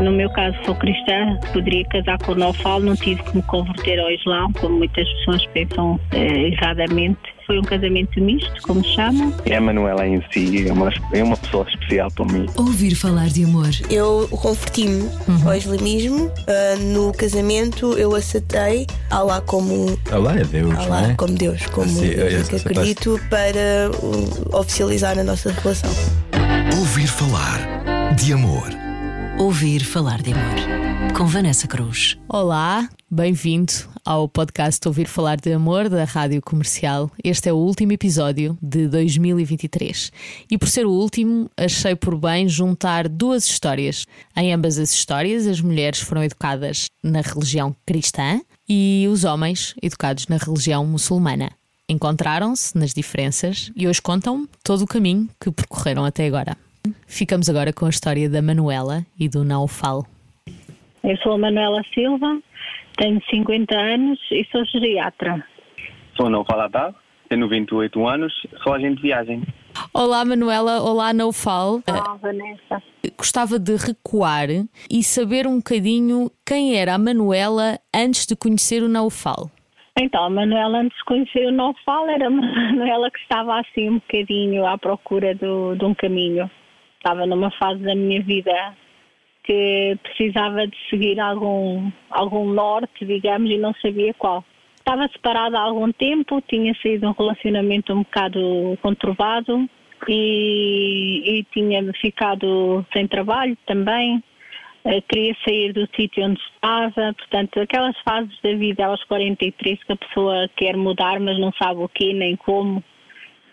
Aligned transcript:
No 0.00 0.10
meu 0.10 0.28
caso, 0.30 0.56
sou 0.64 0.74
cristã, 0.74 1.38
poderia 1.52 1.84
casar 1.86 2.18
com 2.18 2.32
o 2.32 2.34
Nofal, 2.34 2.80
não 2.80 2.96
tive 2.96 3.22
que 3.22 3.36
me 3.36 3.42
converter 3.42 3.98
ao 3.98 4.10
Islão, 4.10 4.52
como 4.54 4.78
muitas 4.78 5.08
pessoas 5.14 5.46
pensam 5.46 5.98
eh, 6.12 6.48
erradamente. 6.48 7.18
Foi 7.46 7.58
um 7.58 7.62
casamento 7.62 8.20
misto, 8.20 8.62
como 8.62 8.82
se 8.82 8.94
chama. 8.94 9.32
A 9.54 9.60
Manuela 9.60 10.06
em 10.06 10.22
si 10.32 10.66
é 10.66 10.72
uma, 10.72 10.90
é 11.12 11.22
uma 11.22 11.36
pessoa 11.36 11.66
especial 11.68 12.10
para 12.10 12.24
mim. 12.24 12.46
Ouvir 12.56 12.94
falar 12.94 13.28
de 13.28 13.44
amor. 13.44 13.68
Eu 13.90 14.26
converti-me 14.28 15.10
ao 15.46 15.54
islamismo. 15.54 16.30
Ah, 16.48 16.76
no 16.80 17.12
casamento 17.12 17.92
eu 17.98 18.14
aceitei 18.14 18.86
Allah 19.10 19.42
como 19.42 19.98
Olá, 20.10 20.38
é 20.38 20.44
Deus, 20.44 20.74
Allah 20.74 21.02
não 21.02 21.10
é? 21.10 21.14
como 21.14 21.34
Deus, 21.34 21.66
como 21.66 21.88
Sim, 21.88 22.06
eu 22.06 22.26
é, 22.26 22.42
que 22.42 22.56
acredito 22.56 23.20
para 23.28 23.90
uh, 23.92 24.58
oficializar 24.58 25.18
a 25.18 25.22
nossa 25.22 25.52
relação. 25.52 25.90
Ouvir 26.78 27.06
falar 27.06 28.14
de 28.16 28.32
amor. 28.32 28.83
Ouvir 29.38 29.84
falar 29.84 30.22
de 30.22 30.32
amor. 30.32 31.12
Com 31.16 31.26
Vanessa 31.26 31.66
Cruz. 31.66 32.16
Olá, 32.28 32.88
bem-vindo 33.10 33.72
ao 34.04 34.28
podcast 34.28 34.86
Ouvir 34.86 35.08
Falar 35.08 35.36
de 35.36 35.52
Amor 35.52 35.88
da 35.88 36.04
Rádio 36.04 36.40
Comercial. 36.40 37.10
Este 37.22 37.48
é 37.48 37.52
o 37.52 37.56
último 37.56 37.90
episódio 37.90 38.56
de 38.62 38.86
2023. 38.86 40.12
E 40.48 40.56
por 40.56 40.68
ser 40.68 40.86
o 40.86 40.92
último, 40.92 41.50
achei 41.56 41.96
por 41.96 42.16
bem 42.16 42.48
juntar 42.48 43.08
duas 43.08 43.44
histórias. 43.44 44.06
Em 44.36 44.54
ambas 44.54 44.78
as 44.78 44.92
histórias, 44.92 45.48
as 45.48 45.60
mulheres 45.60 45.98
foram 45.98 46.22
educadas 46.22 46.86
na 47.02 47.20
religião 47.20 47.74
cristã 47.84 48.40
e 48.68 49.04
os 49.10 49.24
homens 49.24 49.74
educados 49.82 50.28
na 50.28 50.36
religião 50.36 50.86
muçulmana. 50.86 51.50
Encontraram-se 51.88 52.78
nas 52.78 52.94
diferenças 52.94 53.72
e 53.74 53.88
hoje 53.88 54.00
contam 54.00 54.48
todo 54.62 54.82
o 54.82 54.86
caminho 54.86 55.28
que 55.40 55.50
percorreram 55.50 56.04
até 56.04 56.24
agora. 56.24 56.56
Ficamos 57.06 57.48
agora 57.48 57.72
com 57.72 57.86
a 57.86 57.90
história 57.90 58.28
da 58.28 58.42
Manuela 58.42 59.06
e 59.18 59.28
do 59.28 59.44
Naufal. 59.44 60.04
Eu 61.02 61.16
sou 61.18 61.32
a 61.32 61.38
Manuela 61.38 61.82
Silva, 61.94 62.40
tenho 62.96 63.22
50 63.30 63.74
anos 63.78 64.18
e 64.30 64.44
sou 64.50 64.64
geriatra. 64.64 65.46
Sou 66.16 66.28
não 66.28 66.44
faladar, 66.44 66.94
tenho 67.28 67.48
28 67.48 68.06
anos, 68.06 68.32
sou 68.62 68.74
agente 68.74 68.96
de 68.96 69.02
viagem. 69.02 69.42
Olá 69.92 70.24
Manuela, 70.24 70.82
olá 70.82 71.12
Naufal. 71.12 71.80
Ah, 71.86 72.16
Vanessa. 72.20 72.82
Gostava 73.16 73.58
de 73.58 73.76
recuar 73.76 74.48
e 74.90 75.02
saber 75.02 75.46
um 75.46 75.58
bocadinho 75.58 76.30
quem 76.44 76.76
era 76.76 76.94
a 76.94 76.98
Manuela 76.98 77.78
antes 77.94 78.26
de 78.26 78.34
conhecer 78.34 78.82
o 78.82 78.88
Naufal. 78.88 79.50
Então, 79.96 80.24
a 80.24 80.30
Manuela, 80.30 80.78
antes 80.78 80.98
de 80.98 81.04
conhecer 81.04 81.46
o 81.46 81.52
Nofal, 81.52 82.08
era 82.08 82.28
uma 82.28 82.42
Manuela 82.42 83.08
que 83.10 83.20
estava 83.20 83.60
assim 83.60 83.88
um 83.88 83.94
bocadinho 83.94 84.66
à 84.66 84.76
procura 84.76 85.34
do, 85.36 85.76
de 85.76 85.84
um 85.84 85.94
caminho. 85.94 86.50
Estava 87.04 87.26
numa 87.26 87.50
fase 87.50 87.82
da 87.82 87.94
minha 87.94 88.22
vida 88.22 88.74
que 89.42 89.94
precisava 90.02 90.66
de 90.66 90.74
seguir 90.88 91.20
algum, 91.20 91.92
algum 92.08 92.46
norte, 92.46 93.04
digamos, 93.04 93.50
e 93.50 93.58
não 93.58 93.74
sabia 93.74 94.14
qual. 94.14 94.42
Estava 94.78 95.06
separada 95.08 95.58
há 95.58 95.64
algum 95.64 95.92
tempo, 95.92 96.40
tinha 96.48 96.74
saído 96.80 97.00
de 97.00 97.06
um 97.06 97.12
relacionamento 97.12 97.92
um 97.92 98.04
bocado 98.04 98.78
conturbado 98.80 99.68
e, 100.08 101.22
e 101.26 101.44
tinha 101.52 101.92
ficado 102.00 102.86
sem 102.90 103.06
trabalho 103.06 103.54
também. 103.66 104.24
Eh, 104.86 105.02
queria 105.02 105.36
sair 105.46 105.74
do 105.74 105.86
sítio 105.94 106.24
onde 106.24 106.40
estava, 106.40 107.12
portanto, 107.12 107.60
aquelas 107.60 107.98
fases 108.00 108.34
da 108.42 108.54
vida 108.54 108.86
aos 108.86 109.04
43 109.04 109.84
que 109.84 109.92
a 109.92 109.96
pessoa 109.96 110.48
quer 110.56 110.74
mudar, 110.74 111.20
mas 111.20 111.38
não 111.38 111.52
sabe 111.62 111.82
o 111.82 111.88
quê 111.88 112.14
nem 112.14 112.34
como. 112.36 112.82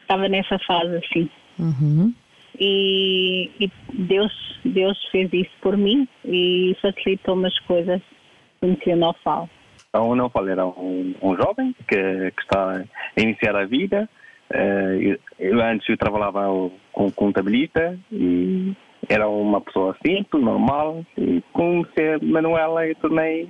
Estava 0.03 0.29
nessa 0.29 0.57
fase 0.59 0.95
assim. 0.95 1.29
E, 2.63 3.49
e 3.59 3.71
Deus, 3.91 4.31
Deus 4.63 4.97
fez 5.11 5.33
isso 5.33 5.51
por 5.61 5.75
mim 5.75 6.07
e 6.23 6.77
facilitou-me 6.79 7.47
as 7.47 7.59
coisas. 7.61 7.99
Conheci 8.59 8.91
o 8.91 8.95
Nofal. 8.95 9.49
Então, 9.89 10.09
o 10.09 10.15
não 10.15 10.29
falo 10.29 10.49
era 10.49 10.65
um, 10.65 11.15
um 11.23 11.35
jovem 11.35 11.75
que, 11.87 12.31
que 12.31 12.41
está 12.41 12.77
a 12.77 13.21
iniciar 13.21 13.55
a 13.55 13.65
vida. 13.65 14.07
Eh, 14.53 14.97
eu, 15.01 15.19
eu 15.39 15.61
antes 15.61 15.89
eu 15.89 15.97
trabalhava 15.97 16.47
com 16.93 17.11
contabilista 17.11 17.97
e 18.11 18.73
era 19.09 19.27
uma 19.27 19.59
pessoa 19.59 19.97
simples, 20.05 20.43
normal. 20.43 21.03
E 21.17 21.41
conheci 21.53 21.99
a 21.99 22.19
Manuela 22.23 22.87
e 22.87 22.93
tornei 22.95 23.49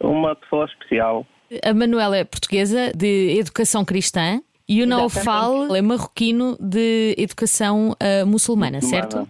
uma 0.00 0.34
pessoa 0.34 0.64
especial. 0.64 1.26
A 1.62 1.74
Manuela 1.74 2.16
é 2.16 2.24
portuguesa 2.24 2.92
de 2.96 3.36
educação 3.38 3.84
cristã 3.84 4.40
e 4.72 4.82
o 4.82 4.86
Naufal 4.86 5.76
é 5.76 5.82
marroquino 5.82 6.56
de 6.58 7.14
educação 7.18 7.94
ah, 8.00 8.24
muçulmana, 8.24 8.80
certo? 8.80 9.28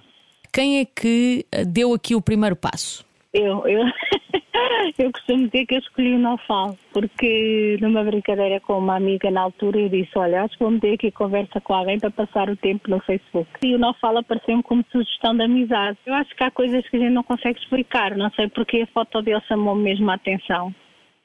Quem 0.53 0.79
é 0.79 0.85
que 0.85 1.45
ah, 1.51 1.65
deu 1.67 1.93
aqui 1.93 2.15
o 2.15 2.23
primeiro 2.23 2.55
passo? 2.55 3.05
Eu, 3.35 3.67
eu, 3.67 3.83
eu 4.99 5.11
costumo 5.11 5.49
dizer 5.49 5.67
que 5.67 5.75
eu 5.75 5.79
escolhi 5.81 6.15
o 6.15 6.19
Nofal, 6.19 6.77
porque 6.93 7.77
numa 7.81 8.05
brincadeira 8.05 8.61
com 8.61 8.79
uma 8.79 8.95
amiga 8.95 9.33
na 9.33 9.41
altura 9.41 9.81
eu 9.81 9.89
disse, 9.89 10.17
olha, 10.17 10.45
acho 10.45 10.57
que 10.57 10.63
vou 10.63 10.71
meter 10.71 10.95
aqui 10.95 11.11
conversa 11.11 11.61
com 11.61 11.75
alguém 11.75 11.99
para 11.99 12.11
passar 12.11 12.49
o 12.49 12.57
tempo 12.57 12.89
no 12.89 13.01
Facebook. 13.01 13.49
E 13.65 13.75
o 13.75 13.79
Nofal 13.79 14.19
apareceu-me 14.19 14.63
como 14.63 14.85
sugestão 14.93 15.35
de 15.35 15.43
amizade. 15.43 15.99
Eu 16.07 16.15
acho 16.15 16.37
que 16.37 16.45
há 16.45 16.51
coisas 16.53 16.89
que 16.89 16.97
a 16.97 17.01
gente 17.01 17.13
não 17.13 17.25
consegue 17.25 17.59
explicar, 17.59 18.17
não 18.17 18.31
sei 18.31 18.49
porque 18.49 18.83
a 18.83 18.87
foto 18.89 19.23
dele 19.23 19.41
chamou-me 19.49 19.83
mesmo 19.83 20.09
a 20.09 20.15
atenção. 20.15 20.73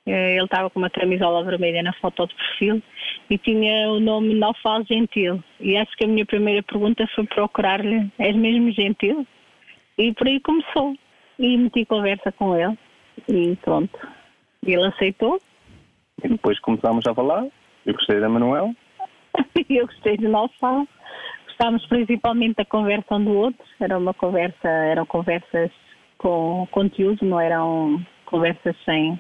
Eh, 0.07 0.35
Ele 0.35 0.45
estava 0.45 0.69
com 0.69 0.79
uma 0.79 0.90
camisola 0.90 1.44
vermelha 1.44 1.84
na 1.84 1.91
foto 1.94 2.25
de 2.28 2.35
perfil 2.35 2.81
e 3.29 3.38
tinha 3.38 3.91
o 3.91 4.00
nome 4.00 4.34
Nofal 4.34 4.84
Gentil. 4.85 5.44
E 5.59 5.75
acho 5.75 5.91
que 5.97 6.06
a 6.06 6.07
minha 6.07 6.25
primeira 6.25 6.63
pergunta 6.63 7.06
foi 7.13 7.25
procurar-lhe, 7.25 8.09
és 8.17 8.35
mesmo 8.35 8.72
gentil? 8.72 9.28
E 9.97 10.13
por 10.13 10.28
aí 10.28 10.40
começou. 10.40 10.96
E 11.38 11.57
meti 11.57 11.85
conversa 11.85 12.31
com 12.31 12.56
ele. 12.56 12.78
E 13.28 13.56
pronto. 13.57 14.00
Ele 14.66 14.85
aceitou. 14.85 15.40
E 16.23 16.29
depois 16.29 16.57
começámos 16.62 17.06
a 17.06 17.13
falar. 17.13 17.46
Eu 17.85 17.94
gostei 17.94 18.19
da 18.19 18.29
Manuela. 18.29 18.73
E 19.69 19.75
eu 19.75 19.85
gostei 19.85 20.17
de 20.17 20.28
Nofal. 20.28 20.88
Gostámos 21.47 21.85
principalmente 21.88 22.56
da 22.56 22.66
conversa 22.66 23.16
um 23.16 23.23
do 23.23 23.34
outro. 23.34 23.63
Era 23.79 23.97
uma 23.97 24.13
conversa, 24.13 24.67
eram 24.67 25.06
conversas 25.06 25.69
com 26.17 26.66
conteúdo, 26.72 27.25
não 27.25 27.40
eram 27.40 28.03
conversas 28.25 28.75
sem 28.85 29.19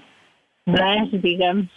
branche, 0.67 1.17
digamos. 1.17 1.67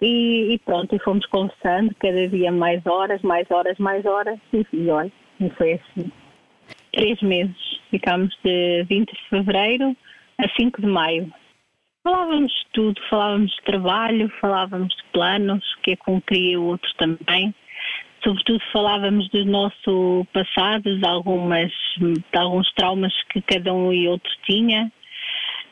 E, 0.00 0.54
e 0.54 0.58
pronto, 0.58 0.94
e 0.94 0.98
fomos 0.98 1.24
conversando 1.26 1.94
cada 1.98 2.28
dia 2.28 2.52
mais 2.52 2.84
horas, 2.86 3.22
mais 3.22 3.50
horas, 3.50 3.78
mais 3.78 4.04
horas. 4.04 4.38
E, 4.52 4.66
e 4.72 4.88
olha, 4.90 5.12
e 5.40 5.50
foi 5.50 5.74
assim. 5.74 6.10
Três 6.92 7.20
meses. 7.22 7.56
Ficámos 7.90 8.36
de 8.44 8.84
20 8.84 9.10
de 9.10 9.28
fevereiro 9.28 9.96
a 10.38 10.48
5 10.56 10.80
de 10.80 10.86
maio. 10.86 11.32
Falávamos 12.02 12.52
de 12.52 12.66
tudo, 12.72 13.00
falávamos 13.08 13.50
de 13.50 13.62
trabalho, 13.62 14.28
falávamos 14.40 14.94
de 14.94 15.02
planos, 15.12 15.64
que 15.82 15.92
é 15.92 15.96
com 15.96 16.20
queria 16.20 16.60
o 16.60 16.66
outro 16.66 16.90
também. 16.98 17.54
Sobretudo 18.22 18.60
falávamos 18.72 19.28
do 19.30 19.44
nosso 19.44 20.26
passado, 20.32 20.98
de, 20.98 21.06
algumas, 21.06 21.72
de 21.98 22.38
alguns 22.38 22.70
traumas 22.74 23.12
que 23.30 23.40
cada 23.40 23.72
um 23.72 23.92
e 23.92 24.06
outro 24.08 24.30
tinha. 24.44 24.92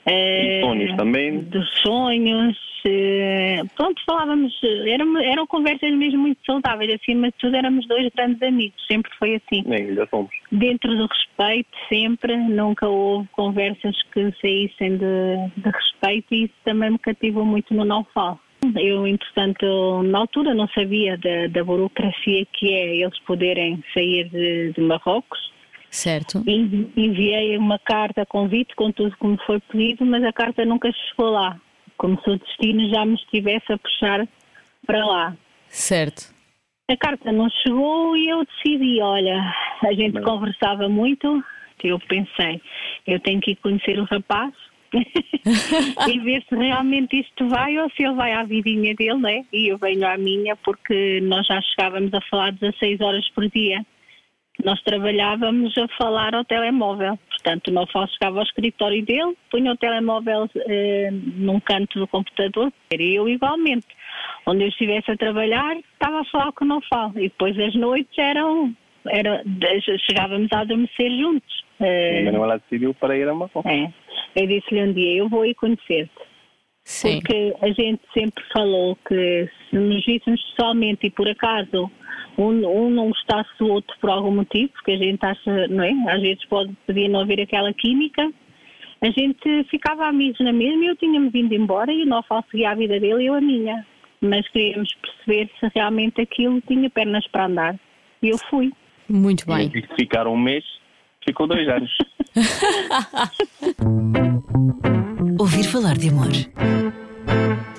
Eh, 0.06 0.60
sonhos 0.62 0.96
também. 0.96 1.38
Dos 1.44 1.68
sonhos. 1.82 2.56
eh, 2.84 3.60
Pronto, 3.76 4.02
falávamos, 4.04 4.52
eram, 4.86 5.16
eram 5.18 5.46
conversas 5.46 5.92
mesmo 5.94 6.20
muito 6.22 6.38
saudáveis. 6.44 6.92
Acima 6.94 7.28
de 7.28 7.34
tudo, 7.38 7.56
éramos 7.56 7.86
dois 7.86 8.08
grandes 8.14 8.42
amigos, 8.42 8.84
sempre 8.90 9.10
foi 9.18 9.36
assim 9.36 9.62
Nem 9.66 9.86
ainda 9.90 10.06
somos. 10.10 10.30
dentro 10.50 10.96
do 10.96 11.06
respeito, 11.06 11.70
sempre, 11.88 12.36
nunca 12.36 12.88
houve 12.88 13.28
conversas 13.32 13.96
que 14.12 14.32
saíssem 14.40 14.96
de, 14.96 15.36
de 15.56 15.70
respeito 15.70 16.34
e 16.34 16.44
isso 16.44 16.54
também 16.64 16.90
me 16.90 16.98
cativou 16.98 17.44
muito 17.44 17.72
no 17.72 17.84
Naufal. 17.84 18.40
Eu, 18.76 19.06
entretanto, 19.08 20.02
na 20.04 20.18
altura 20.20 20.54
não 20.54 20.68
sabia 20.68 21.16
da, 21.18 21.48
da 21.48 21.64
burocracia 21.64 22.44
que 22.52 22.72
é 22.72 22.96
eles 22.96 23.18
poderem 23.20 23.82
sair 23.92 24.28
de, 24.28 24.72
de 24.72 24.80
Marrocos. 24.80 25.52
Certo? 25.92 26.42
Envi- 26.46 26.90
Enviei 26.96 27.58
uma 27.58 27.78
carta 27.78 28.24
convite 28.24 28.74
com 28.74 28.90
tudo 28.90 29.14
como 29.18 29.36
foi 29.44 29.60
pedido, 29.60 30.06
mas 30.06 30.24
a 30.24 30.32
carta 30.32 30.64
nunca 30.64 30.90
chegou 30.90 31.30
lá. 31.30 31.60
Como 31.98 32.18
se 32.22 32.30
o 32.30 32.38
destino 32.38 32.88
já 32.88 33.04
me 33.04 33.14
estivesse 33.14 33.70
a 33.70 33.76
puxar 33.76 34.26
para 34.86 35.04
lá. 35.04 35.36
Certo. 35.68 36.34
A 36.90 36.96
carta 36.96 37.30
não 37.30 37.46
chegou 37.62 38.16
e 38.16 38.26
eu 38.26 38.42
decidi, 38.44 39.02
olha, 39.02 39.38
a 39.84 39.92
gente 39.92 40.18
conversava 40.22 40.88
muito, 40.88 41.44
eu 41.84 41.98
pensei, 42.00 42.60
eu 43.06 43.20
tenho 43.20 43.40
que 43.40 43.52
ir 43.52 43.56
conhecer 43.56 43.98
o 43.98 44.04
rapaz 44.04 44.52
e 46.08 46.18
ver 46.20 46.42
se 46.48 46.54
realmente 46.56 47.20
isto 47.20 47.48
vai 47.48 47.78
ou 47.78 47.88
se 47.90 48.02
ele 48.02 48.14
vai 48.14 48.32
à 48.32 48.42
vidinha 48.44 48.94
dele, 48.94 49.18
né? 49.18 49.44
E 49.52 49.68
eu 49.68 49.76
venho 49.78 50.06
à 50.06 50.16
minha 50.16 50.56
porque 50.56 51.20
nós 51.22 51.46
já 51.46 51.60
chegávamos 51.60 52.12
a 52.14 52.20
falar 52.22 52.52
16 52.52 53.00
horas 53.00 53.28
por 53.30 53.48
dia. 53.50 53.84
Nós 54.64 54.80
trabalhávamos 54.82 55.76
a 55.76 55.88
falar 55.98 56.34
ao 56.34 56.44
telemóvel. 56.44 57.18
Portanto, 57.30 57.68
o 57.68 57.72
Nofal 57.72 58.06
chegava 58.08 58.38
ao 58.38 58.44
escritório 58.44 59.04
dele, 59.04 59.36
punha 59.50 59.72
o 59.72 59.76
telemóvel 59.76 60.48
eh, 60.56 61.10
num 61.12 61.58
canto 61.58 61.98
do 61.98 62.06
computador, 62.06 62.72
era 62.92 63.02
eu 63.02 63.28
igualmente. 63.28 63.86
Onde 64.46 64.62
eu 64.64 64.68
estivesse 64.68 65.10
a 65.10 65.16
trabalhar, 65.16 65.76
estava 65.76 66.20
a 66.20 66.24
falar 66.26 66.52
com 66.52 66.64
o 66.64 66.68
Nofal. 66.68 67.10
E 67.16 67.22
depois 67.22 67.58
as 67.58 67.74
noites 67.74 68.16
eram, 68.16 68.72
era, 69.08 69.42
chegávamos 70.08 70.48
a 70.52 70.60
adormecer 70.60 71.10
juntos. 71.18 71.64
A 71.80 71.84
Eh, 71.86 72.22
Manuela 72.26 72.58
decidiu 72.58 72.94
para 72.94 73.16
ir 73.16 73.28
a 73.28 73.34
Marrocos. 73.34 73.66
é, 73.66 73.92
Eu 74.36 74.46
disse-lhe 74.46 74.82
um 74.82 74.92
dia: 74.92 75.16
Eu 75.18 75.28
vou 75.28 75.44
ir 75.44 75.54
conhecer-te. 75.54 76.31
Sim. 76.84 77.20
Porque 77.20 77.54
a 77.60 77.68
gente 77.68 78.02
sempre 78.12 78.44
falou 78.52 78.96
que 79.06 79.48
se 79.70 79.76
nos 79.76 80.04
víssemos 80.04 80.42
pessoalmente 80.50 81.06
e 81.06 81.10
por 81.10 81.28
acaso 81.28 81.90
um, 82.36 82.66
um 82.66 82.90
não 82.90 83.08
gostasse 83.08 83.50
do 83.58 83.68
outro 83.68 83.94
por 84.00 84.10
algum 84.10 84.32
motivo, 84.32 84.72
porque 84.72 84.92
a 84.92 84.96
gente 84.96 85.24
acha, 85.24 85.68
não 85.68 85.84
é? 85.84 85.92
Às 86.12 86.20
vezes 86.22 86.44
pode, 86.46 86.72
podia 86.86 87.08
não 87.08 87.20
haver 87.20 87.40
aquela 87.40 87.72
química, 87.72 88.30
a 89.02 89.10
gente 89.10 89.64
ficava 89.64 90.06
amigos 90.06 90.38
na 90.38 90.52
mesma 90.52 90.84
e 90.84 90.86
eu 90.86 90.96
tinha-me 90.96 91.28
vindo 91.28 91.52
embora 91.52 91.92
e 91.92 92.02
o 92.04 92.06
Nofal 92.06 92.44
seguia 92.48 92.70
a 92.70 92.74
vida 92.74 93.00
dele 93.00 93.24
e 93.24 93.26
eu 93.26 93.34
a 93.34 93.40
minha. 93.40 93.84
Mas 94.20 94.48
queríamos 94.48 94.94
perceber 94.94 95.50
se 95.58 95.68
realmente 95.74 96.20
aquilo 96.20 96.60
tinha 96.60 96.88
pernas 96.88 97.26
para 97.26 97.46
andar. 97.46 97.76
E 98.22 98.28
eu 98.28 98.38
fui. 98.48 98.70
Muito 99.08 99.44
bem. 99.44 99.72
E 99.74 99.80
se 99.80 99.94
ficar 99.96 100.28
um 100.28 100.36
mês, 100.36 100.64
ficou 101.24 101.48
dois 101.48 101.68
anos. 101.68 101.90
Ouvir 105.42 105.64
falar 105.64 105.98
de 105.98 106.08
amor. 106.08 106.30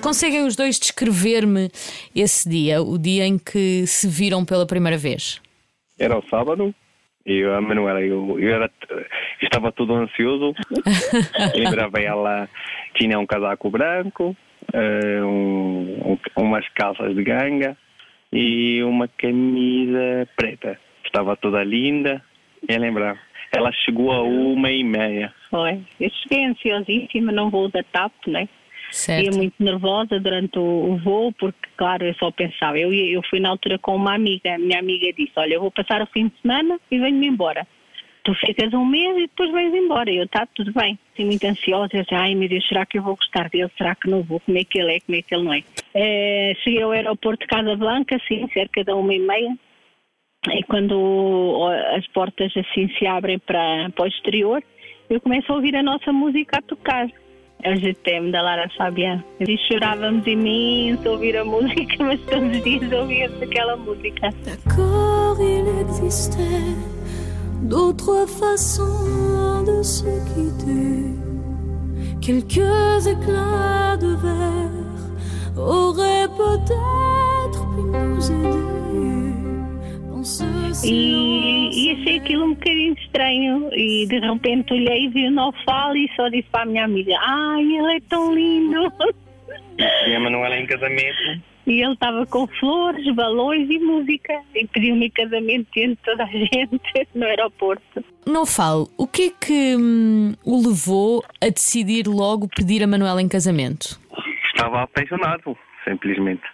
Conseguem 0.02 0.44
os 0.44 0.54
dois 0.54 0.78
descrever-me 0.78 1.70
esse 2.14 2.46
dia, 2.46 2.82
o 2.82 2.98
dia 2.98 3.26
em 3.26 3.38
que 3.38 3.86
se 3.86 4.06
viram 4.06 4.44
pela 4.44 4.66
primeira 4.66 4.98
vez? 4.98 5.40
Era 5.98 6.18
o 6.18 6.28
sábado 6.28 6.74
e 7.24 7.42
a 7.42 7.62
Manuela, 7.62 8.02
eu, 8.02 8.38
eu, 8.38 8.54
era, 8.54 8.70
eu 8.90 9.06
estava 9.40 9.72
todo 9.72 9.94
ansioso. 9.94 10.52
Lembrava 11.56 11.98
ela, 12.00 12.50
tinha 12.96 13.18
um 13.18 13.24
casaco 13.24 13.70
branco, 13.70 14.36
um, 14.74 16.12
um, 16.12 16.18
umas 16.36 16.68
calças 16.74 17.14
de 17.14 17.24
ganga 17.24 17.78
e 18.30 18.82
uma 18.82 19.08
camisa 19.08 20.28
preta. 20.36 20.78
Estava 21.02 21.34
toda 21.34 21.64
linda. 21.64 22.22
Eu 22.68 22.78
lembrava. 22.78 23.18
Ela 23.56 23.72
chegou 23.72 24.12
a 24.12 24.22
uma 24.22 24.70
e 24.70 24.84
meia. 24.84 25.32
Foi. 25.54 25.80
Eu 26.00 26.10
cheguei 26.10 26.46
ansiosíssima, 26.46 27.30
não 27.30 27.48
vou 27.48 27.68
da 27.68 27.80
TAP, 27.84 28.12
né? 28.26 28.48
Certo. 28.90 29.24
Ia 29.24 29.30
muito 29.30 29.54
nervosa 29.60 30.18
durante 30.18 30.58
o, 30.58 30.96
voo, 30.96 31.32
porque, 31.32 31.68
claro, 31.76 32.04
eu 32.04 32.14
só 32.14 32.32
pensava. 32.32 32.76
Eu, 32.76 32.92
eu 32.92 33.22
fui 33.30 33.38
na 33.38 33.50
altura 33.50 33.78
com 33.78 33.94
uma 33.94 34.16
amiga, 34.16 34.52
a 34.52 34.58
minha 34.58 34.80
amiga 34.80 35.12
disse: 35.12 35.30
Olha, 35.36 35.54
eu 35.54 35.60
vou 35.60 35.70
passar 35.70 36.02
o 36.02 36.06
fim 36.06 36.26
de 36.26 36.34
semana 36.42 36.80
e 36.90 36.98
venho-me 36.98 37.28
embora. 37.28 37.64
Tu 38.24 38.34
ficas 38.34 38.74
um 38.74 38.84
mês 38.84 39.16
e 39.16 39.28
depois 39.28 39.52
vens 39.52 39.72
embora. 39.72 40.10
Eu, 40.10 40.26
tá, 40.26 40.44
tudo 40.56 40.72
bem. 40.72 40.98
Estou 41.10 41.26
muito 41.26 41.44
ansiosa. 41.44 41.90
Eu 41.92 42.02
disse, 42.02 42.14
ai 42.16 42.34
meu 42.34 42.48
Deus, 42.48 42.66
será 42.66 42.84
que 42.84 42.98
eu 42.98 43.02
vou 43.02 43.14
gostar 43.14 43.48
dele? 43.48 43.70
Será 43.78 43.94
que 43.94 44.10
não 44.10 44.24
vou? 44.24 44.40
Como 44.40 44.58
é 44.58 44.64
que 44.64 44.80
ele 44.80 44.96
é? 44.96 45.00
Como 45.00 45.16
é 45.16 45.22
que 45.22 45.34
ele 45.34 45.44
não 45.44 45.52
é? 45.52 45.62
é 45.94 46.54
cheguei 46.64 46.82
ao 46.82 46.90
aeroporto 46.90 47.42
de 47.42 47.46
Casa 47.46 47.76
Blanca, 47.76 48.18
sim, 48.26 48.48
cerca 48.52 48.82
de 48.82 48.90
uma 48.90 49.14
e 49.14 49.20
meia. 49.20 49.56
E 50.52 50.62
quando 50.64 51.68
as 51.96 52.06
portas 52.08 52.52
assim 52.56 52.88
se 52.98 53.06
abrem 53.06 53.38
para, 53.38 53.90
para 53.90 54.04
o 54.04 54.08
exterior, 54.08 54.62
eu 55.10 55.20
começo 55.20 55.52
a 55.52 55.56
ouvir 55.56 55.76
a 55.76 55.82
nossa 55.82 56.12
música 56.12 56.58
a 56.58 56.62
tocar. 56.62 57.08
A 57.64 57.74
GTM 57.76 58.30
da 58.30 58.42
Lara 58.42 58.68
Fabian. 58.76 59.24
E 59.40 59.56
chorávamos 59.66 60.26
imenso 60.26 61.08
a 61.08 61.12
ouvir 61.12 61.36
a 61.36 61.44
música, 61.44 61.96
mas 62.04 62.20
todos 62.22 62.56
os 62.56 62.62
dias 62.62 62.92
ouvíamos 62.92 63.40
aquela 63.40 63.76
música. 63.76 64.30
D'accord, 64.44 65.40
il 65.40 65.66
existait 65.80 66.76
d'autres 67.62 68.26
façons 68.38 69.64
de 69.64 69.82
se 69.82 70.04
quitter. 70.34 71.24
Quelques 72.20 73.06
éclats 73.06 73.96
de 73.96 74.14
verre 74.16 74.84
auraient 75.56 76.28
peut-être 76.28 77.66
pu 77.74 77.82
nous 77.82 78.30
aider. 78.30 79.13
E, 80.84 81.70
e, 81.72 81.90
achei 81.92 82.16
aquilo 82.16 82.46
um 82.46 82.54
bocadinho 82.54 82.94
estranho. 82.94 83.70
E 83.72 84.06
de 84.06 84.18
repente 84.18 84.72
olhei 84.72 85.04
e 85.04 85.08
vi 85.08 85.26
o 85.28 85.30
Nofal 85.30 85.96
e 85.96 86.10
só 86.16 86.28
disse 86.28 86.48
para 86.50 86.62
a 86.62 86.66
minha 86.66 86.84
amiga: 86.84 87.16
Ai, 87.20 87.62
ele 87.62 87.96
é 87.96 88.00
tão 88.08 88.34
lindo! 88.34 88.92
E 89.78 90.14
a 90.14 90.20
Manuela 90.20 90.56
em 90.56 90.66
casamento. 90.66 91.42
E 91.66 91.82
ele 91.82 91.94
estava 91.94 92.26
com 92.26 92.46
flores, 92.46 93.14
balões 93.14 93.68
e 93.70 93.78
música. 93.78 94.40
E 94.54 94.66
pediu-me 94.66 95.10
casamento 95.10 95.66
diante 95.74 95.96
de 95.96 96.02
toda 96.04 96.24
a 96.24 96.26
gente 96.26 97.08
no 97.14 97.24
aeroporto. 97.24 98.04
Nofal, 98.26 98.88
o 98.96 99.06
que 99.06 99.22
é 99.24 99.30
que 99.30 99.76
hum, 99.76 100.34
o 100.44 100.66
levou 100.66 101.22
a 101.42 101.48
decidir 101.48 102.06
logo 102.06 102.48
pedir 102.48 102.82
a 102.82 102.86
Manuela 102.86 103.20
em 103.20 103.28
casamento? 103.28 104.00
Estava 104.54 104.82
apaixonado, 104.82 105.56
simplesmente. 105.84 106.53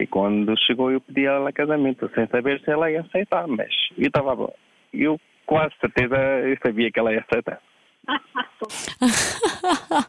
E 0.00 0.06
quando 0.06 0.58
chegou, 0.58 0.90
eu 0.90 1.00
pedi 1.00 1.26
ela 1.26 1.52
casamento, 1.52 2.10
sem 2.14 2.26
saber 2.28 2.58
se 2.60 2.70
ela 2.70 2.90
ia 2.90 3.02
aceitar, 3.02 3.46
mas 3.46 3.68
eu 3.98 4.06
estava. 4.06 4.50
Eu 4.94 5.20
quase 5.44 5.74
certeza 5.78 6.16
eu 6.16 6.56
sabia 6.62 6.90
que 6.90 6.98
ela 6.98 7.12
ia 7.12 7.22
aceitar. 7.28 7.60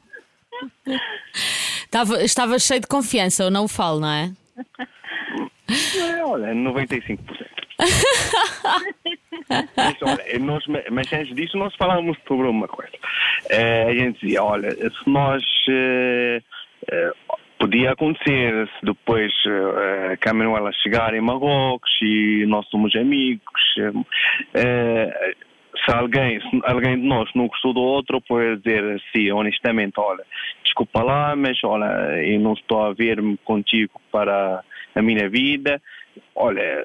estava, 1.84 2.24
estava 2.24 2.58
cheio 2.58 2.80
de 2.80 2.88
confiança, 2.88 3.44
eu 3.44 3.52
não 3.52 3.66
o 3.66 3.68
falo, 3.68 4.00
não 4.00 4.10
é? 4.10 4.32
é 5.98 6.24
olha, 6.24 6.54
95%. 6.54 7.20
mas, 9.76 9.98
olha, 10.04 10.40
nós, 10.40 10.64
mas 10.90 11.12
antes 11.12 11.36
disso, 11.36 11.58
nós 11.58 11.76
falávamos 11.76 12.18
sobre 12.26 12.48
uma 12.48 12.70
coisa. 12.70 12.94
Uh, 13.52 13.90
a 13.90 13.94
gente 13.94 14.22
dizia: 14.22 14.42
olha, 14.42 14.72
se 14.72 15.10
nós. 15.10 15.44
Uh, 15.68 16.42
uh, 16.94 17.21
Podia 17.62 17.92
acontecer 17.92 18.68
se 18.68 18.86
depois 18.86 19.32
uh, 19.46 20.18
que 20.20 20.28
a 20.28 20.72
chegar 20.72 21.14
em 21.14 21.22
Marrocos 21.22 21.92
e 22.02 22.44
nós 22.48 22.68
somos 22.70 22.96
amigos. 22.96 23.62
Uh, 23.78 24.12
se 25.86 25.96
alguém, 25.96 26.42
se 26.42 26.60
alguém 26.64 27.00
de 27.00 27.08
nós 27.08 27.30
não 27.36 27.48
gostou 27.48 27.72
do 27.72 27.80
outro, 27.80 28.20
pode 28.20 28.58
dizer 28.64 28.84
assim, 28.96 29.32
honestamente, 29.32 29.94
olha, 30.00 30.24
desculpa 30.64 31.04
lá, 31.04 31.36
mas 31.36 31.64
olha, 31.64 31.86
eu 32.26 32.40
não 32.40 32.54
estou 32.54 32.82
a 32.82 32.94
ver-me 32.94 33.38
contigo 33.46 34.02
para 34.12 34.64
a 34.96 35.02
minha 35.04 35.30
vida. 35.30 35.80
Olha, 36.36 36.84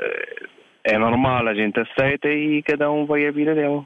é 0.84 0.98
normal, 0.98 1.48
a 1.48 1.54
gente 1.54 1.80
aceita 1.80 2.28
e 2.28 2.62
cada 2.62 2.92
um 2.92 3.06
vai 3.06 3.26
a 3.26 3.32
vida 3.32 3.54
dele. 3.54 3.82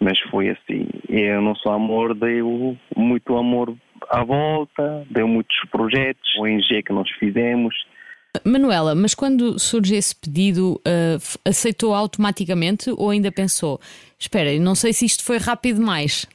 Mas 0.00 0.18
foi 0.30 0.48
assim. 0.48 0.88
Eu 1.10 1.42
não 1.42 1.54
sou 1.54 1.70
amor, 1.70 2.14
deu 2.14 2.78
muito 2.96 3.36
amor 3.36 3.76
à 4.10 4.24
volta, 4.24 5.06
deu 5.10 5.26
muitos 5.28 5.56
projetos, 5.70 6.34
o 6.38 6.42
ONG 6.42 6.82
que 6.82 6.92
nós 6.92 7.08
fizemos. 7.18 7.74
Manuela, 8.44 8.94
mas 8.94 9.14
quando 9.14 9.58
surge 9.58 9.94
esse 9.94 10.16
pedido, 10.16 10.80
uh, 10.86 11.38
aceitou 11.44 11.94
automaticamente 11.94 12.90
ou 12.90 13.10
ainda 13.10 13.30
pensou? 13.30 13.78
Espera, 14.18 14.58
não 14.58 14.74
sei 14.74 14.92
se 14.92 15.04
isto 15.04 15.22
foi 15.22 15.36
rápido 15.36 15.76
demais. 15.76 16.26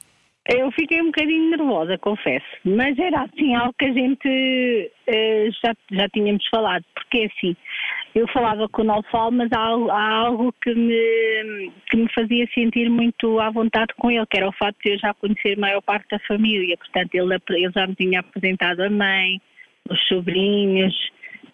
Eu 0.48 0.72
fiquei 0.72 1.02
um 1.02 1.06
bocadinho 1.06 1.50
nervosa, 1.50 1.98
confesso, 1.98 2.46
mas 2.64 2.98
era 2.98 3.22
assim 3.22 3.54
algo 3.54 3.74
que 3.78 3.84
a 3.84 3.92
gente 3.92 4.90
uh, 5.06 5.50
já, 5.62 5.74
já 5.92 6.08
tínhamos 6.08 6.42
falado, 6.48 6.82
porque 6.94 7.18
é 7.18 7.26
assim, 7.26 7.54
eu 8.14 8.26
falava 8.28 8.66
com 8.68 8.80
o 8.80 8.84
Nalfal, 8.84 9.30
mas 9.30 9.52
há, 9.52 9.58
há, 9.58 10.14
algo 10.26 10.52
que 10.62 10.74
me, 10.74 11.70
que 11.90 11.98
me 11.98 12.08
fazia 12.14 12.48
sentir 12.54 12.88
muito 12.88 13.38
à 13.38 13.50
vontade 13.50 13.92
com 13.98 14.10
ele, 14.10 14.24
que 14.26 14.38
era 14.38 14.48
o 14.48 14.52
facto 14.52 14.78
de 14.82 14.92
eu 14.92 14.98
já 14.98 15.12
conhecer 15.12 15.56
a 15.56 15.60
maior 15.60 15.82
parte 15.82 16.08
da 16.10 16.18
família. 16.20 16.78
Portanto, 16.78 17.14
ele, 17.14 17.34
ele 17.50 17.72
já 17.72 17.86
me 17.86 17.94
tinha 17.94 18.20
apresentado 18.20 18.80
a 18.80 18.88
mãe, 18.88 19.40
os 19.90 20.02
sobrinhos, 20.08 20.94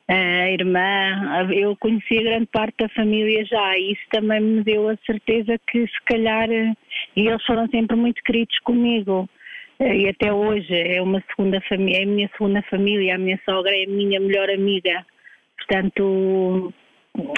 a 0.09 0.50
irmã. 0.50 1.49
Eu 1.52 1.76
conhecia 1.76 2.23
grande 2.23 2.47
parte 2.47 2.76
da 2.78 2.88
família 2.90 3.45
já, 3.45 3.76
e 3.76 3.92
isso 3.92 4.02
também 4.11 4.40
me 4.40 4.62
deu 4.62 4.88
a 4.88 4.97
certeza 5.04 5.59
que, 5.68 5.80
se 5.80 6.04
calhar, 6.07 6.49
e 7.16 7.26
eles 7.26 7.44
foram 7.44 7.66
sempre 7.68 7.96
muito 7.96 8.23
queridos 8.23 8.58
comigo 8.61 9.28
e 9.80 10.08
até 10.08 10.32
hoje 10.32 10.73
é 10.73 11.02
uma 11.02 11.23
segunda 11.30 11.61
família, 11.68 12.00
é 12.00 12.02
a 12.04 12.06
minha 12.06 12.30
segunda 12.37 12.62
família, 12.62 13.14
a 13.14 13.18
minha 13.18 13.40
sogra 13.44 13.73
é 13.75 13.84
a 13.84 13.88
minha 13.88 14.20
melhor 14.20 14.49
amiga. 14.49 15.04
Portanto, 15.58 16.73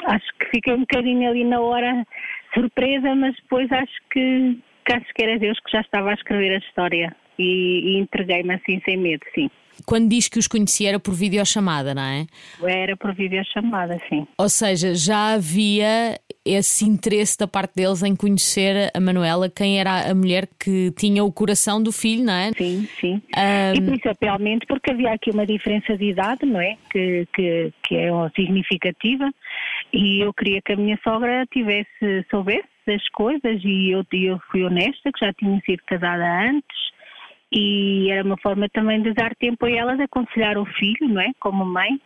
acho 0.05 0.27
que 0.39 0.47
fiquei 0.57 0.75
um 0.75 0.81
bocadinho 0.81 1.29
ali 1.29 1.45
na 1.45 1.61
hora 1.61 2.07
surpresa, 2.53 3.15
mas 3.15 3.35
depois 3.37 3.71
acho 3.73 3.95
que, 4.11 4.59
que 4.85 4.93
acho 4.93 5.07
que 5.15 5.25
era 5.25 5.39
Deus 5.39 5.59
que 5.61 5.73
já 5.73 5.81
estava 5.81 6.11
a 6.11 6.15
escrever 6.15 6.55
a 6.55 6.59
história 6.59 7.17
e, 7.39 7.95
e 7.95 7.99
entreguei-me 7.99 8.55
assim 8.55 8.81
sem 8.85 8.97
medo, 8.97 9.25
sim. 9.35 9.51
Quando 9.85 10.09
diz 10.09 10.29
que 10.29 10.39
os 10.39 10.47
conhecia 10.47 10.89
era 10.91 10.99
por 10.99 11.15
videochamada, 11.15 11.95
não 11.95 12.03
é? 12.03 12.27
Era 12.63 12.97
por 12.97 13.15
videochamada, 13.15 14.01
sim. 14.09 14.27
Ou 14.39 14.49
seja, 14.49 14.95
já 14.95 15.35
havia 15.35 16.19
esse 16.47 16.85
interesse 16.85 17.37
da 17.37 17.47
parte 17.47 17.75
deles 17.75 18.03
em 18.03 18.15
conhecer 18.15 18.91
a 18.95 19.01
Manuela, 19.01 19.51
quem 19.51 19.81
era 19.81 20.11
a 20.11 20.15
mulher 20.15 20.49
que 20.59 20.93
tinha 20.93 21.25
o 21.25 21.33
coração 21.33 21.83
do 21.83 21.91
filho, 21.91 22.25
não 22.25 22.33
é? 22.33 22.53
Sim, 22.53 22.89
sim. 23.01 23.23
Um... 23.37 23.75
E 23.75 23.81
principalmente 23.81 24.67
porque 24.67 24.93
havia 24.93 25.13
aqui 25.13 25.31
uma 25.31 25.45
diferença 25.45 25.97
de 25.97 26.11
idade, 26.11 26.47
não 26.47 26.61
é? 26.61 26.77
Que, 26.91 27.27
que, 27.35 27.73
que 27.83 27.97
é 27.97 28.11
significativa 28.35 29.31
e 29.93 30.25
eu 30.25 30.33
queria 30.33 30.61
que 30.63 30.73
a 30.73 30.77
minha 30.77 30.99
sogra 31.03 31.47
tivesse, 31.53 32.25
soubesse 32.31 32.69
das 32.87 33.07
coisas 33.11 33.61
e 33.65 33.91
eu, 33.91 34.05
eu 34.13 34.39
fui 34.51 34.65
honesta, 34.65 35.11
que 35.13 35.25
já 35.25 35.33
tinha 35.33 35.61
sido 35.61 35.83
casada 35.87 36.49
antes 36.49 36.87
e 37.53 38.11
era 38.11 38.25
uma 38.25 38.37
forma 38.39 38.69
também 38.69 39.03
de 39.03 39.13
dar 39.15 39.35
tempo 39.37 39.67
a 39.67 39.71
ela 39.71 39.97
de 39.97 40.03
aconselhar 40.03 40.59
o 40.59 40.67
filho, 40.67 41.09
não 41.09 41.21
é? 41.21 41.31
Como 41.41 41.65
mãe. 41.65 42.01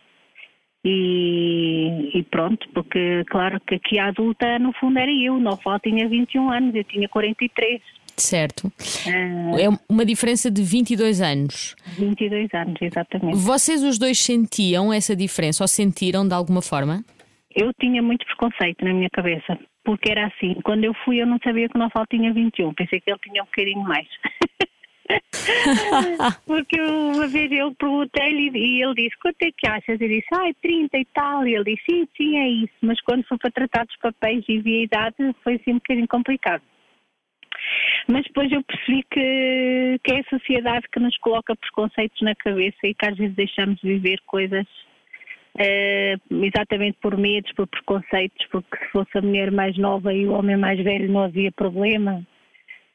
E, 0.83 2.09
e, 2.17 2.23
pronto, 2.23 2.67
porque 2.73 3.23
claro 3.29 3.61
que 3.61 3.75
aqui 3.75 3.99
a 3.99 4.07
adulta 4.07 4.57
no 4.57 4.73
fundo 4.73 4.97
era 4.97 5.11
eu, 5.11 5.39
não 5.39 5.55
falta 5.55 5.87
tinha 5.87 6.09
21 6.09 6.51
anos, 6.51 6.75
eu 6.75 6.83
tinha 6.83 7.07
43. 7.07 7.81
Certo. 8.17 8.67
Uh, 8.67 9.59
é 9.59 9.67
uma 9.87 10.05
diferença 10.05 10.49
de 10.49 10.61
22 10.63 11.21
anos. 11.21 11.75
22 11.97 12.49
anos, 12.53 12.81
exatamente. 12.81 13.37
Vocês 13.37 13.83
os 13.83 13.97
dois 13.97 14.19
sentiam 14.19 14.91
essa 14.91 15.15
diferença 15.15 15.63
ou 15.63 15.67
sentiram 15.67 16.27
de 16.27 16.33
alguma 16.33 16.61
forma? 16.61 17.03
Eu 17.55 17.71
tinha 17.79 18.01
muito 18.01 18.25
preconceito 18.25 18.83
na 18.83 18.93
minha 18.93 19.09
cabeça, 19.11 19.57
porque 19.83 20.11
era 20.11 20.27
assim, 20.27 20.55
quando 20.63 20.83
eu 20.83 20.93
fui 21.05 21.21
eu 21.21 21.27
não 21.27 21.37
sabia 21.43 21.67
que 21.69 21.77
o 21.77 21.79
Nofal 21.79 22.05
tinha 22.07 22.33
21, 22.33 22.73
pensei 22.73 22.99
que 22.99 23.09
ele 23.09 23.19
tinha 23.21 23.43
um 23.43 23.45
bocadinho 23.45 23.81
mais. 23.81 24.07
porque 26.45 26.79
uma 26.81 27.27
vez 27.27 27.51
eu 27.51 27.73
perguntei-lhe 27.75 28.51
e 28.53 28.83
ele 28.83 28.93
disse, 28.95 29.17
quanto 29.19 29.41
é 29.41 29.51
que 29.51 29.67
achas? 29.67 29.99
Eu 29.99 30.07
disse, 30.07 30.27
ai, 30.33 30.53
30 30.61 30.97
e 30.97 31.05
tal, 31.13 31.47
e 31.47 31.55
ele 31.55 31.75
disse, 31.75 31.83
sim, 31.89 32.07
sim, 32.15 32.37
é 32.37 32.47
isso, 32.47 32.73
mas 32.81 33.01
quando 33.01 33.23
foi 33.23 33.37
para 33.37 33.51
tratar 33.51 33.85
dos 33.85 33.97
papéis 33.97 34.43
e 34.47 34.59
via 34.59 34.79
a 34.79 34.83
idade 34.83 35.35
foi 35.43 35.55
assim 35.55 35.71
um 35.71 35.75
bocadinho 35.75 36.07
complicado. 36.07 36.63
Mas 38.07 38.23
depois 38.23 38.51
eu 38.51 38.63
percebi 38.63 39.03
que, 39.09 39.99
que 40.03 40.13
é 40.13 40.19
a 40.19 40.29
sociedade 40.29 40.87
que 40.91 40.99
nos 40.99 41.15
coloca 41.17 41.55
preconceitos 41.55 42.21
na 42.21 42.35
cabeça 42.35 42.79
e 42.83 42.93
que 42.93 43.05
às 43.05 43.17
vezes 43.17 43.35
deixamos 43.35 43.79
de 43.79 43.87
viver 43.87 44.19
coisas 44.25 44.65
uh, 45.55 46.43
exatamente 46.43 46.97
por 47.01 47.17
medos, 47.17 47.51
por 47.53 47.67
preconceitos, 47.67 48.45
porque 48.51 48.77
se 48.77 48.91
fosse 48.91 49.17
a 49.17 49.21
mulher 49.21 49.51
mais 49.51 49.77
nova 49.77 50.13
e 50.13 50.25
o 50.25 50.33
homem 50.33 50.57
mais 50.57 50.81
velho 50.81 51.11
não 51.11 51.23
havia 51.23 51.51
problema. 51.51 52.25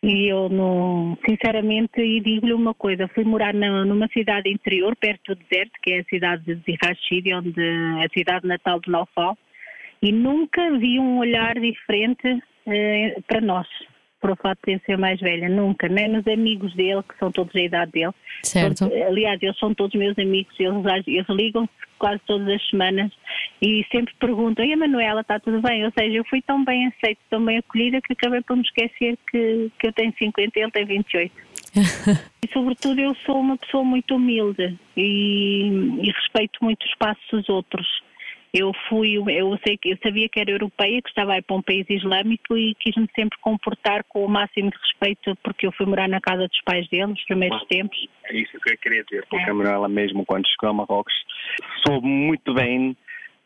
E 0.03 0.31
eu 0.31 0.49
não, 0.49 1.19
sinceramente, 1.29 2.21
digo-lhe 2.21 2.53
uma 2.53 2.75
coisa, 2.75 3.09
fui 3.09 3.25
morar 3.25 3.53
na, 3.55 3.85
numa 3.85 4.07
cidade 4.09 4.49
interior, 4.51 4.95
perto 4.97 5.35
do 5.35 5.43
deserto, 5.43 5.73
que 5.83 5.93
é 5.93 6.01
a 6.01 6.05
cidade 6.05 6.45
de 6.45 6.63
Zirrachid, 6.63 7.35
onde 7.35 7.61
é 7.61 8.05
a 8.05 8.09
cidade 8.17 8.47
natal 8.47 8.79
de 8.79 8.91
Naufal, 8.91 9.37
e 10.03 10.13
nunca 10.13 10.79
vi 10.79 11.01
um 11.01 11.19
olhar 11.19 11.59
diferente 11.59 12.29
uh, 12.29 13.23
para 13.27 13.41
nós 13.41 13.67
por 14.21 14.31
o 14.31 14.37
fato 14.37 14.61
de 14.67 14.79
ser 14.85 14.97
mais 14.97 15.21
velha, 15.21 15.49
nunca, 15.49 15.89
nem 15.89 16.09
nos 16.09 16.27
amigos 16.27 16.75
dele, 16.75 17.03
que 17.03 17.19
são 17.19 17.31
todos 17.31 17.53
da 17.53 17.61
idade 17.61 17.93
dele. 17.93 18.13
Certo. 18.43 18.85
aliás, 18.85 19.43
eles 19.43 19.59
são 19.59 19.75
todos 19.75 19.99
meus 19.99 20.19
amigos, 20.19 20.55
eles, 20.59 21.07
eles 21.07 21.29
ligam-se 21.29 21.71
quase 21.99 22.21
todas 22.27 22.49
as 22.49 22.69
semanas 22.69 23.11
e 23.61 23.85
sempre 23.91 24.15
perguntam: 24.19 24.65
e 24.65 24.73
a 24.73 24.77
Manuela, 24.77 25.21
está 25.21 25.39
tudo 25.41 25.61
bem? 25.61 25.85
Ou 25.85 25.93
seja, 25.99 26.17
eu 26.17 26.25
fui 26.25 26.43
tão 26.43 26.65
bem 26.65 26.87
aceita, 26.87 27.21
tão 27.31 27.45
bem 27.45 27.59
acolhida 27.59 28.01
que 28.01 28.13
acabei 28.13 28.43
por 28.43 28.57
me 28.57 28.63
esquecer 28.63 29.19
que, 29.31 29.71
que 29.79 29.87
eu 29.87 29.93
tenho 29.93 30.13
50 30.19 30.59
e 30.59 30.63
ele 30.63 30.71
tem 30.71 30.85
28. 30.85 31.33
e 32.43 32.53
sobretudo 32.53 33.01
eu 33.01 33.15
sou 33.27 33.41
uma 33.41 33.57
pessoa 33.59 33.85
muito 33.85 34.17
humilde 34.17 34.79
e, 34.97 35.67
e 36.03 36.11
respeito 36.11 36.59
muito 36.63 36.83
o 36.83 36.87
espaço 36.87 37.21
dos 37.33 37.49
outros. 37.49 37.87
Eu 38.59 38.73
fui, 38.89 39.17
eu, 39.17 39.59
sei, 39.67 39.79
eu 39.85 39.99
sabia 40.03 40.31
que 40.31 40.41
era 40.41 40.51
europeia, 40.51 41.03
que 41.03 41.11
estava 41.11 41.35
aí 41.35 41.43
para 41.43 41.57
um 41.57 41.61
país 41.61 41.85
islâmico 41.91 42.57
e 42.57 42.75
quis-me 42.77 43.07
sempre 43.15 43.39
comportar 43.43 44.03
com 44.09 44.25
o 44.25 44.29
máximo 44.29 44.71
de 44.71 44.79
respeito, 44.79 45.37
porque 45.43 45.67
eu 45.67 45.73
fui 45.73 45.85
morar 45.85 46.09
na 46.09 46.21
casa 46.23 46.49
dos 46.49 46.63
pais 46.63 46.89
dele 46.89 47.09
nos 47.09 47.25
primeiros 47.27 47.61
Bom, 47.61 47.67
tempos. 47.67 48.09
É 48.25 48.35
isso 48.35 48.59
que 48.59 48.73
eu 48.73 48.79
queria 48.79 49.05
dizer, 49.05 49.27
porque 49.29 49.45
é. 49.45 49.51
a 49.51 49.55
Manuela 49.55 49.89
mesmo 49.89 50.25
quando 50.25 50.49
chegou 50.49 50.71
a 50.71 50.73
Marrocos 50.73 51.13
soube 51.87 52.07
muito 52.07 52.55
bem 52.55 52.97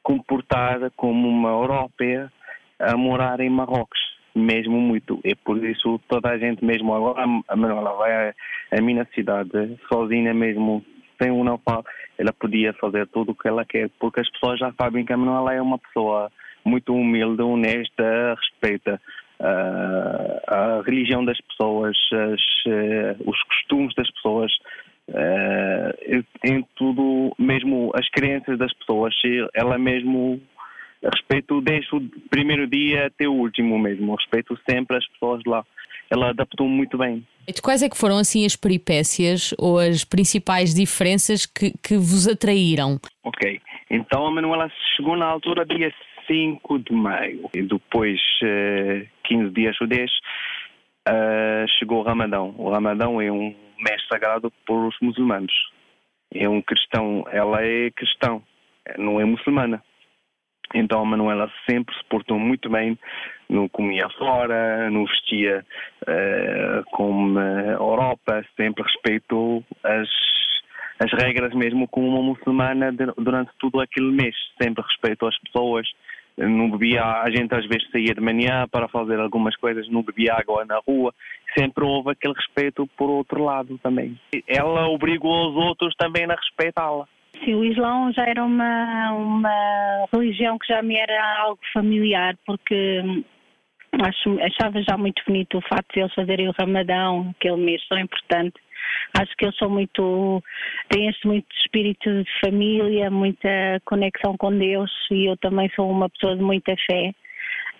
comportada 0.00 0.92
como 0.94 1.28
uma 1.28 1.50
europeia 1.50 2.32
a 2.78 2.96
morar 2.96 3.40
em 3.40 3.50
Marrocos 3.50 3.98
mesmo 4.32 4.80
muito. 4.80 5.20
E 5.24 5.34
por 5.34 5.62
isso 5.64 6.00
toda 6.08 6.30
a 6.30 6.38
gente, 6.38 6.64
mesmo 6.64 6.94
agora, 6.94 7.24
a 7.48 7.56
Manuela 7.56 7.94
vai 7.96 8.32
à 8.70 8.80
minha 8.80 9.04
cidade 9.12 9.76
sozinha 9.92 10.32
mesmo 10.32 10.84
tem 11.20 11.30
um 11.30 11.44
know-how, 11.44 11.84
ela 12.18 12.32
podia 12.32 12.72
fazer 12.72 13.06
tudo 13.08 13.32
o 13.32 13.34
que 13.34 13.46
ela 13.46 13.64
quer, 13.64 13.90
porque 14.00 14.20
as 14.20 14.30
pessoas 14.30 14.58
já 14.58 14.72
sabem 14.72 15.04
que 15.04 15.12
a 15.12 15.16
Manuela 15.16 15.52
é 15.52 15.60
uma 15.60 15.78
pessoa 15.78 16.32
muito 16.64 16.94
humilde, 16.94 17.42
honesta, 17.42 18.34
respeita 18.34 19.00
uh, 19.38 20.40
a 20.46 20.82
religião 20.84 21.24
das 21.24 21.38
pessoas, 21.42 21.96
as, 22.12 22.40
uh, 22.66 23.30
os 23.30 23.42
costumes 23.44 23.94
das 23.94 24.10
pessoas, 24.10 24.52
uh, 25.08 26.24
em 26.44 26.66
tudo, 26.74 27.34
mesmo 27.38 27.92
as 27.94 28.08
crenças 28.10 28.58
das 28.58 28.72
pessoas, 28.72 29.14
ela 29.54 29.78
mesmo 29.78 30.40
respeito 31.02 31.60
desde 31.60 31.94
o 31.94 32.00
primeiro 32.28 32.66
dia 32.66 33.06
até 33.06 33.26
o 33.26 33.32
último 33.32 33.78
mesmo, 33.78 34.14
respeito 34.14 34.58
sempre 34.68 34.96
as 34.96 35.06
pessoas 35.08 35.42
lá. 35.46 35.64
Ela 36.10 36.30
adaptou 36.30 36.68
muito 36.68 36.98
bem. 36.98 37.24
E 37.46 37.52
quais 37.62 37.82
é 37.82 37.88
que 37.88 37.96
foram 37.96 38.18
assim 38.18 38.44
as 38.44 38.56
peripécias 38.56 39.54
ou 39.58 39.78
as 39.78 40.04
principais 40.04 40.74
diferenças 40.74 41.46
que, 41.46 41.72
que 41.82 41.96
vos 41.96 42.26
atraíram? 42.26 42.98
Ok, 43.24 43.60
então 43.88 44.26
a 44.26 44.30
Manuela 44.30 44.68
chegou 44.96 45.16
na 45.16 45.26
altura 45.26 45.64
dia 45.64 45.92
5 46.26 46.78
de 46.80 46.92
maio 46.92 47.48
e 47.54 47.62
depois 47.62 48.20
uh, 48.42 49.06
15 49.24 49.50
dias 49.50 49.80
ou 49.80 49.86
10 49.86 50.10
uh, 50.10 51.68
chegou 51.78 52.00
o 52.00 52.04
Ramadão. 52.04 52.54
O 52.58 52.70
Ramadão 52.70 53.20
é 53.20 53.30
um 53.30 53.54
mês 53.78 54.02
sagrado 54.08 54.52
para 54.66 54.74
os 54.74 54.96
muçulmanos. 55.00 55.52
É 56.32 56.48
um 56.48 56.62
cristão, 56.62 57.24
ela 57.32 57.62
é 57.62 57.90
cristão, 57.90 58.42
não 58.98 59.20
é 59.20 59.24
muçulmana. 59.24 59.82
Então 60.74 61.00
a 61.00 61.04
Manuela 61.04 61.50
sempre 61.68 61.94
se 61.96 62.04
portou 62.04 62.38
muito 62.38 62.70
bem, 62.70 62.98
não 63.48 63.68
comia 63.68 64.08
fora, 64.10 64.88
não 64.90 65.04
vestia 65.04 65.64
uh, 66.02 66.84
como 66.92 67.38
a 67.38 67.72
Europa, 67.72 68.44
sempre 68.56 68.84
respeitou 68.84 69.64
as, 69.82 70.08
as 71.00 71.12
regras 71.20 71.52
mesmo 71.54 71.88
como 71.88 72.08
uma 72.08 72.22
muçulmana 72.22 72.92
durante 73.18 73.50
todo 73.58 73.80
aquele 73.80 74.12
mês, 74.12 74.34
sempre 74.60 74.84
respeitou 74.86 75.28
as 75.28 75.38
pessoas, 75.40 75.88
não 76.36 76.70
bebia, 76.70 77.02
a 77.04 77.28
gente 77.30 77.52
às 77.54 77.66
vezes 77.66 77.90
saía 77.90 78.14
de 78.14 78.20
manhã 78.20 78.66
para 78.70 78.88
fazer 78.88 79.18
algumas 79.18 79.56
coisas, 79.56 79.88
não 79.88 80.02
bebia 80.02 80.34
água 80.34 80.64
na 80.64 80.78
rua, 80.86 81.12
sempre 81.58 81.84
houve 81.84 82.12
aquele 82.12 82.34
respeito 82.34 82.88
por 82.96 83.10
outro 83.10 83.42
lado 83.42 83.76
também. 83.78 84.18
Ela 84.46 84.88
obrigou 84.88 85.50
os 85.50 85.56
outros 85.56 85.94
também 85.96 86.24
a 86.24 86.34
respeitá-la. 86.34 87.06
Sim, 87.44 87.54
o 87.54 87.64
Islão 87.64 88.12
já 88.12 88.24
era 88.26 88.44
uma, 88.44 89.12
uma 89.12 90.06
religião 90.12 90.58
que 90.58 90.68
já 90.68 90.82
me 90.82 90.96
era 90.96 91.38
algo 91.38 91.60
familiar, 91.72 92.36
porque 92.44 93.02
acho, 93.92 94.38
achava 94.40 94.82
já 94.82 94.96
muito 94.98 95.22
bonito 95.26 95.56
o 95.56 95.62
facto 95.62 95.94
de 95.94 96.00
eles 96.00 96.14
fazerem 96.14 96.48
o 96.48 96.54
Ramadão, 96.58 97.34
aquele 97.36 97.56
mês 97.56 97.82
tão 97.88 97.98
importante. 97.98 98.60
Acho 99.18 99.34
que 99.36 99.46
eles 99.46 99.56
são 99.56 99.70
muito, 99.70 100.42
têm 100.90 101.08
este 101.08 101.26
muito 101.26 101.46
espírito 101.56 102.10
de 102.10 102.30
família, 102.44 103.10
muita 103.10 103.80
conexão 103.86 104.36
com 104.36 104.56
Deus 104.56 104.90
e 105.10 105.30
eu 105.30 105.36
também 105.38 105.70
sou 105.74 105.90
uma 105.90 106.10
pessoa 106.10 106.36
de 106.36 106.42
muita 106.42 106.74
fé. 106.90 107.12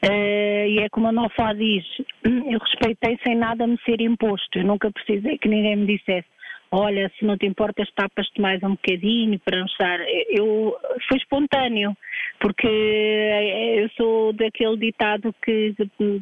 Uh, 0.02 0.67
e 0.67 0.79
é 0.81 0.88
como 0.88 1.09
a 1.09 1.12
Nofá 1.12 1.52
diz, 1.52 1.85
eu 2.25 2.59
respeitei 2.59 3.19
sem 3.26 3.37
nada 3.37 3.67
me 3.67 3.79
ser 3.85 4.00
imposto, 4.00 4.59
eu 4.59 4.64
nunca 4.64 4.90
precisei 4.90 5.37
que 5.37 5.49
ninguém 5.49 5.76
me 5.76 5.87
dissesse 5.87 6.26
olha, 6.71 7.11
se 7.19 7.25
não 7.25 7.37
te 7.37 7.47
importas, 7.47 7.91
tapas-te 7.95 8.41
mais 8.41 8.62
um 8.62 8.71
bocadinho 8.71 9.39
para 9.41 9.61
mostrar. 9.61 9.99
Eu, 10.29 10.77
foi 11.09 11.19
espontâneo, 11.19 11.97
porque 12.41 12.67
eu 12.67 13.89
sou 13.91 14.33
daquele 14.33 14.77
ditado 14.77 15.35
que, 15.45 15.75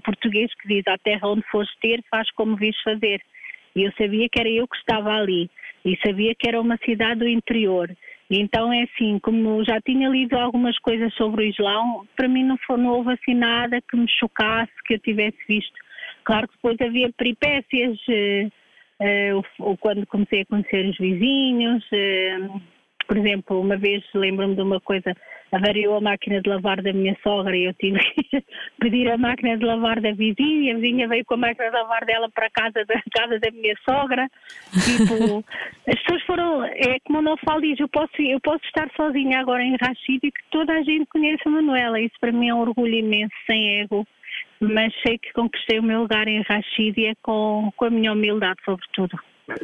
português 0.04 0.52
que 0.54 0.68
diz, 0.68 0.86
a 0.86 0.98
terra 0.98 1.28
onde 1.28 1.42
fores 1.50 1.70
ter, 1.80 2.02
faz 2.10 2.30
como 2.32 2.56
vis 2.56 2.80
fazer. 2.82 3.20
E 3.76 3.82
eu 3.82 3.92
sabia 3.92 4.28
que 4.28 4.40
era 4.40 4.48
eu 4.48 4.66
que 4.66 4.76
estava 4.76 5.10
ali, 5.10 5.50
e 5.84 5.96
sabia 6.04 6.34
que 6.34 6.48
era 6.48 6.60
uma 6.60 6.78
cidade 6.84 7.20
do 7.20 7.28
interior. 7.28 7.90
Então 8.30 8.72
é 8.72 8.82
assim, 8.82 9.18
como 9.20 9.64
já 9.64 9.80
tinha 9.80 10.08
lido 10.08 10.36
algumas 10.36 10.78
coisas 10.80 11.12
sobre 11.14 11.44
o 11.44 11.48
Islão, 11.48 12.06
para 12.14 12.28
mim 12.28 12.44
não, 12.44 12.58
foi, 12.58 12.76
não 12.76 12.90
houve 12.90 13.12
assim 13.12 13.34
nada 13.34 13.80
que 13.80 13.96
me 13.96 14.08
chocasse, 14.10 14.72
que 14.84 14.94
eu 14.94 14.98
tivesse 14.98 15.38
visto. 15.48 15.72
Claro 16.24 16.46
que 16.46 16.54
depois 16.54 16.76
havia 16.80 17.10
peripécias, 17.16 17.98
eh, 18.10 18.48
ou 19.58 19.76
quando 19.76 20.06
comecei 20.06 20.42
a 20.42 20.46
conhecer 20.46 20.86
os 20.86 20.98
vizinhos. 20.98 21.84
Uh, 21.92 22.60
por 23.08 23.16
exemplo, 23.16 23.58
uma 23.58 23.76
vez 23.76 24.04
lembro-me 24.14 24.54
de 24.54 24.60
uma 24.60 24.78
coisa, 24.80 25.16
avariou 25.50 25.96
a 25.96 26.00
máquina 26.00 26.42
de 26.42 26.50
lavar 26.50 26.82
da 26.82 26.92
minha 26.92 27.16
sogra 27.22 27.56
e 27.56 27.64
eu 27.64 27.72
tive 27.72 27.98
que 27.98 28.44
pedir 28.78 29.10
a 29.10 29.16
máquina 29.16 29.56
de 29.56 29.64
lavar 29.64 29.98
da 29.98 30.12
vizinha, 30.12 30.74
a 30.74 30.78
vizinha 30.78 31.08
veio 31.08 31.24
com 31.24 31.34
a 31.34 31.38
máquina 31.38 31.70
de 31.70 31.74
lavar 31.74 32.04
dela 32.04 32.28
para 32.28 32.46
a 32.46 32.50
casa 32.50 32.84
da, 32.84 33.00
casa 33.16 33.40
da 33.40 33.50
minha 33.50 33.74
sogra. 33.88 34.28
Tipo, 34.84 35.42
as 35.90 36.02
pessoas 36.02 36.22
foram, 36.24 36.64
é 36.64 37.00
como 37.02 37.20
o 37.20 37.22
Nofal 37.22 37.62
diz, 37.62 37.80
eu 37.80 37.88
posso, 37.88 38.20
eu 38.20 38.38
posso 38.40 38.64
estar 38.66 38.90
sozinha 38.94 39.40
agora 39.40 39.62
em 39.62 39.76
Rachid 39.80 40.20
e 40.22 40.30
que 40.30 40.42
toda 40.50 40.74
a 40.74 40.82
gente 40.82 41.06
conheça 41.06 41.48
a 41.48 41.50
Manuela. 41.50 41.98
Isso 41.98 42.14
para 42.20 42.30
mim 42.30 42.50
é 42.50 42.54
um 42.54 42.60
orgulho 42.60 42.94
imenso, 42.94 43.34
sem 43.46 43.80
ego 43.80 44.06
mas 44.60 44.92
sei 45.06 45.18
que 45.18 45.32
conquistei 45.32 45.78
o 45.78 45.82
meu 45.82 46.00
lugar 46.00 46.26
em 46.28 46.42
Rachídia 46.42 47.14
com, 47.22 47.70
com 47.76 47.84
a 47.84 47.90
minha 47.90 48.12
humildade, 48.12 48.58
sobretudo. 48.64 49.18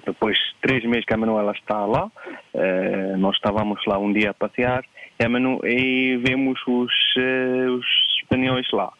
Depois 0.06 0.36
de 0.36 0.56
três 0.62 0.84
meses 0.84 1.04
que 1.04 1.12
a 1.12 1.16
Manuela 1.16 1.52
está 1.52 1.84
lá, 1.84 2.10
eh, 2.54 3.16
nós 3.18 3.36
estávamos 3.36 3.84
lá 3.86 3.98
um 3.98 4.12
dia 4.12 4.30
a 4.30 4.34
passear 4.34 4.82
e, 5.20 5.24
a 5.24 5.28
Manu, 5.28 5.60
e 5.62 6.16
vemos 6.26 6.58
os, 6.66 6.92
eh, 7.18 7.66
os 7.68 7.86
espanhóis 8.22 8.66
lá. 8.72 8.90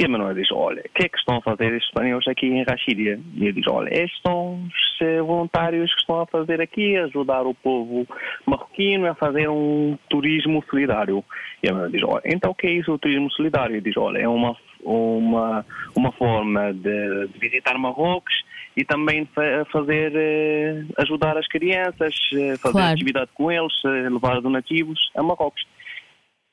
E 0.00 0.04
a 0.04 0.08
Manuela 0.08 0.32
diz, 0.32 0.48
olha, 0.52 0.80
o 0.80 0.88
que 0.94 1.06
é 1.06 1.08
que 1.08 1.18
estão 1.18 1.38
a 1.38 1.42
fazer 1.42 1.72
estes 1.72 1.88
espanhóis 1.88 2.26
aqui 2.28 2.46
em 2.46 2.62
Rachídia? 2.62 3.18
E 3.34 3.46
eu 3.46 3.52
diz, 3.52 3.64
olha, 3.68 3.88
estes 3.92 4.20
são 4.24 4.62
os 4.62 5.00
eh, 5.02 5.20
voluntários 5.20 5.92
que 5.92 6.00
estão 6.00 6.20
a 6.20 6.26
fazer 6.26 6.60
aqui, 6.60 6.96
ajudar 6.96 7.44
o 7.44 7.52
povo 7.52 8.06
marroquino 8.46 9.10
a 9.10 9.16
fazer 9.16 9.48
um 9.48 9.98
turismo 10.08 10.62
solidário. 10.70 11.24
E 11.64 11.68
a 11.68 11.72
Manuela 11.72 11.90
diz, 11.90 12.02
olha, 12.04 12.22
então 12.26 12.52
o 12.52 12.54
que 12.54 12.68
é 12.68 12.72
isso, 12.74 12.92
o 12.92 12.98
turismo 12.98 13.28
solidário? 13.32 13.74
E 13.74 13.80
diz, 13.80 13.96
olha, 13.96 14.18
é 14.18 14.28
uma 14.28 14.56
uma, 14.80 15.66
uma 15.96 16.12
forma 16.12 16.72
de, 16.72 17.26
de 17.28 17.38
visitar 17.38 17.76
Marrocos 17.76 18.32
e 18.76 18.84
também 18.84 19.26
fa 19.34 19.64
fazer, 19.72 20.12
eh, 20.14 20.84
ajudar 20.98 21.36
as 21.36 21.48
crianças, 21.48 22.14
eh, 22.34 22.56
fazer 22.58 22.78
claro. 22.78 22.92
atividade 22.92 23.30
com 23.34 23.50
eles, 23.50 23.72
levar 23.84 24.40
donativos 24.40 25.10
a 25.16 25.22
Marrocos. 25.24 25.66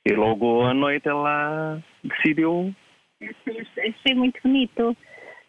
E 0.03 0.13
logo 0.13 0.63
à 0.63 0.73
noite 0.73 1.07
ela 1.07 1.79
decidiu. 2.03 2.73
Achei 3.21 4.15
muito 4.15 4.39
bonito. 4.43 4.95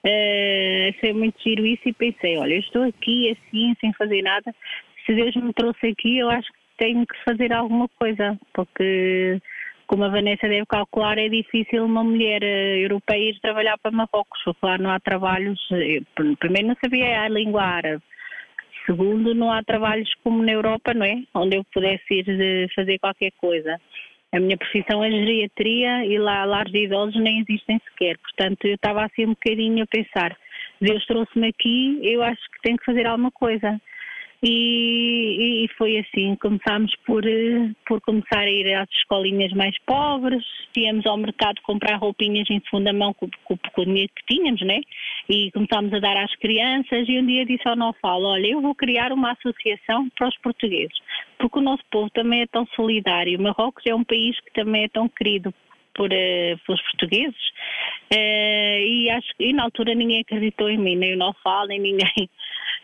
Uh, 0.04 0.88
achei 0.90 1.12
muito 1.12 1.42
giro 1.42 1.66
isso 1.66 1.88
e 1.88 1.92
pensei, 1.92 2.36
olha, 2.36 2.54
eu 2.54 2.60
estou 2.60 2.84
aqui 2.84 3.30
assim, 3.30 3.74
sem 3.80 3.92
fazer 3.94 4.22
nada. 4.22 4.54
Se 5.04 5.14
Deus 5.14 5.34
me 5.34 5.52
trouxe 5.52 5.88
aqui, 5.88 6.18
eu 6.18 6.30
acho 6.30 6.48
que 6.52 6.58
tenho 6.78 7.04
que 7.06 7.24
fazer 7.24 7.52
alguma 7.52 7.88
coisa, 7.88 8.38
porque 8.54 9.40
como 9.86 10.04
a 10.04 10.08
Vanessa 10.08 10.48
deve 10.48 10.66
calcular, 10.66 11.16
é 11.16 11.28
difícil 11.28 11.84
uma 11.84 12.02
mulher 12.02 12.42
eh, 12.42 12.78
europeia 12.84 13.30
ir 13.30 13.40
trabalhar 13.40 13.78
para 13.78 13.92
Marrocos. 13.92 14.42
Claro, 14.60 14.82
não 14.82 14.90
há 14.90 14.98
trabalhos. 14.98 15.60
Eh, 15.72 16.00
primeiro, 16.38 16.68
não 16.68 16.76
sabia 16.82 17.22
a 17.22 17.28
língua 17.28 17.62
árabe. 17.62 18.02
Segundo, 18.84 19.34
não 19.34 19.50
há 19.52 19.62
trabalhos 19.62 20.12
como 20.22 20.42
na 20.42 20.52
Europa, 20.52 20.92
não 20.92 21.06
é? 21.06 21.22
Onde 21.34 21.56
eu 21.56 21.64
pudesse 21.72 22.04
ir 22.10 22.68
fazer 22.74 22.98
qualquer 22.98 23.32
coisa. 23.32 23.80
A 24.36 24.40
minha 24.40 24.58
profissão 24.58 25.02
é 25.02 25.10
geriatria 25.10 26.04
e 26.04 26.18
lá 26.18 26.44
lares 26.44 26.70
de 26.70 26.84
idosos 26.84 27.18
nem 27.18 27.40
existem 27.40 27.80
sequer. 27.88 28.18
Portanto, 28.18 28.66
eu 28.66 28.74
estava 28.74 29.02
assim 29.06 29.24
um 29.24 29.30
bocadinho 29.30 29.82
a 29.82 29.86
pensar: 29.86 30.36
Deus 30.78 31.06
trouxe-me 31.06 31.48
aqui, 31.48 31.98
eu 32.02 32.22
acho 32.22 32.42
que 32.50 32.60
tenho 32.62 32.76
que 32.76 32.84
fazer 32.84 33.06
alguma 33.06 33.30
coisa. 33.30 33.80
E, 34.42 35.64
e, 35.64 35.68
foi 35.78 35.98
assim, 35.98 36.36
começámos 36.36 36.94
por, 37.06 37.26
eh, 37.26 37.70
por 37.86 38.00
começar 38.02 38.40
a 38.40 38.50
ir 38.50 38.74
às 38.74 38.88
escolinhas 38.90 39.52
mais 39.52 39.74
pobres, 39.86 40.44
íamos 40.76 41.06
ao 41.06 41.16
mercado 41.16 41.60
comprar 41.62 41.96
roupinhas 41.96 42.48
em 42.50 42.60
segunda 42.60 42.92
mão 42.92 43.14
com, 43.14 43.28
com, 43.44 43.56
com 43.56 43.80
o 43.80 43.84
dinheiro 43.84 44.12
que 44.14 44.34
tínhamos, 44.34 44.60
né? 44.60 44.80
E 45.28 45.50
começámos 45.52 45.92
a 45.94 45.98
dar 46.00 46.16
às 46.18 46.34
crianças 46.36 47.08
e 47.08 47.18
um 47.18 47.26
dia 47.26 47.46
disse 47.46 47.66
ao 47.66 47.76
Nofal, 47.76 48.22
olha, 48.22 48.46
eu 48.46 48.60
vou 48.60 48.74
criar 48.74 49.10
uma 49.10 49.32
associação 49.32 50.08
para 50.10 50.28
os 50.28 50.36
portugueses, 50.38 50.96
porque 51.38 51.58
o 51.58 51.62
nosso 51.62 51.82
povo 51.90 52.10
também 52.10 52.42
é 52.42 52.46
tão 52.46 52.66
solidário. 52.76 53.40
Marrocos 53.40 53.84
é 53.86 53.94
um 53.94 54.04
país 54.04 54.38
que 54.40 54.52
também 54.52 54.84
é 54.84 54.88
tão 54.88 55.08
querido 55.08 55.52
por, 55.96 56.10
uh, 56.12 56.58
pelos 56.66 56.82
portugueses 56.82 57.36
uh, 58.12 58.78
e 58.80 59.10
acho 59.10 59.28
e 59.40 59.52
na 59.52 59.64
altura 59.64 59.94
ninguém 59.94 60.20
acreditou 60.20 60.68
em 60.68 60.78
mim, 60.78 60.96
nem 60.96 61.14
o 61.14 61.18
Nofal, 61.18 61.66
nem 61.66 61.80
ninguém. 61.80 62.30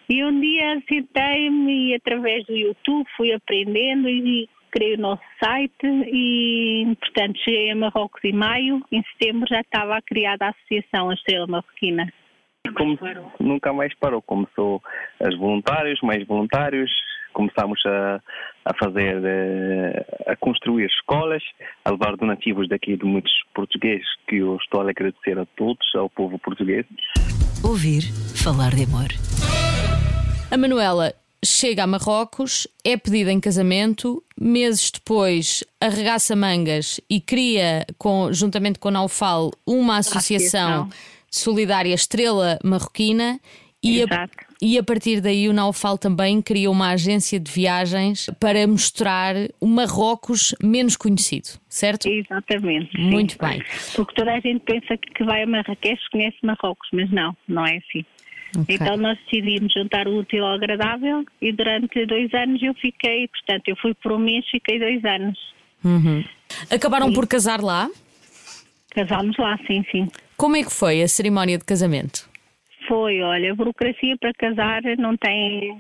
E 0.09 0.25
um 0.25 0.41
dia 0.41 0.83
sentei-me 0.89 1.91
e 1.91 1.95
através 1.95 2.45
do 2.47 2.57
YouTube 2.57 3.07
fui 3.17 3.33
aprendendo 3.33 4.09
e 4.09 4.49
criei 4.73 4.95
o 4.95 5.01
nosso 5.01 5.23
site 5.43 5.87
e, 6.07 6.97
portanto, 6.99 7.39
cheguei 7.45 7.71
a 7.71 7.77
Marrocos 7.77 8.25
em 8.25 8.33
maio. 8.33 8.83
Em 8.91 9.03
setembro 9.13 9.47
já 9.49 9.61
estava 9.61 10.01
criada 10.03 10.47
a 10.47 10.51
associação 10.51 11.11
A 11.11 11.15
Estrela 11.15 11.47
Marroquina. 11.47 12.13
Como, 12.77 12.99
nunca 13.39 13.73
mais 13.73 13.95
parou. 13.97 14.23
Começou 14.23 14.83
as 15.21 15.37
voluntários, 15.37 16.01
mais 16.03 16.27
voluntários, 16.27 16.91
começámos 17.33 17.81
a, 17.87 18.21
a 18.65 18.75
fazer, 18.75 19.21
eh, 19.25 20.07
a 20.27 20.37
construir 20.37 20.87
escolas, 20.87 21.43
a 21.85 21.91
levar 21.91 22.17
donativos 22.17 22.69
daqui 22.69 22.97
de 22.97 23.05
muitos 23.05 23.33
portugueses, 23.55 24.07
que 24.29 24.37
eu 24.37 24.57
estou 24.57 24.81
a 24.81 24.91
agradecer 24.91 25.39
a 25.39 25.47
todos, 25.57 25.95
ao 25.95 26.09
povo 26.09 26.39
português. 26.39 26.87
Ouvir 27.65 28.03
falar 28.43 28.71
de 28.75 28.85
amor. 28.85 29.09
A 30.51 30.57
Manuela 30.57 31.13
chega 31.45 31.83
a 31.83 31.87
Marrocos, 31.87 32.69
é 32.85 32.97
pedida 32.97 33.33
em 33.33 33.41
casamento, 33.41 34.23
meses 34.39 34.91
depois 34.91 35.65
arregaça 35.81 36.37
mangas 36.37 37.01
e 37.11 37.21
cria, 37.21 37.85
com, 37.99 38.33
juntamente 38.33 38.79
com 38.79 38.89
a 38.89 38.93
Naufal, 38.93 39.51
uma 39.67 39.99
associação, 39.99 40.89
solidária 41.31 41.95
Estrela 41.95 42.59
Marroquina 42.63 43.41
e 43.83 44.03
a, 44.03 44.29
e 44.63 44.79
a, 44.79 44.83
partir 44.85 45.21
daí 45.21 45.49
o 45.49 45.53
Naufal 45.53 45.99
também 45.99 46.41
cria 46.41 46.71
uma 46.71 46.91
agência 46.91 47.41
de 47.41 47.51
viagens 47.51 48.31
para 48.39 48.65
mostrar 48.65 49.35
o 49.61 49.67
Marrocos 49.67 50.55
menos 50.63 50.97
conhecido, 50.97 51.49
certo? 51.69 52.07
Exatamente. 52.07 52.97
Muito 52.97 53.33
sim. 53.33 53.39
bem. 53.41 53.61
Porque 53.97 54.15
toda 54.15 54.33
a 54.33 54.39
gente 54.39 54.61
pensa 54.61 54.97
que 54.97 55.25
vai 55.25 55.43
a 55.43 55.47
Marrakech 55.49 56.01
conhece 56.13 56.37
Marrocos, 56.45 56.89
mas 56.93 57.11
não, 57.11 57.37
não 57.49 57.67
é 57.67 57.79
assim. 57.79 58.05
Okay. 58.57 58.77
Então 58.77 58.97
nós 58.97 59.19
decidimos 59.25 59.73
juntar 59.73 60.07
o 60.07 60.21
útil 60.21 60.45
ao 60.45 60.55
agradável 60.55 61.25
e 61.41 61.51
durante 61.51 62.07
dois 62.07 62.33
anos 62.33 62.63
eu 62.63 62.75
fiquei, 62.75 63.27
portanto, 63.27 63.67
eu 63.67 63.75
fui 63.83 63.95
por 63.95 64.13
um 64.13 64.19
mês, 64.19 64.45
fiquei 64.49 64.79
dois 64.79 65.05
anos. 65.05 65.37
Uhum. 65.85 66.23
Acabaram 66.71 67.11
e... 67.11 67.15
por 67.15 67.27
casar 67.27 67.61
lá? 67.61 67.91
Casámos 68.91 69.37
lá, 69.39 69.59
sim, 69.67 69.85
sim. 69.91 70.09
Como 70.37 70.55
é 70.55 70.63
que 70.63 70.73
foi 70.73 71.03
a 71.03 71.09
cerimónia 71.09 71.59
de 71.59 71.65
casamento? 71.65 72.31
Foi, 72.93 73.23
olha, 73.23 73.53
a 73.53 73.55
burocracia 73.55 74.19
para 74.19 74.35
casar 74.35 74.83
não 74.99 75.17
tem. 75.17 75.75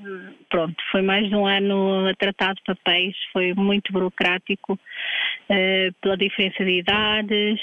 Pronto, 0.48 0.74
foi 0.90 1.02
mais 1.02 1.28
de 1.28 1.36
um 1.36 1.46
ano 1.46 2.08
a 2.08 2.14
tratar 2.14 2.54
de 2.54 2.62
papéis, 2.62 3.14
foi 3.34 3.52
muito 3.52 3.92
burocrático, 3.92 4.72
uh, 4.72 5.92
pela 6.00 6.16
diferença 6.16 6.64
de 6.64 6.78
idades, 6.78 7.60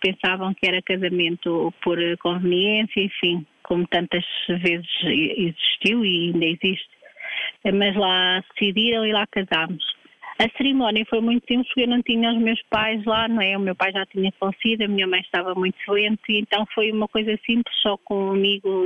pensavam 0.00 0.54
que 0.54 0.68
era 0.68 0.80
casamento 0.82 1.74
por 1.82 1.98
conveniência, 2.18 3.00
enfim, 3.02 3.44
como 3.64 3.84
tantas 3.88 4.24
vezes 4.48 4.86
existiu 5.04 6.04
e 6.04 6.30
ainda 6.32 6.44
existe. 6.44 6.88
Mas 7.74 7.96
lá 7.96 8.40
decidiram 8.54 9.04
e 9.04 9.12
lá 9.12 9.26
casámos. 9.26 9.84
A 10.38 10.48
cerimónia 10.56 11.04
foi 11.08 11.20
muito 11.20 11.46
simples 11.46 11.66
porque 11.68 11.82
eu 11.82 11.88
não 11.88 12.02
tinha 12.02 12.32
os 12.32 12.38
meus 12.38 12.60
pais 12.70 13.04
lá, 13.04 13.28
não 13.28 13.42
é? 13.42 13.56
O 13.56 13.60
meu 13.60 13.74
pai 13.74 13.92
já 13.92 14.04
tinha 14.06 14.32
falecido, 14.40 14.84
a 14.84 14.88
minha 14.88 15.06
mãe 15.06 15.20
estava 15.20 15.54
muito 15.54 15.76
doente, 15.86 16.20
então 16.28 16.66
foi 16.74 16.90
uma 16.90 17.06
coisa 17.06 17.38
simples, 17.44 17.74
só 17.82 17.96
com 17.98 18.30
amigo, 18.30 18.84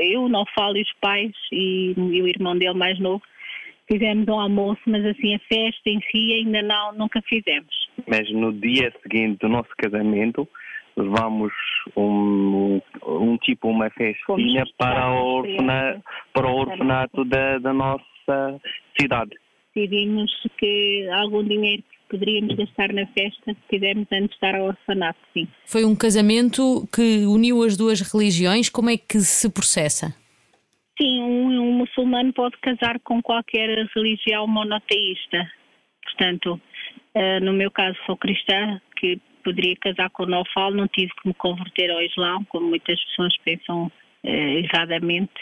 eu 0.00 0.28
não 0.28 0.44
falo 0.56 0.76
e 0.76 0.82
os 0.82 0.92
pais 1.00 1.32
e, 1.52 1.94
e 1.96 2.22
o 2.22 2.26
irmão 2.26 2.56
dele 2.56 2.74
mais 2.74 2.98
novo. 2.98 3.22
Fizemos 3.90 4.26
um 4.28 4.38
almoço, 4.38 4.80
mas 4.86 5.04
assim 5.04 5.34
a 5.34 5.38
festa 5.40 5.88
em 5.88 6.00
si 6.10 6.32
ainda 6.34 6.62
não, 6.62 6.92
nunca 6.92 7.22
fizemos. 7.22 7.74
Mas 8.06 8.30
no 8.30 8.52
dia 8.52 8.92
seguinte 9.02 9.38
do 9.40 9.48
nosso 9.48 9.70
casamento, 9.78 10.46
levamos 10.96 11.52
um, 11.96 12.80
um 13.06 13.36
tipo, 13.38 13.68
uma 13.68 13.88
festinha 13.90 14.64
para 14.76 15.10
o, 15.10 15.38
orfana, 15.38 16.02
para 16.34 16.46
o 16.46 16.54
orfanato 16.54 17.24
da, 17.24 17.58
da 17.58 17.72
nossa 17.72 18.60
cidade. 19.00 19.36
Decidimos 19.78 20.32
que 20.58 21.08
algum 21.12 21.44
dinheiro 21.44 21.84
que 21.84 21.98
poderíamos 22.10 22.56
gastar 22.56 22.92
na 22.92 23.06
festa 23.06 23.56
tivemos 23.70 24.08
antes 24.10 24.34
de 24.34 24.40
dar 24.40 24.56
ao 24.56 24.66
orfanato, 24.66 25.20
sim. 25.32 25.46
Foi 25.66 25.84
um 25.84 25.94
casamento 25.94 26.88
que 26.92 27.24
uniu 27.26 27.62
as 27.62 27.76
duas 27.76 28.00
religiões, 28.00 28.68
como 28.68 28.90
é 28.90 28.96
que 28.96 29.20
se 29.20 29.48
processa? 29.48 30.12
Sim, 31.00 31.22
um, 31.22 31.60
um 31.60 31.72
muçulmano 31.74 32.32
pode 32.32 32.56
casar 32.58 32.98
com 33.04 33.22
qualquer 33.22 33.86
religião 33.94 34.48
monoteísta. 34.48 35.48
Portanto, 36.02 36.60
uh, 37.14 37.44
no 37.44 37.52
meu 37.52 37.70
caso 37.70 37.96
sou 38.04 38.16
cristã, 38.16 38.80
que 38.96 39.20
poderia 39.44 39.76
casar 39.76 40.10
com 40.10 40.24
o 40.24 40.26
Nofal, 40.26 40.72
não 40.72 40.88
tive 40.88 41.12
que 41.22 41.28
me 41.28 41.34
converter 41.34 41.88
ao 41.92 42.02
Islão, 42.02 42.44
como 42.48 42.66
muitas 42.66 43.00
pessoas 43.04 43.32
pensam 43.44 43.92
eh, 44.24 44.58
erradamente. 44.58 45.32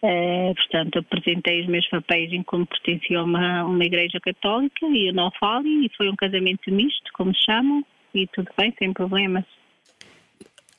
Eh, 0.00 0.52
portanto, 0.54 1.00
apresentei 1.00 1.62
os 1.62 1.66
meus 1.66 1.88
papéis 1.88 2.32
em 2.32 2.42
como 2.44 2.66
pertencia 2.66 3.18
a 3.18 3.24
uma, 3.24 3.64
uma 3.64 3.84
igreja 3.84 4.20
católica 4.20 4.86
e 4.86 5.10
o 5.10 5.12
Nofal 5.12 5.64
e 5.66 5.90
foi 5.96 6.08
um 6.08 6.14
casamento 6.14 6.70
misto, 6.70 7.10
como 7.14 7.34
se 7.34 7.44
chamam, 7.44 7.84
e 8.14 8.26
tudo 8.28 8.48
bem, 8.56 8.72
sem 8.78 8.92
problemas. 8.92 9.44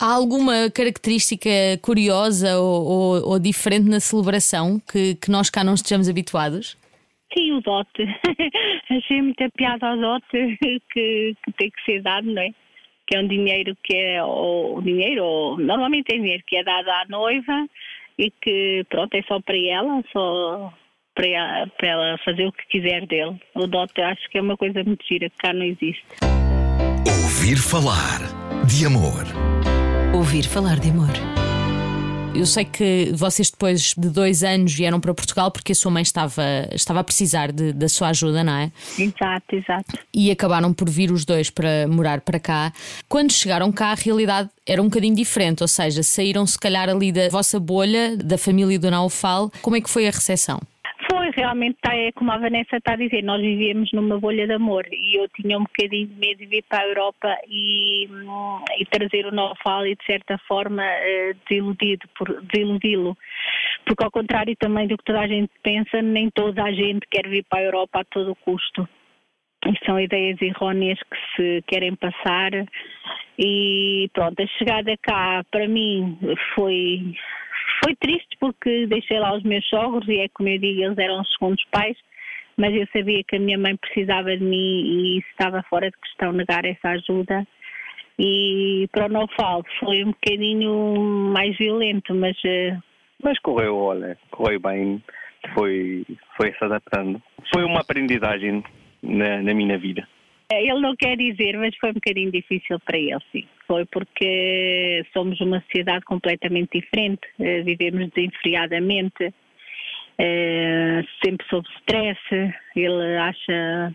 Há 0.01 0.13
alguma 0.13 0.71
característica 0.73 1.49
curiosa 1.81 2.57
ou, 2.57 2.85
ou, 2.85 3.31
ou 3.31 3.39
diferente 3.39 3.89
na 3.89 3.99
celebração 3.99 4.79
que, 4.79 5.15
que 5.15 5.29
nós 5.29 5.49
cá 5.49 5.61
não 5.61 5.73
estejamos 5.73 6.07
habituados? 6.07 6.77
Sim, 7.37 7.51
o 7.51 7.61
dote. 7.61 8.03
Achei 8.89 9.21
muita 9.21 9.49
piada 9.49 9.85
ao 9.85 9.97
dote 9.97 10.57
que, 10.61 11.35
que 11.43 11.51
tem 11.57 11.69
que 11.69 11.83
ser 11.85 12.01
dado, 12.01 12.31
não 12.31 12.41
é? 12.41 12.51
Que 13.05 13.17
é 13.17 13.19
um 13.19 13.27
dinheiro 13.27 13.75
que 13.83 13.93
é 13.93 14.23
o 14.23 14.79
dinheiro, 14.81 15.25
ou, 15.25 15.57
normalmente 15.57 16.13
é 16.13 16.17
dinheiro 16.17 16.43
que 16.47 16.55
é 16.55 16.63
dado 16.63 16.89
à 16.89 17.05
noiva 17.09 17.67
e 18.19 18.29
que 18.29 18.85
pronto, 18.89 19.15
é 19.15 19.21
só 19.23 19.39
para 19.39 19.57
ela, 19.57 20.03
só 20.11 20.73
para 21.15 21.27
ela, 21.27 21.67
para 21.77 21.87
ela 21.87 22.17
fazer 22.23 22.45
o 22.45 22.51
que 22.51 22.67
quiser 22.67 23.07
dele. 23.07 23.39
O 23.55 23.65
dote 23.65 24.01
acho 24.01 24.29
que 24.29 24.37
é 24.37 24.41
uma 24.41 24.57
coisa 24.57 24.83
muito 24.83 25.05
gira 25.07 25.29
que 25.29 25.37
cá 25.37 25.53
não 25.53 25.63
existe. 25.63 26.05
Ouvir 27.23 27.57
falar 27.57 28.19
de 28.67 28.85
amor. 28.85 29.23
Ouvir 30.13 30.43
falar 30.43 30.77
de 30.79 30.89
amor. 30.89 31.28
Eu 32.35 32.45
sei 32.45 32.63
que 32.63 33.11
vocês 33.13 33.49
depois 33.49 33.93
de 33.97 34.07
dois 34.07 34.43
anos 34.43 34.73
vieram 34.73 34.99
para 34.99 35.13
Portugal 35.13 35.51
porque 35.51 35.71
a 35.71 35.75
sua 35.75 35.91
mãe 35.91 36.03
estava, 36.03 36.43
estava 36.71 36.99
a 36.99 37.03
precisar 37.03 37.51
de, 37.51 37.73
da 37.73 37.89
sua 37.89 38.09
ajuda, 38.09 38.43
não 38.43 38.53
é? 38.53 38.71
Exato, 38.97 39.55
exato. 39.55 39.97
E 40.13 40.31
acabaram 40.31 40.73
por 40.73 40.89
vir 40.89 41.11
os 41.11 41.25
dois 41.25 41.49
para 41.49 41.87
morar 41.87 42.21
para 42.21 42.39
cá. 42.39 42.71
Quando 43.09 43.31
chegaram 43.31 43.71
cá, 43.71 43.91
a 43.91 43.95
realidade 43.95 44.49
era 44.65 44.81
um 44.81 44.85
bocadinho 44.85 45.15
diferente, 45.15 45.61
ou 45.63 45.67
seja, 45.67 46.03
saíram 46.03 46.45
se 46.45 46.57
calhar 46.57 46.87
ali 46.87 47.11
da 47.11 47.27
vossa 47.29 47.59
bolha, 47.59 48.15
da 48.15 48.37
família 48.37 48.79
do 48.79 48.89
Naufal. 48.89 49.51
Como 49.61 49.75
é 49.75 49.81
que 49.81 49.89
foi 49.89 50.07
a 50.07 50.11
recepção? 50.11 50.61
Realmente, 51.35 51.77
tá, 51.81 51.95
é 51.95 52.11
como 52.11 52.31
a 52.31 52.37
Vanessa 52.37 52.77
está 52.77 52.93
a 52.93 52.97
dizer, 52.97 53.23
nós 53.23 53.41
vivíamos 53.41 53.91
numa 53.93 54.19
bolha 54.19 54.47
de 54.47 54.53
amor 54.53 54.85
e 54.91 55.15
eu 55.19 55.27
tinha 55.29 55.57
um 55.57 55.63
bocadinho 55.63 56.07
de 56.07 56.15
medo 56.15 56.37
de 56.39 56.45
vir 56.45 56.63
para 56.67 56.83
a 56.83 56.87
Europa 56.87 57.37
e, 57.47 58.07
hum, 58.09 58.63
e 58.79 58.85
trazer 58.85 59.25
o 59.25 59.31
know-how 59.31 59.85
e 59.85 59.95
de 59.95 60.05
certa 60.05 60.37
forma 60.47 60.83
eh, 60.83 61.33
desiludido, 61.47 62.07
por, 62.17 62.41
desiludi-lo. 62.43 63.17
Porque 63.85 64.03
ao 64.03 64.11
contrário 64.11 64.55
também 64.57 64.87
do 64.87 64.97
que 64.97 65.03
toda 65.03 65.21
a 65.21 65.27
gente 65.27 65.51
pensa, 65.61 66.01
nem 66.01 66.29
toda 66.31 66.63
a 66.63 66.71
gente 66.71 67.05
quer 67.09 67.27
vir 67.27 67.45
para 67.49 67.59
a 67.59 67.63
Europa 67.63 67.99
a 67.99 68.05
todo 68.05 68.35
custo. 68.35 68.87
E 69.65 69.85
são 69.85 69.99
ideias 69.99 70.41
erróneas 70.41 70.99
que 70.99 71.17
se 71.35 71.61
querem 71.67 71.93
passar 71.95 72.51
e 73.37 74.09
pronto, 74.13 74.41
a 74.41 74.47
chegada 74.57 74.95
cá 75.01 75.43
para 75.51 75.67
mim 75.67 76.17
foi 76.55 77.13
foi 77.83 77.95
triste 77.95 78.37
porque 78.39 78.87
deixei 78.87 79.19
lá 79.19 79.35
os 79.35 79.43
meus 79.43 79.65
sogros 79.67 80.07
e 80.07 80.19
é 80.19 80.29
como 80.29 80.49
eu 80.49 80.59
digo, 80.59 80.81
eles 80.81 80.97
eram 80.97 81.21
os 81.21 81.31
segundos 81.33 81.63
pais, 81.71 81.97
mas 82.57 82.73
eu 82.73 82.87
sabia 82.91 83.23
que 83.23 83.35
a 83.35 83.39
minha 83.39 83.57
mãe 83.57 83.75
precisava 83.77 84.35
de 84.35 84.43
mim 84.43 84.57
e 84.57 85.19
estava 85.19 85.63
fora 85.63 85.89
de 85.89 85.97
questão 85.97 86.33
negar 86.33 86.65
essa 86.65 86.89
ajuda. 86.89 87.47
E 88.17 88.89
para 88.91 89.05
o 89.05 89.09
Nofal 89.09 89.63
foi 89.79 90.03
um 90.03 90.11
bocadinho 90.11 91.31
mais 91.33 91.57
violento, 91.57 92.13
mas. 92.13 92.37
Eh, 92.43 92.77
mas 93.23 93.39
correu, 93.39 93.77
olha, 93.77 94.17
correu 94.29 94.59
bem, 94.59 95.01
foi, 95.53 96.05
foi 96.35 96.53
se 96.53 96.65
adaptando. 96.65 97.21
Foi 97.53 97.63
uma 97.63 97.79
aprendizagem 97.79 98.61
na, 99.01 99.41
na 99.41 99.53
minha 99.53 99.77
vida. 99.77 100.05
Ele 100.51 100.79
não 100.79 100.95
quer 100.95 101.15
dizer, 101.15 101.55
mas 101.57 101.75
foi 101.77 101.91
um 101.91 101.93
bocadinho 101.93 102.31
difícil 102.31 102.79
para 102.79 102.97
ele, 102.97 103.19
sim. 103.31 103.45
Foi 103.67 103.85
porque 103.85 105.05
somos 105.13 105.39
uma 105.41 105.61
sociedade 105.61 106.03
completamente 106.05 106.79
diferente, 106.79 107.21
eh, 107.39 107.61
vivemos 107.61 108.09
desenfreadamente, 108.09 109.31
eh, 110.17 111.03
sempre 111.23 111.45
sob 111.49 111.67
stress. 111.81 112.19
Ele 112.75 113.17
acha. 113.17 113.93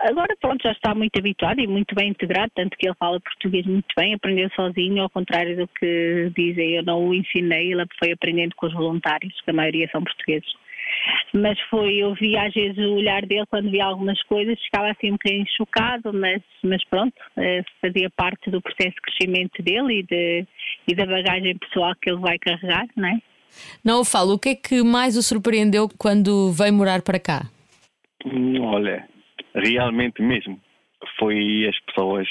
Agora, 0.00 0.34
pronto, 0.40 0.62
já 0.62 0.72
está 0.72 0.94
muito 0.94 1.18
habituado 1.18 1.60
e 1.60 1.66
muito 1.66 1.94
bem 1.94 2.10
integrado, 2.10 2.50
tanto 2.54 2.76
que 2.78 2.88
ele 2.88 2.96
fala 2.98 3.20
português 3.20 3.66
muito 3.66 3.88
bem, 3.94 4.14
aprendeu 4.14 4.48
sozinho, 4.56 5.02
ao 5.02 5.10
contrário 5.10 5.54
do 5.54 5.68
que 5.68 6.32
dizem, 6.34 6.76
eu 6.76 6.82
não 6.82 7.08
o 7.08 7.14
ensinei, 7.14 7.72
ele 7.72 7.84
foi 7.98 8.12
aprendendo 8.12 8.54
com 8.56 8.66
os 8.66 8.72
voluntários, 8.72 9.38
que 9.42 9.50
a 9.50 9.54
maioria 9.54 9.88
são 9.92 10.02
portugueses 10.02 10.48
mas 11.34 11.58
foi, 11.70 11.96
eu 11.96 12.14
vi 12.14 12.36
às 12.36 12.52
vezes 12.52 12.78
o 12.78 12.94
olhar 12.94 13.22
dele 13.26 13.46
quando 13.48 13.70
via 13.70 13.84
algumas 13.84 14.20
coisas, 14.24 14.60
ficava 14.62 14.90
assim 14.90 15.08
um 15.08 15.12
bocadinho 15.12 15.46
chocado, 15.56 16.12
mas, 16.12 16.42
mas 16.62 16.84
pronto, 16.88 17.14
eh, 17.36 17.62
fazia 17.80 18.10
parte 18.10 18.50
do 18.50 18.60
processo 18.60 18.94
de 18.94 19.00
crescimento 19.02 19.62
dele 19.62 20.00
e, 20.00 20.02
de, 20.04 20.46
e 20.88 20.94
da 20.94 21.06
bagagem 21.06 21.56
pessoal 21.58 21.92
que 22.00 22.10
ele 22.10 22.20
vai 22.20 22.38
carregar, 22.38 22.86
não 22.96 23.08
é? 23.08 23.18
Não, 23.84 24.04
falo, 24.04 24.34
o 24.34 24.38
que 24.38 24.50
é 24.50 24.54
que 24.54 24.82
mais 24.82 25.16
o 25.16 25.22
surpreendeu 25.22 25.88
quando 25.98 26.52
veio 26.52 26.72
morar 26.72 27.02
para 27.02 27.18
cá? 27.18 27.42
Hum, 28.24 28.60
olha, 28.62 29.08
realmente 29.54 30.20
mesmo, 30.22 30.60
foi 31.18 31.66
as 31.68 31.78
pessoas 31.86 32.28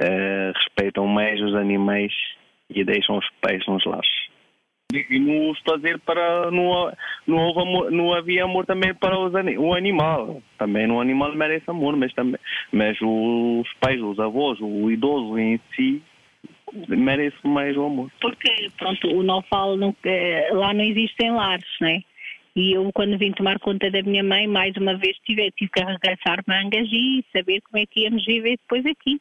uh, 0.00 0.52
respeitam 0.54 1.06
mais 1.06 1.40
os 1.40 1.54
animais 1.54 2.12
e 2.70 2.84
deixam 2.84 3.18
os 3.18 3.28
pés 3.40 3.66
nos 3.66 3.84
lares. 3.84 4.17
E 4.90 5.00
a 5.00 5.76
dizer 5.76 5.98
para. 5.98 6.50
Não, 6.50 6.90
não, 7.26 7.36
houve 7.36 7.60
amor, 7.60 7.90
não 7.90 8.14
havia 8.14 8.44
amor 8.44 8.64
também 8.64 8.94
para 8.94 9.18
os, 9.18 9.34
o 9.58 9.74
animal. 9.74 10.42
Também 10.56 10.90
o 10.90 10.98
animal 10.98 11.34
merece 11.36 11.64
amor, 11.68 11.94
mas, 11.94 12.10
também, 12.14 12.40
mas 12.72 12.96
os 13.02 13.70
pais, 13.82 14.00
os 14.00 14.18
avós, 14.18 14.58
o 14.62 14.90
idoso 14.90 15.38
em 15.38 15.60
si 15.76 16.02
merece 16.88 17.36
mais 17.46 17.76
o 17.76 17.84
amor. 17.84 18.10
Porque, 18.18 18.70
pronto, 18.78 19.08
o 19.08 19.22
Nofal 19.22 19.76
não, 19.76 19.94
eh, 20.06 20.48
lá 20.52 20.72
não 20.72 20.82
existem 20.82 21.32
lares, 21.32 21.68
não 21.82 21.88
é? 21.88 22.00
E 22.56 22.72
eu, 22.72 22.90
quando 22.94 23.18
vim 23.18 23.32
tomar 23.32 23.58
conta 23.58 23.90
da 23.90 24.02
minha 24.02 24.24
mãe, 24.24 24.46
mais 24.46 24.74
uma 24.78 24.96
vez 24.96 25.18
tive, 25.18 25.50
tive 25.50 25.70
que 25.70 25.82
arregaçar 25.82 26.42
mangas 26.48 26.88
e 26.90 27.22
saber 27.36 27.60
como 27.60 27.82
é 27.82 27.84
que 27.84 28.04
íamos 28.04 28.24
viver 28.24 28.56
depois 28.56 28.86
aqui. 28.86 29.20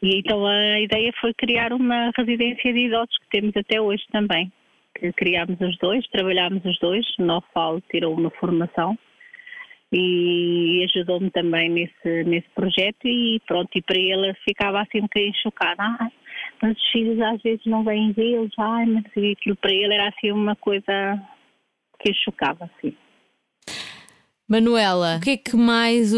E 0.00 0.16
então 0.20 0.46
a 0.46 0.78
ideia 0.78 1.12
foi 1.20 1.34
criar 1.34 1.72
uma 1.72 2.12
residência 2.16 2.72
de 2.72 2.86
idosos 2.86 3.18
que 3.18 3.30
temos 3.30 3.56
até 3.56 3.80
hoje 3.80 4.04
também 4.12 4.52
que 5.00 5.12
criámos 5.12 5.58
os 5.60 5.76
dois, 5.78 6.06
trabalhámos 6.08 6.64
os 6.64 6.78
dois. 6.78 7.06
O 7.18 7.22
Nofal 7.22 7.80
tirou 7.90 8.14
uma 8.14 8.30
formação 8.30 8.96
e 9.92 10.84
ajudou-me 10.84 11.30
também 11.30 11.68
nesse, 11.68 12.24
nesse 12.24 12.48
projeto 12.54 13.06
e 13.06 13.40
pronto, 13.46 13.70
e 13.74 13.82
para 13.82 13.98
ele 13.98 14.34
ficava 14.44 14.82
assim 14.82 14.98
um 14.98 15.02
bocadinho 15.02 15.34
chocado. 15.42 15.80
Ah, 15.80 16.08
mas 16.62 16.76
os 16.76 16.90
filhos 16.90 17.20
às 17.20 17.42
vezes 17.42 17.64
não 17.66 17.82
vêm 17.82 18.12
vê-los, 18.12 18.52
ai, 18.58 18.86
mas 18.86 19.04
aquilo 19.06 19.56
para 19.56 19.72
ele 19.72 19.94
era 19.94 20.08
assim 20.08 20.30
uma 20.30 20.54
coisa 20.56 21.20
que 21.98 22.12
chocava, 22.14 22.70
assim. 22.76 22.94
Manuela, 24.48 25.16
o 25.16 25.20
que 25.20 25.30
é 25.30 25.36
que 25.36 25.56
mais 25.56 26.12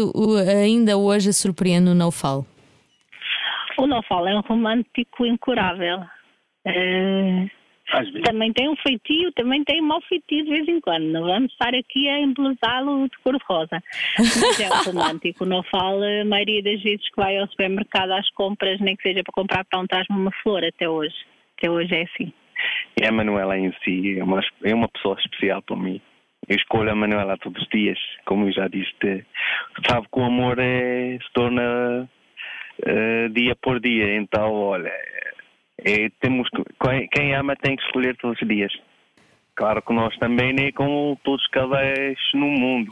ainda 0.47 0.97
hoje 0.97 1.31
surpreende 1.33 1.85
no 1.85 1.95
Nofal? 1.95 2.45
O 3.77 3.87
Nofal 3.87 4.27
é 4.27 4.35
um 4.35 4.41
romântico 4.41 5.25
incurável. 5.25 5.99
Uh, 6.65 7.49
também 8.23 8.51
tem 8.53 8.69
um 8.69 8.75
feitio, 8.77 9.31
também 9.33 9.63
tem 9.63 9.81
um 9.81 9.85
mau 9.87 10.01
feitio 10.01 10.43
de 10.43 10.49
vez 10.49 10.67
em 10.67 10.79
quando. 10.79 11.03
Não 11.03 11.23
vamos 11.23 11.51
estar 11.51 11.73
aqui 11.75 12.09
a 12.09 12.19
embelezá-lo 12.19 13.07
de 13.07 13.17
cor-de-rosa. 13.19 13.83
Mas 14.17 14.59
é 14.59 14.69
um 14.69 14.93
romântico. 14.93 15.45
Não 15.45 15.63
fala, 15.63 16.05
a 16.21 16.25
maioria 16.25 16.63
das 16.63 16.81
vezes 16.81 17.07
que 17.09 17.15
vai 17.15 17.37
ao 17.37 17.47
supermercado 17.47 18.11
às 18.11 18.29
compras, 18.31 18.79
nem 18.79 18.95
que 18.95 19.03
seja 19.03 19.23
para 19.23 19.33
comprar 19.33 19.65
pão, 19.65 19.85
traz-me 19.85 20.15
uma 20.15 20.31
flor 20.41 20.63
até 20.63 20.87
hoje. 20.89 21.15
Até 21.57 21.69
hoje 21.69 21.93
é 21.93 22.03
assim. 22.03 22.33
E 22.99 23.05
a 23.05 23.11
Manuela 23.11 23.57
em 23.57 23.73
si 23.83 24.17
é 24.17 24.23
uma, 24.23 24.41
é 24.63 24.73
uma 24.73 24.87
pessoa 24.87 25.17
especial 25.19 25.61
para 25.61 25.75
mim. 25.75 26.01
Eu 26.47 26.55
escolho 26.55 26.91
a 26.91 26.95
Manuela 26.95 27.37
todos 27.37 27.61
os 27.61 27.69
dias, 27.69 27.97
como 28.25 28.47
eu 28.47 28.53
já 28.53 28.67
disse. 28.67 29.25
Sabe 29.87 30.07
que 30.11 30.19
o 30.19 30.23
amor 30.23 30.59
é, 30.59 31.17
se 31.17 31.33
torna 31.33 32.09
uh, 32.79 33.29
dia 33.29 33.55
por 33.61 33.79
dia. 33.79 34.15
Então, 34.17 34.51
olha, 34.51 34.91
é, 35.79 36.09
temos 36.19 36.47
quem 37.11 37.35
ama 37.35 37.55
tem 37.55 37.75
que 37.75 37.83
escolher 37.83 38.15
todos 38.17 38.39
os 38.41 38.47
dias. 38.47 38.71
Claro 39.55 39.81
que 39.81 39.93
nós 39.93 40.15
também, 40.17 40.53
nem 40.53 40.71
com 40.71 41.15
todos 41.23 41.43
os 41.43 41.49
casais 41.49 42.17
no 42.33 42.47
mundo. 42.47 42.91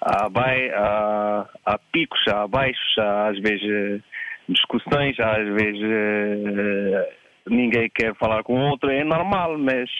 Há, 0.00 0.26
há, 0.26 1.48
há 1.64 1.78
picos, 1.92 2.20
há 2.28 2.46
baixos, 2.46 2.98
há 2.98 3.28
às 3.28 3.38
vezes 3.40 4.02
discussões, 4.48 5.18
às 5.18 5.48
vezes 5.54 5.82
eh, 5.82 7.16
ninguém 7.48 7.90
quer 7.92 8.14
falar 8.14 8.44
com 8.44 8.54
o 8.54 8.70
outro, 8.70 8.90
é 8.90 9.02
normal, 9.02 9.58
mas 9.58 9.90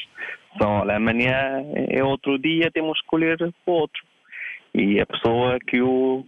só, 0.61 0.83
olha, 0.83 0.97
amanhã 0.97 1.65
é 1.89 2.05
outro 2.05 2.39
dia, 2.39 2.71
temos 2.71 2.99
que 2.99 3.05
escolher 3.05 3.37
o 3.43 3.71
outro. 3.71 4.05
E 4.75 5.01
a 5.01 5.07
pessoa 5.07 5.59
que 5.67 5.79
eu 5.79 6.25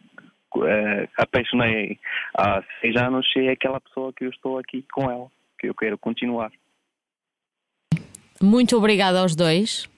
uh, 0.56 1.08
apaixonei 1.18 1.98
há 2.36 2.62
seis 2.80 2.96
anos 2.96 3.26
é 3.36 3.50
aquela 3.50 3.80
pessoa 3.80 4.12
que 4.12 4.24
eu 4.24 4.30
estou 4.30 4.58
aqui 4.58 4.84
com 4.92 5.08
ela 5.10 5.28
que 5.58 5.68
eu 5.68 5.74
quero 5.74 5.98
continuar. 5.98 6.50
Muito 8.40 8.76
obrigada 8.76 9.20
aos 9.20 9.34
dois. 9.34 9.88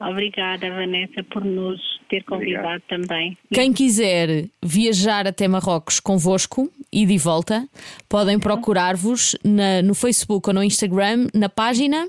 Obrigada, 0.00 0.70
Vanessa, 0.70 1.22
por 1.24 1.44
nos 1.44 1.78
ter 2.08 2.24
convidado 2.24 2.66
Obrigado. 2.66 2.82
também. 2.88 3.36
Quem 3.52 3.70
quiser 3.70 4.48
viajar 4.62 5.26
até 5.26 5.46
Marrocos 5.46 6.00
convosco 6.00 6.72
e 6.90 7.04
de 7.04 7.18
volta, 7.18 7.68
podem 8.08 8.38
procurar-vos 8.40 9.36
no 9.44 9.94
Facebook 9.94 10.48
ou 10.48 10.54
no 10.54 10.64
Instagram, 10.64 11.26
na 11.34 11.50
página 11.50 12.08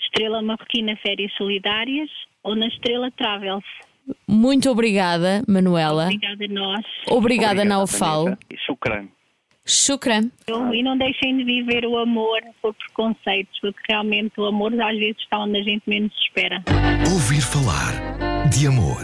Estrela 0.00 0.42
Marroquina 0.42 0.96
Férias 0.96 1.32
Solidárias 1.34 2.10
ou 2.42 2.56
na 2.56 2.66
Estrela 2.66 3.10
Travels. 3.12 3.64
Muito 4.26 4.68
obrigada, 4.68 5.42
Manuela. 5.48 6.06
Obrigada 6.06 6.44
a 6.44 6.48
nós. 6.48 6.84
Obrigada, 7.06 7.16
obrigada 7.16 7.64
Naufal. 7.64 8.36
Shukran. 8.66 9.06
Shukran. 9.64 10.30
E 10.48 10.82
não 10.82 10.98
deixem 10.98 11.36
de 11.36 11.44
viver 11.44 11.84
o 11.86 11.96
amor 11.96 12.40
por 12.60 12.74
preconceitos, 12.74 13.58
porque 13.60 13.80
realmente 13.88 14.32
o 14.40 14.44
amor 14.44 14.72
às 14.80 14.98
vezes 14.98 15.18
está 15.22 15.38
onde 15.38 15.58
a 15.58 15.62
gente 15.62 15.82
menos 15.86 16.12
espera. 16.26 16.62
Ouvir 17.12 17.40
falar 17.40 17.92
de 18.50 18.66
amor. 18.66 19.02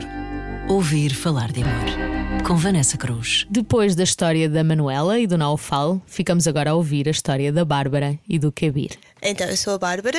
Ouvir 0.69 1.15
falar 1.15 1.53
de 1.53 1.63
amor. 1.63 2.45
Com 2.47 2.57
Vanessa 2.57 2.99
Cruz. 2.99 3.47
Depois 3.49 3.95
da 3.95 4.03
história 4.03 4.49
da 4.49 4.65
Manuela 4.65 5.19
e 5.19 5.27
do 5.27 5.39
Naufal, 5.39 6.03
ficamos 6.07 6.47
agora 6.49 6.71
a 6.71 6.75
ouvir 6.75 7.09
a 7.09 7.11
história 7.11 7.53
da 7.53 7.65
Bárbara 7.65 8.19
e 8.29 8.39
do 8.39 8.51
Kabir. 8.51 8.99
Então, 9.23 9.49
eu 9.49 9.57
sou 9.57 9.75
a 9.75 9.79
Bárbara, 9.79 10.19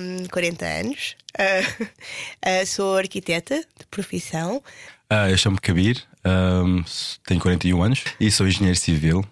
um, 0.00 0.28
40 0.28 0.64
anos, 0.64 1.16
uh, 1.38 1.82
uh, 1.82 2.66
sou 2.66 2.96
arquiteta 2.96 3.56
de 3.56 3.86
profissão. 3.90 4.62
Uh, 5.10 5.30
eu 5.30 5.38
chamo-me 5.38 5.60
Kabir, 5.60 6.02
um, 6.24 6.82
tenho 7.26 7.40
41 7.40 7.82
anos 7.82 8.04
e 8.20 8.30
sou 8.30 8.46
engenheiro 8.46 8.78
civil. 8.78 9.24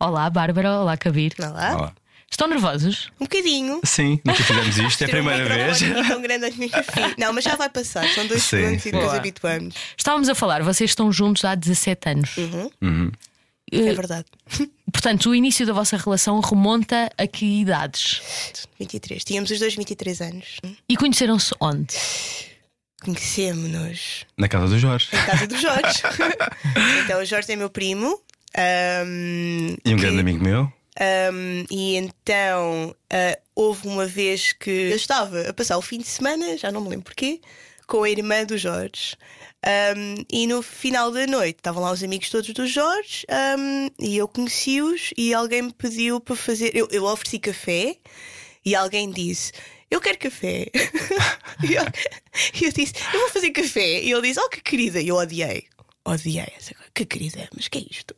Olá, 0.00 0.30
Bárbara. 0.30 0.78
Olá, 0.78 0.96
Kabir. 0.96 1.34
Olá. 1.40 1.76
Olá. 1.76 1.92
Estão 2.30 2.46
nervosos? 2.46 3.10
Um 3.20 3.24
bocadinho. 3.24 3.80
Sim, 3.82 4.20
nunca 4.24 4.44
fizemos 4.44 4.78
isto, 4.78 5.02
é 5.02 5.06
a 5.06 5.08
primeira 5.08 5.44
vez. 5.44 5.80
Tão 6.06 6.22
grande 6.22 6.46
Não, 7.18 7.32
mas 7.32 7.42
já 7.42 7.56
vai 7.56 7.68
passar, 7.68 8.06
são 8.10 8.24
dois 8.28 8.42
sim, 8.44 8.58
segundos 8.58 8.86
e 8.86 8.92
depois 8.92 9.14
habituamos. 9.14 9.74
Estávamos 9.96 10.28
a 10.28 10.36
falar, 10.36 10.62
vocês 10.62 10.90
estão 10.90 11.10
juntos 11.10 11.44
há 11.44 11.56
17 11.56 12.08
anos. 12.10 12.36
Uhum. 12.36 12.70
Uhum. 12.80 13.12
É 13.72 13.92
verdade. 13.92 14.26
Portanto, 14.92 15.30
o 15.30 15.34
início 15.34 15.66
da 15.66 15.72
vossa 15.72 15.96
relação 15.96 16.38
remonta 16.38 17.10
a 17.18 17.26
que 17.26 17.60
idades? 17.60 18.22
23. 18.78 19.24
Tínhamos 19.24 19.50
os 19.50 19.58
dois 19.58 19.74
23 19.74 20.20
anos. 20.20 20.60
E 20.88 20.96
conheceram-se 20.96 21.52
onde? 21.60 21.92
Conhecemos-nos. 23.02 24.26
Na 24.36 24.48
casa 24.48 24.68
do 24.68 24.78
Jorge. 24.78 25.08
Na 25.12 25.26
casa 25.26 25.46
do 25.48 25.56
Jorge. 25.56 26.02
então, 27.04 27.20
o 27.20 27.24
Jorge 27.24 27.52
é 27.52 27.56
meu 27.56 27.68
primo. 27.68 28.20
Um, 28.58 29.76
e 29.84 29.94
um 29.94 29.96
que, 29.96 30.02
grande 30.02 30.20
amigo 30.20 30.42
meu. 30.42 30.62
Um, 30.62 31.64
e 31.70 31.94
então 31.94 32.90
uh, 32.90 33.42
houve 33.54 33.86
uma 33.86 34.04
vez 34.04 34.52
que 34.52 34.70
eu 34.70 34.96
estava 34.96 35.42
a 35.42 35.52
passar 35.52 35.78
o 35.78 35.82
fim 35.82 35.98
de 35.98 36.08
semana, 36.08 36.56
já 36.56 36.72
não 36.72 36.80
me 36.80 36.88
lembro 36.88 37.04
porquê, 37.04 37.40
com 37.86 38.02
a 38.02 38.10
irmã 38.10 38.44
do 38.44 38.58
Jorge. 38.58 39.16
Um, 39.64 40.24
e 40.32 40.46
no 40.46 40.62
final 40.62 41.10
da 41.10 41.26
noite 41.26 41.56
estavam 41.58 41.82
lá 41.82 41.90
os 41.90 42.02
amigos 42.02 42.30
todos 42.30 42.52
do 42.52 42.64
Jorge 42.66 43.26
um, 43.58 43.90
e 43.98 44.16
eu 44.16 44.28
conheci-os 44.28 45.10
e 45.16 45.34
alguém 45.34 45.62
me 45.62 45.72
pediu 45.72 46.20
para 46.20 46.36
fazer. 46.36 46.76
Eu, 46.76 46.88
eu 46.90 47.04
ofereci 47.04 47.38
café 47.38 47.96
e 48.64 48.74
alguém 48.74 49.10
disse: 49.10 49.52
Eu 49.90 50.00
quero 50.00 50.18
café. 50.18 50.66
e 51.62 51.74
eu, 51.74 51.82
eu, 52.62 52.72
disse: 52.72 52.94
Eu 53.12 53.20
vou 53.20 53.30
fazer 53.30 53.50
café. 53.50 54.02
E 54.02 54.12
ele 54.12 54.22
disse: 54.22 54.40
Oh, 54.40 54.48
que 54.48 54.60
querida. 54.60 55.00
E 55.00 55.08
eu 55.08 55.16
odiei. 55.16 55.64
Odiei 56.08 56.52
essa 56.56 56.74
coisa. 56.74 56.90
Que 56.94 57.04
querida, 57.04 57.48
mas 57.54 57.68
que 57.68 57.78
é 57.78 57.86
isto? 57.90 58.14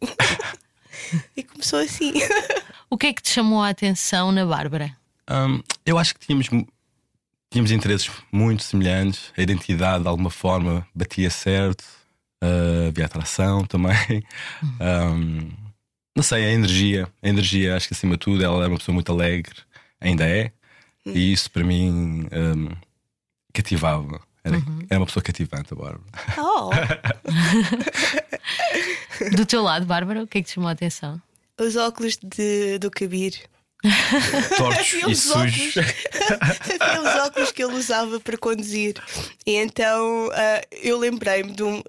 e 1.37 1.43
começou 1.43 1.81
assim. 1.81 2.13
o 2.89 2.97
que 2.97 3.09
é 3.09 3.13
que 3.13 3.23
te 3.23 3.31
chamou 3.31 3.61
a 3.63 3.69
atenção 3.69 4.31
na 4.31 4.47
Bárbara? 4.47 4.97
Um, 5.29 5.61
eu 5.85 5.99
acho 5.99 6.15
que 6.15 6.27
tínhamos 6.27 6.49
tínhamos 7.51 7.73
interesses 7.73 8.09
muito 8.31 8.63
semelhantes, 8.63 9.33
a 9.37 9.43
identidade 9.43 10.05
de 10.05 10.09
alguma 10.09 10.31
forma 10.31 10.87
batia 10.95 11.31
certo, 11.31 11.83
uh, 12.43 12.89
havia 12.89 13.07
atração 13.07 13.65
também. 13.65 14.25
Um, 14.81 15.51
não 16.17 16.23
sei, 16.23 16.45
a 16.45 16.53
energia, 16.53 17.09
a 17.23 17.29
energia, 17.29 17.77
acho 17.77 17.89
que 17.89 17.95
acima 17.95 18.15
de 18.15 18.21
tudo, 18.21 18.45
ela 18.45 18.59
era 18.59 18.69
uma 18.69 18.79
pessoa 18.79 18.95
muito 18.95 19.11
alegre, 19.11 19.57
ainda 20.01 20.29
é, 20.29 20.53
e 21.07 21.33
isso 21.33 21.51
para 21.51 21.65
mim 21.65 22.27
um, 22.33 22.69
cativava. 23.53 24.21
Era, 24.43 24.57
uhum. 24.57 24.87
era 24.89 25.01
uma 25.01 25.07
pessoa 25.07 25.23
cativante, 25.23 25.73
a 25.73 25.77
Bárbara. 25.77 26.01
Oh. 26.39 26.71
Do 29.37 29.45
teu 29.45 29.63
lado, 29.63 29.85
Bárbara, 29.85 30.23
o 30.23 30.27
que 30.27 30.39
é 30.39 30.43
que 30.43 30.49
te 30.49 30.55
chamou 30.55 30.69
a 30.69 30.73
atenção? 30.73 31.21
Os 31.59 31.77
óculos 31.77 32.17
de, 32.23 32.79
do 32.79 32.91
Kabir. 32.91 33.35
Tortos 34.57 34.93
e 34.93 35.15
sujos. 35.15 35.75
Havia 36.81 37.01
os 37.01 37.27
óculos 37.27 37.53
que 37.53 37.63
ele 37.63 37.75
usava 37.75 38.21
para 38.21 38.37
conduzir. 38.37 38.95
E 39.47 39.57
então 39.57 40.29
uh, 40.29 40.67
eu 40.83 40.99
lembrei-me 40.99 41.53
de 41.53 41.63
um. 41.63 41.79
Uh, 41.79 41.85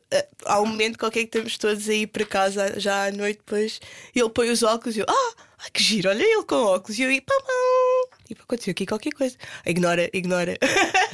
há 0.45 0.61
um 0.61 0.65
momento 0.65 0.97
qualquer 0.97 1.21
que 1.21 1.37
estamos 1.37 1.57
todos 1.57 1.89
a 1.89 1.93
ir 1.93 2.07
para 2.07 2.25
casa 2.25 2.79
já 2.79 3.07
à 3.07 3.11
noite, 3.11 3.39
depois 3.39 3.79
ele 4.15 4.29
põe 4.29 4.49
os 4.49 4.63
óculos 4.63 4.95
e 4.95 4.99
eu, 4.99 5.05
ah, 5.07 5.33
ah 5.59 5.69
que 5.73 5.83
giro, 5.83 6.09
olha 6.09 6.23
ele 6.23 6.43
com 6.43 6.55
óculos. 6.55 6.97
E 6.97 7.03
eu, 7.03 7.21
pam, 7.21 7.35
pam. 7.45 8.10
Tipo, 8.31 8.43
aconteceu 8.43 8.71
aqui 8.71 8.85
qualquer 8.85 9.11
coisa. 9.11 9.35
Ignora, 9.65 10.09
ignora. 10.13 10.57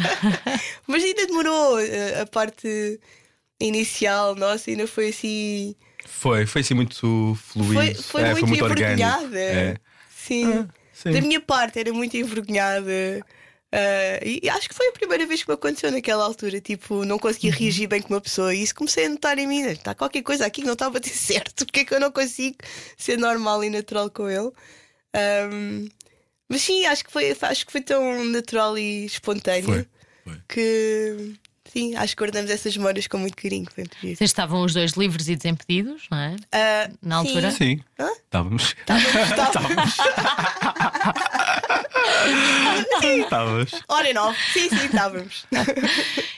Mas 0.86 1.04
ainda 1.04 1.26
demorou 1.26 1.80
uh, 1.80 2.22
a 2.22 2.28
parte 2.28 3.00
inicial, 3.60 4.36
nossa, 4.36 4.70
ainda 4.70 4.86
foi 4.86 5.08
assim. 5.08 5.76
Foi, 6.06 6.46
foi 6.46 6.62
assim 6.62 6.76
muito 6.76 7.36
fluido. 7.42 7.74
Foi, 7.74 7.94
foi 7.96 8.22
é, 8.22 8.26
muito, 8.26 8.40
foi 8.40 8.50
muito 8.50 8.64
orgânico. 8.66 9.36
É. 9.36 9.78
Sim. 10.16 10.46
Ah, 10.46 10.68
sim. 10.94 11.10
Da 11.12 11.22
minha 11.22 11.42
parte 11.42 11.80
era 11.80 11.92
muito 11.92 12.16
envergonhada. 12.16 13.26
Uh, 13.74 14.22
e 14.44 14.48
acho 14.48 14.70
que 14.70 14.76
foi 14.76 14.90
a 14.90 14.92
primeira 14.92 15.26
vez 15.26 15.42
que 15.42 15.50
me 15.50 15.56
aconteceu 15.56 15.92
naquela 15.92 16.24
altura. 16.24 16.62
Tipo, 16.62 17.04
não 17.04 17.18
conseguia 17.18 17.50
uhum. 17.50 17.58
reagir 17.58 17.88
bem 17.88 18.00
com 18.00 18.14
uma 18.14 18.22
pessoa. 18.22 18.54
E 18.54 18.62
isso 18.62 18.76
comecei 18.76 19.08
a 19.08 19.10
notar 19.10 19.40
em 19.40 19.48
mim: 19.48 19.64
está 19.64 19.96
qualquer 19.96 20.22
coisa 20.22 20.46
aqui 20.46 20.62
que 20.62 20.68
não 20.68 20.74
está 20.74 20.86
a 20.86 20.92
bater 20.92 21.10
certo. 21.18 21.66
Porque 21.66 21.80
é 21.80 21.86
que 21.86 21.96
eu 21.96 22.00
não 22.00 22.12
consigo 22.12 22.58
ser 22.96 23.18
normal 23.18 23.64
e 23.64 23.72
natural 23.72 24.12
com 24.12 24.30
ele? 24.30 24.52
Um, 25.52 25.90
mas 26.50 26.62
sim, 26.62 26.86
acho 26.86 27.04
que, 27.04 27.12
foi, 27.12 27.36
acho 27.42 27.66
que 27.66 27.72
foi 27.72 27.82
tão 27.82 28.24
natural 28.26 28.78
e 28.78 29.06
espontâneo 29.06 29.66
foi, 29.66 29.88
foi. 30.24 30.42
que 30.48 31.36
Sim, 31.72 31.96
acho 31.96 32.16
que 32.16 32.24
guardamos 32.24 32.50
essas 32.50 32.76
memórias 32.78 33.08
com 33.08 33.18
muito 33.18 33.36
carinho. 33.36 33.68
Foi 33.74 33.84
Vocês 34.02 34.22
estavam 34.22 34.64
os 34.64 34.74
dois 34.74 34.94
livres 34.94 35.28
e 35.28 35.36
desimpedidos, 35.36 36.08
não 36.10 36.18
é? 36.18 36.36
Uh, 36.36 36.98
Na 37.02 37.18
altura? 37.18 37.52
Sim. 37.52 37.82
Hã? 38.00 38.10
Estávamos. 38.14 38.76
Estávamos. 38.80 39.98
Estávamos. 43.24 43.72
Hora 43.88 44.10
e 44.10 44.14
nove. 44.14 44.38
Sim, 44.54 44.70
sim, 44.70 44.86
estávamos. 44.86 45.46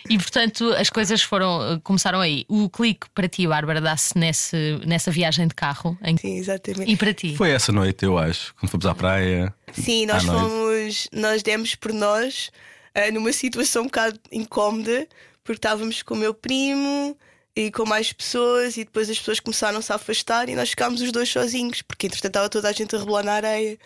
E 0.09 0.17
portanto 0.17 0.73
as 0.73 0.89
coisas 0.89 1.21
foram 1.21 1.79
começaram 1.83 2.19
aí. 2.19 2.45
O 2.47 2.69
clique 2.69 3.07
para 3.13 3.27
ti, 3.27 3.47
Bárbara, 3.47 3.79
dá-se 3.79 4.17
nesse, 4.17 4.79
nessa 4.85 5.11
viagem 5.11 5.47
de 5.47 5.55
carro. 5.55 5.97
Em... 6.03 6.17
Sim, 6.17 6.37
exatamente. 6.37 6.91
E 6.91 6.97
para 6.97 7.13
ti? 7.13 7.35
Foi 7.35 7.51
essa 7.51 7.71
noite, 7.71 8.05
eu 8.05 8.17
acho, 8.17 8.53
quando 8.55 8.71
fomos 8.71 8.85
à 8.85 8.95
praia. 8.95 9.53
Sim, 9.73 10.05
nós 10.05 10.23
fomos. 10.23 11.07
Nós 11.13 11.43
demos 11.43 11.75
por 11.75 11.93
nós 11.93 12.51
uh, 12.95 13.13
numa 13.13 13.31
situação 13.31 13.83
um 13.83 13.85
bocado 13.85 14.19
incómoda, 14.31 15.07
porque 15.43 15.57
estávamos 15.57 16.01
com 16.01 16.13
o 16.13 16.17
meu 16.17 16.33
primo 16.33 17.15
e 17.55 17.71
com 17.71 17.85
mais 17.85 18.13
pessoas, 18.13 18.77
e 18.77 18.85
depois 18.85 19.09
as 19.09 19.19
pessoas 19.19 19.39
começaram-se 19.39 19.91
a 19.91 19.95
afastar 19.95 20.49
e 20.49 20.55
nós 20.55 20.69
ficámos 20.69 21.01
os 21.01 21.11
dois 21.11 21.29
sozinhos, 21.29 21.81
porque 21.81 22.07
entretanto 22.07 22.29
estava 22.29 22.49
toda 22.49 22.69
a 22.69 22.71
gente 22.71 22.95
a 22.95 22.99
rebolar 22.99 23.23
na 23.23 23.33
areia. 23.33 23.77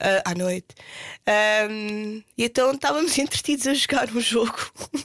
Uh, 0.00 0.22
à 0.24 0.34
noite. 0.34 0.68
Um, 1.70 2.22
e 2.36 2.44
então 2.44 2.72
estávamos 2.72 3.16
entretidos 3.18 3.66
a 3.66 3.74
jogar 3.74 4.10
um 4.10 4.20
jogo 4.20 4.56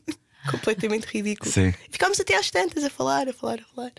completamente 0.49 1.05
ridículo. 1.05 1.51
Sim. 1.51 1.73
E 1.89 1.91
ficámos 1.91 2.17
até 2.19 2.38
às 2.38 2.49
tantas 2.49 2.84
a 2.84 2.89
falar, 2.89 3.27
a 3.27 3.34
falar, 3.34 3.60
a 3.60 3.75
falar. 3.75 3.91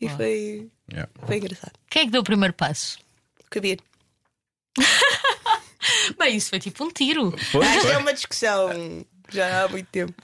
E 0.00 0.08
foi, 0.08 0.68
yeah. 0.90 1.10
foi 1.24 1.36
engraçado. 1.36 1.72
Quem 1.88 2.02
é 2.02 2.04
que 2.06 2.10
deu 2.10 2.20
o 2.20 2.24
primeiro 2.24 2.52
passo? 2.52 2.98
O 3.44 3.50
Kabir. 3.50 3.78
Bem, 6.18 6.36
isso 6.36 6.50
foi 6.50 6.58
tipo 6.58 6.84
um 6.84 6.90
tiro. 6.90 7.30
Foi, 7.38 7.64
foi. 7.64 7.90
é 7.92 7.98
uma 7.98 8.12
discussão 8.12 9.04
já 9.30 9.64
há 9.64 9.68
muito 9.68 9.86
tempo. 9.86 10.14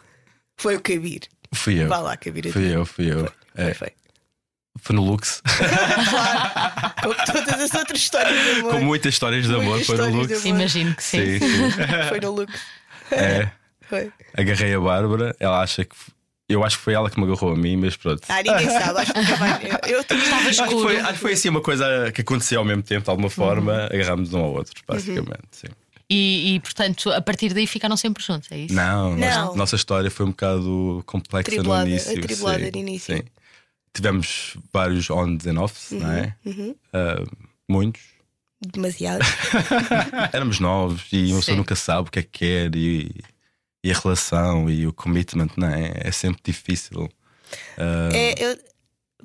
Foi 0.57 0.77
o 0.77 0.81
Kabir. 0.81 1.23
Fui 1.55 1.83
eu. 1.83 1.89
Vá 1.89 1.99
lá, 1.99 2.17
Kabir. 2.17 2.53
Fui 2.53 2.75
eu, 2.75 2.85
fui 2.85 3.13
eu. 3.13 3.33
Foi, 3.55 3.65
é. 3.65 3.75
foi. 3.75 3.93
Foi 4.83 4.97
no 4.97 5.05
Lux. 5.05 5.41
claro. 6.11 6.95
Como 7.03 7.15
todas 7.25 7.61
as 7.61 7.75
outras 7.75 8.01
histórias 8.01 8.45
de 8.45 8.51
amor. 8.61 8.73
Com 8.73 8.81
muitas 8.81 9.15
histórias 9.15 9.47
de 9.47 9.55
amor, 9.55 9.81
foi 9.85 9.97
no 9.97 10.09
Lux. 10.09 10.45
Imagino 10.45 10.95
que 10.95 11.05
sim. 11.05 11.39
sim, 11.39 11.71
sim. 11.71 11.71
foi 12.11 12.21
no 12.21 12.33
Lux. 12.33 12.53
É. 13.13 13.49
Foi. 13.89 14.11
Agarrei 14.37 14.75
a 14.75 14.81
Bárbara, 14.81 15.37
ela 15.39 15.61
acha 15.61 15.85
que 15.85 15.95
eu 16.49 16.65
acho 16.65 16.79
que 16.79 16.85
foi 16.85 16.95
ela 16.95 17.09
que 17.09 17.19
me 17.19 17.25
agarrou 17.25 17.53
a 17.53 17.57
mim, 17.57 17.77
mas 17.77 17.97
pronto. 17.97 18.23
Ah, 18.29 18.43
ninguém 18.43 18.69
sabe, 18.69 18.99
acho 18.99 19.13
que 19.13 19.21
nunca 19.21 19.37
vai. 19.37 19.61
Eu, 19.85 19.97
eu 19.97 20.01
estava 20.19 20.51
escuro. 20.51 20.51
Acho 20.51 20.65
que, 20.65 20.83
foi, 20.83 21.01
acho 21.01 21.13
que 21.13 21.19
foi 21.19 21.33
assim 21.33 21.49
uma 21.49 21.61
coisa 21.61 22.13
que 22.13 22.21
aconteceu 22.21 22.59
ao 22.59 22.65
mesmo 22.65 22.83
tempo, 22.83 23.05
de 23.05 23.11
alguma 23.11 23.31
forma, 23.31 23.73
uhum. 23.73 23.85
agarrámos 23.85 24.35
um 24.35 24.41
ao 24.41 24.53
outro, 24.53 24.83
basicamente. 24.87 25.31
Uhum. 25.31 25.37
Sim. 25.53 25.69
E, 26.11 26.57
e, 26.57 26.61
portanto, 26.61 27.11
a 27.11 27.23
partir 27.23 27.55
daí 27.55 27.67
ficaram 27.67 27.97
sempre 27.97 28.23
juntos, 28.23 28.51
é 28.51 28.59
isso? 28.59 28.75
Não, 28.75 29.17
não. 29.17 29.45
Nossa, 29.47 29.57
nossa 29.57 29.77
história 29.77 30.11
foi 30.11 30.27
um 30.27 30.31
bocado 30.31 31.03
complexa 31.07 31.51
Tribulada, 31.51 31.85
no 31.85 31.91
início. 31.91 32.19
Atribulada 32.19 32.71
no 32.71 32.79
início. 32.79 33.17
Sim. 33.17 33.23
Tivemos 33.95 34.57
vários 34.73 35.11
ons 35.11 35.47
and 35.47 35.61
offs, 35.61 35.93
uhum, 35.93 36.01
não 36.01 36.13
é? 36.13 36.37
Uhum. 36.45 36.71
Uh, 36.71 37.49
muitos. 37.69 38.03
Demasiado. 38.61 39.25
Éramos 40.33 40.61
novos 40.61 41.07
e 41.13 41.33
uma 41.33 41.41
pessoa 41.41 41.57
nunca 41.57 41.75
sabe 41.75 42.09
o 42.09 42.13
que 42.13 42.21
é 42.21 42.23
que 42.23 42.39
quer 42.39 42.77
e, 42.77 43.13
e 43.83 43.91
a 43.91 43.99
relação 43.99 44.71
e 44.71 44.87
o 44.87 44.93
commitment, 44.93 45.51
não 45.57 45.69
é? 45.69 45.93
É 45.97 46.13
sempre 46.13 46.41
difícil. 46.45 47.05
Uh... 47.77 48.15
É, 48.15 48.35
eu, 48.39 48.59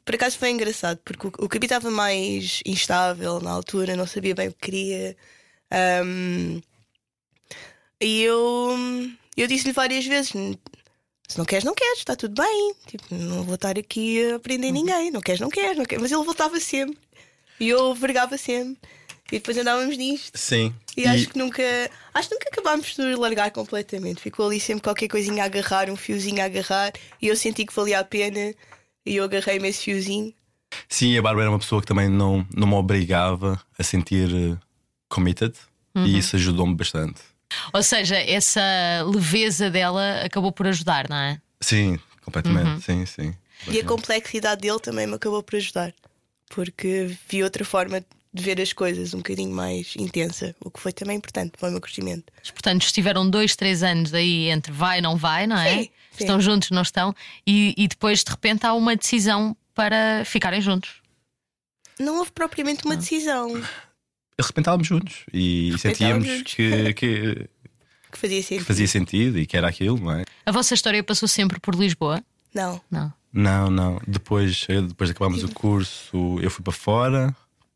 por 0.04 0.16
acaso 0.16 0.38
foi 0.38 0.50
engraçado, 0.50 1.00
porque 1.04 1.28
o, 1.28 1.46
o 1.46 1.50
Cabi 1.50 1.66
estava 1.66 1.92
mais 1.92 2.62
instável 2.66 3.40
na 3.40 3.52
altura, 3.52 3.96
não 3.96 4.08
sabia 4.08 4.34
bem 4.34 4.48
o 4.48 4.54
que 4.54 4.72
queria. 4.72 5.18
Um, 6.04 6.62
e 8.02 8.24
eu, 8.24 8.76
eu 9.36 9.48
disse-lhe 9.48 9.74
várias 9.74 10.06
vezes: 10.06 10.32
se 11.28 11.38
não 11.38 11.46
queres, 11.46 11.66
não 11.66 11.76
queres, 11.76 12.00
está 12.00 12.16
tudo 12.16 12.42
bem. 12.42 12.74
Tipo, 12.86 13.13
não 13.13 13.44
vou 13.44 13.56
estar 13.56 13.78
aqui 13.78 14.32
a 14.32 14.38
aprender 14.38 14.72
ninguém. 14.72 15.12
Não 15.12 15.20
queres, 15.20 15.42
não 15.42 15.50
queres, 15.50 15.78
não 15.78 15.86
queres. 15.86 16.02
Mas 16.02 16.12
ele 16.12 16.24
voltava 16.24 16.58
sempre. 16.60 16.98
E 17.60 17.68
eu 17.68 17.94
vergava 17.94 18.38
sempre. 18.38 18.78
E 19.30 19.36
depois 19.36 19.58
andávamos 19.58 19.98
nisto. 19.98 20.38
Sim. 20.38 20.74
E, 20.96 21.02
e, 21.02 21.06
acho 21.06 21.28
que 21.28 21.38
nunca. 21.38 21.62
Acho 22.13 22.30
que 22.30 22.36
nunca 22.36 22.50
acabámos 22.50 22.96
de 22.96 23.16
largar 23.16 23.52
completamente. 23.52 24.22
Ficou 24.22 24.48
ali 24.48 24.58
sempre 24.58 24.84
qualquer 24.84 25.10
coisinha 25.10 25.44
a 25.44 25.48
agarrar, 25.48 25.90
um 25.90 25.98
fiozinho 25.98 26.42
a 26.42 26.46
agarrar. 26.46 26.94
E 27.22 27.28
eu 27.28 27.36
senti 27.36 27.66
que 27.66 27.74
valia 27.74 28.00
a 28.00 28.06
pena. 28.06 28.54
E 29.06 29.18
eu 29.18 29.26
agarrei-me 29.26 29.68
esse 29.68 29.84
fiozinho. 29.84 30.34
Sim, 30.88 31.18
a 31.18 31.22
Bárbara 31.22 31.44
era 31.44 31.52
uma 31.52 31.60
pessoa 31.60 31.82
que 31.82 31.88
também 31.88 32.08
não, 32.08 32.48
não 32.56 32.68
me 32.68 32.76
obrigava 32.76 33.62
a 33.78 33.84
sentir 33.84 34.30
eh, 34.34 34.58
committed. 35.10 35.54
Uhum. 35.94 36.06
E 36.06 36.18
isso 36.18 36.38
ajudou-me 36.38 36.76
bastante. 36.76 37.22
Ou 37.74 37.84
seja, 37.84 38.18
essa 38.18 38.62
leveza 39.06 39.70
dela 39.70 40.22
acabou 40.24 40.52
por 40.52 40.68
ajudar, 40.68 41.10
não 41.10 41.16
é? 41.16 41.42
Sim, 41.62 42.00
completamente. 42.24 42.68
Uhum. 42.68 42.82
Sim, 42.82 43.06
sim. 43.06 43.36
E 43.68 43.80
a 43.80 43.84
complexidade 43.84 44.62
dele 44.62 44.80
também 44.80 45.08
me 45.08 45.16
acabou 45.16 45.42
por 45.42 45.56
ajudar. 45.56 45.94
Porque 46.50 47.16
vi 47.28 47.44
outra 47.44 47.66
forma 47.66 48.04
de 48.34 48.44
ver 48.44 48.62
as 48.62 48.72
coisas 48.72 49.14
um 49.14 49.18
bocadinho 49.18 49.52
mais 49.52 49.94
intensa, 49.98 50.56
o 50.60 50.70
que 50.70 50.80
foi 50.80 50.94
também 50.94 51.18
importante 51.18 51.58
para 51.58 51.70
o 51.70 51.72
meu 51.72 51.82
crescimento. 51.82 52.32
Portanto, 52.54 52.84
estiveram 52.84 53.30
dois, 53.30 53.56
três 53.56 53.84
anos 53.84 54.14
aí 54.14 54.50
entre 54.50 54.72
vai, 54.72 55.02
não 55.02 55.18
vai, 55.18 55.48
não 55.48 55.58
é? 55.58 55.70
Sim, 55.70 55.84
sim. 55.84 55.90
Estão 56.20 56.40
juntos, 56.40 56.70
não 56.72 56.82
estão? 56.82 57.16
E, 57.46 57.74
e 57.78 57.88
depois, 57.88 58.24
de 58.24 58.30
repente, 58.30 58.66
há 58.66 58.74
uma 58.74 58.96
decisão 58.96 59.56
para 59.74 60.24
ficarem 60.26 60.62
juntos. 60.62 61.02
Não 62.00 62.18
houve 62.18 62.32
propriamente 62.32 62.86
uma 62.86 62.96
decisão 62.96 63.62
arrebentávamos 64.39 64.88
juntos 64.88 65.26
e 65.34 65.73
sentíamos 65.78 66.28
juntos. 66.28 66.54
Que, 66.54 66.93
que 66.93 67.50
Que 68.12 68.17
fazia 68.17 68.41
sentido. 68.41 68.60
que 68.60 68.65
fazia 68.65 68.88
sentido 68.88 69.38
e 69.39 69.45
que 69.45 69.58
era 69.58 69.67
aquilo, 69.67 70.00
não 70.00 70.12
é? 70.13 70.23
A 70.45 70.52
vossa 70.52 70.73
história 70.73 71.04
passou 71.04 71.28
sempre 71.28 71.60
por 71.60 71.76
Lisboa? 71.76 72.23
Não. 72.54 72.82
Não. 72.89 73.13
Não, 73.34 73.69
não. 73.69 74.02
Depois, 74.08 74.65
eh, 74.69 74.82
depois 74.82 75.10
de 75.10 75.12
acabarmos 75.15 75.43
o 75.43 75.50
curso, 75.54 76.39
eu 76.41 76.50
fui 76.50 76.63
para 76.63 76.71
fora, 76.73 77.36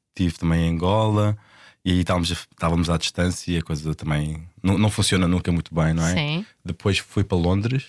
estive 0.10 0.38
também 0.40 0.62
em 0.66 0.70
Angola 0.74 1.38
e 1.84 2.00
estávamos, 2.00 2.32
estávamos 2.32 2.90
à 2.90 2.98
distância 2.98 3.52
e 3.52 3.58
a 3.58 3.62
coisa 3.62 3.94
também 3.94 4.42
não, 4.64 4.78
não 4.78 4.90
funciona 4.90 5.28
nunca 5.28 5.52
muito 5.52 5.76
bem, 5.76 5.94
não 5.94 6.08
é? 6.08 6.14
Sim. 6.14 6.46
Depois 6.64 6.98
fui 6.98 7.24
para 7.26 7.38
Londres 7.38 7.86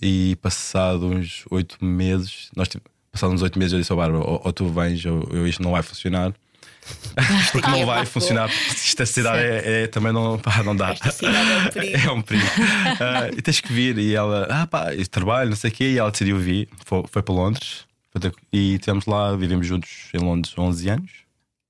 e 0.00 0.36
passado 0.42 1.06
uns 1.06 1.44
oito 1.50 1.82
meses, 1.84 2.50
nós 2.56 2.68
passados 3.12 3.34
uns 3.36 3.42
oito 3.42 3.58
meses 3.58 3.72
eu 3.74 3.78
disse 3.78 3.92
ao 3.92 3.98
Bárbara, 3.98 4.24
ou, 4.24 4.40
ou 4.44 4.52
tu 4.52 4.66
vens 4.68 5.04
ou, 5.06 5.28
ou 5.30 5.46
isto 5.46 5.62
não 5.62 5.70
vai 5.72 5.82
funcionar. 5.82 6.34
Porque 7.52 7.68
não 7.70 7.86
vai 7.86 8.04
funcionar, 8.06 8.48
porque 8.48 8.70
esta 8.70 9.06
cidade 9.06 9.38
é, 9.42 9.82
é- 9.82 9.86
também 9.86 10.12
não, 10.12 10.38
pá, 10.38 10.62
não 10.62 10.74
dá. 10.74 10.90
Esta 10.90 11.10
cidade 11.10 11.36
é 11.50 11.58
um 11.58 11.70
perigo. 11.70 11.98
É 12.08 12.10
um 12.12 12.22
perigo. 12.22 12.46
Ah, 13.00 13.28
e 13.36 13.42
tens 13.42 13.60
que 13.60 13.72
vir. 13.72 13.98
E 13.98 14.14
ela, 14.14 14.46
ah 14.50 14.66
pá, 14.66 14.92
eu 14.94 15.06
trabalho, 15.06 15.50
não 15.50 15.56
sei 15.56 15.70
o 15.70 15.72
quê. 15.74 15.84
E 15.92 15.98
ela 15.98 16.10
decidiu 16.10 16.38
vir, 16.38 16.68
foi, 16.84 17.04
foi 17.10 17.22
para 17.22 17.34
Londres. 17.34 17.84
E 18.52 18.74
estivemos 18.74 19.06
lá, 19.06 19.34
vivemos 19.36 19.66
juntos 19.66 19.90
em 20.14 20.18
Londres 20.18 20.54
11 20.56 20.88
anos. 20.88 21.10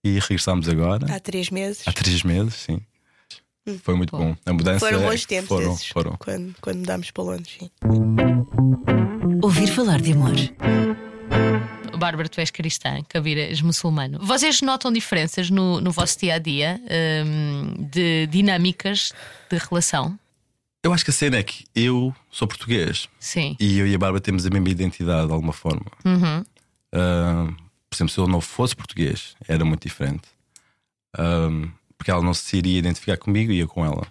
E 0.05 0.18
regressámos 0.18 0.68
agora, 0.68 1.07
Há 1.14 1.20
três 1.20 1.51
meses. 1.51 1.83
há 1.87 1.92
3 1.92 2.22
meses, 2.25 2.55
sim. 2.55 2.81
Foi 3.85 3.94
muito 3.94 4.16
bom. 4.16 4.37
A 4.44 4.53
mudança 4.53 4.81
Foram 4.81 5.03
é- 5.05 5.11
bons 5.11 5.25
tempos 5.25 5.48
Foram, 5.48 5.72
esses, 5.72 5.87
foram. 5.87 6.16
Quando, 6.18 6.55
quando 6.61 6.79
mudámos 6.79 7.11
para 7.12 7.22
Londres. 7.22 7.57
Sim. 7.61 7.70
Ouvir 9.40 9.68
falar 9.68 10.01
de 10.01 10.12
amor. 10.12 10.33
Bárbara, 11.96 12.28
tu 12.28 12.40
és 12.40 12.50
cristã, 12.50 13.02
Kabira 13.09 13.40
és 13.40 13.61
muçulmano. 13.61 14.18
Vocês 14.20 14.61
notam 14.62 14.92
diferenças 14.92 15.50
no, 15.50 15.81
no 15.81 15.90
vosso 15.92 16.18
dia 16.18 16.35
a 16.35 16.38
dia 16.38 16.81
hum, 17.26 17.74
de 17.90 18.26
dinâmicas 18.28 19.12
de 19.50 19.59
relação? 19.59 20.18
Eu 20.85 20.92
acho 20.92 21.05
que 21.05 21.11
a 21.11 21.14
cena 21.14 21.37
é 21.37 21.42
que 21.42 21.64
eu 21.74 22.14
sou 22.31 22.48
português 22.48 23.09
Sim. 23.20 23.57
e 23.61 23.78
eu 23.78 23.87
e 23.87 23.94
a 23.94 23.98
Bárbara 23.98 24.20
temos 24.20 24.44
a 24.44 24.50
mesma 24.50 24.68
identidade 24.68 25.26
de 25.28 25.33
alguma 25.33 25.52
forma. 25.52 25.87
Uhum. 26.05 26.44
Ah, 26.92 27.46
por 27.88 27.96
exemplo, 27.96 28.12
se 28.12 28.18
eu 28.18 28.26
não 28.26 28.40
fosse 28.40 28.74
português, 28.74 29.37
era 29.46 29.64
muito 29.64 29.83
diferente. 29.87 30.28
Ah, 31.16 31.48
porque 31.96 32.11
ela 32.11 32.22
não 32.22 32.35
se 32.35 32.57
iria 32.57 32.78
identificar 32.78 33.16
comigo 33.16 33.52
e 33.52 33.61
eu 33.61 33.68
com 33.68 33.85
ela. 33.85 34.07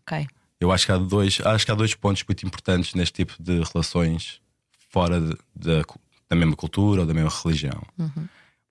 Ok. 0.00 0.26
Eu 0.60 0.72
acho 0.72 0.86
que 0.86 0.92
há 0.92 0.96
dois, 0.96 1.40
acho 1.44 1.66
que 1.66 1.70
há 1.72 1.74
dois 1.74 1.94
pontos 1.94 2.24
muito 2.26 2.46
importantes 2.46 2.94
neste 2.94 3.12
tipo 3.24 3.34
de 3.38 3.62
relações 3.74 4.40
fora 4.88 5.20
de- 5.20 5.36
da, 5.54 5.84
da 6.28 6.36
mesma 6.36 6.56
cultura 6.56 7.02
ou 7.02 7.06
da 7.06 7.14
mesma 7.14 7.30
religião. 7.42 7.82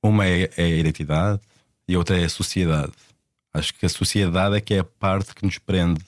Uma 0.01 0.27
é, 0.27 0.49
é 0.57 0.63
a 0.63 0.77
identidade 0.77 1.41
e 1.87 1.95
a 1.95 1.97
outra 1.97 2.19
é 2.19 2.25
a 2.25 2.29
sociedade. 2.29 2.91
Acho 3.53 3.73
que 3.73 3.85
a 3.85 3.89
sociedade 3.89 4.55
é 4.55 4.61
que 4.61 4.73
é 4.73 4.79
a 4.79 4.83
parte 4.83 5.35
que 5.35 5.45
nos 5.45 5.57
prende 5.57 6.01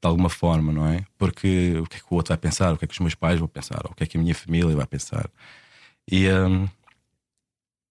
de 0.00 0.06
alguma 0.06 0.28
forma, 0.28 0.72
não 0.72 0.86
é? 0.86 1.04
Porque 1.18 1.74
o 1.78 1.86
que 1.86 1.96
é 1.96 2.00
que 2.00 2.06
o 2.08 2.14
outro 2.14 2.30
vai 2.30 2.38
pensar, 2.38 2.72
o 2.72 2.78
que 2.78 2.84
é 2.84 2.88
que 2.88 2.94
os 2.94 3.00
meus 3.00 3.14
pais 3.14 3.38
vão 3.38 3.48
pensar, 3.48 3.80
o 3.84 3.94
que 3.94 4.04
é 4.04 4.06
que 4.06 4.16
a 4.16 4.20
minha 4.20 4.34
família 4.34 4.74
vai 4.76 4.86
pensar. 4.86 5.28
E, 6.10 6.30
hum, 6.30 6.68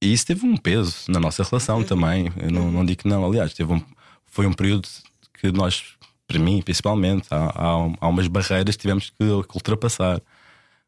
e 0.02 0.13
isso 0.13 0.26
teve 0.26 0.45
um 0.45 0.56
peso 0.56 0.95
na 1.10 1.19
nossa 1.19 1.43
relação 1.43 1.84
também. 1.84 2.32
Eu 2.38 2.52
não, 2.52 2.71
não 2.71 2.86
digo 2.86 3.02
que 3.02 3.08
não, 3.08 3.26
aliás, 3.26 3.54
teve 3.54 3.73
um, 3.73 3.82
foi 4.26 4.45
um 4.45 4.54
período 4.54 4.88
que 5.34 5.52
nós, 5.52 5.97
para 6.28 6.39
mim 6.39 6.62
principalmente, 6.62 7.28
há, 7.32 7.47
há, 7.47 7.71
há 8.00 8.08
umas 8.08 8.28
barreiras 8.28 8.76
que 8.76 8.82
tivemos 8.82 9.10
que 9.10 9.23
ultrapassar. 9.23 10.21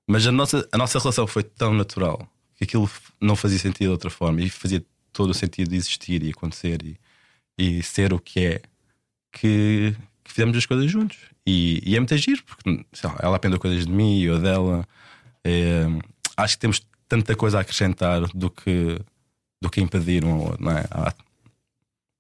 Mas 0.09 0.25
a 0.25 0.31
nossa, 0.31 0.67
a 0.71 0.77
nossa 0.77 0.97
relação 0.97 1.27
foi 1.27 1.43
tão 1.43 1.71
natural 1.71 2.27
que 2.55 2.63
aquilo 2.63 2.89
não 3.21 3.35
fazia 3.35 3.59
sentido 3.59 3.85
de 3.85 3.89
outra 3.89 4.09
forma 4.09 4.41
e 4.41 4.49
fazia 4.49 4.83
todo 5.13 5.29
o 5.29 5.35
sentido 5.35 5.69
de 5.69 5.75
existir 5.75 6.23
e 6.23 6.31
acontecer 6.31 6.81
e, 6.83 6.99
e 7.55 7.83
ser 7.83 8.11
o 8.11 8.17
que 8.17 8.39
é 8.43 8.61
que, 9.31 9.95
que 10.23 10.31
fizemos 10.31 10.57
as 10.57 10.65
coisas 10.65 10.89
juntos. 10.89 11.19
E, 11.45 11.79
e 11.85 11.95
é 11.95 11.99
muito 11.99 12.15
agir, 12.15 12.41
porque 12.41 12.83
lá, 13.03 13.19
ela 13.21 13.35
aprendeu 13.35 13.59
coisas 13.59 13.85
de 13.85 13.91
mim 13.91 14.17
e 14.17 14.23
eu 14.23 14.39
dela. 14.39 14.83
É, 15.43 15.85
acho 16.35 16.55
que 16.55 16.61
temos 16.61 16.81
tanta 17.07 17.35
coisa 17.35 17.59
a 17.59 17.61
acrescentar 17.61 18.21
do 18.29 18.49
que, 18.49 18.99
do 19.61 19.69
que 19.69 19.79
impedir 19.79 20.25
um 20.25 20.31
ao 20.31 20.41
outro, 20.41 20.65
não 20.65 20.71
é? 20.71 20.85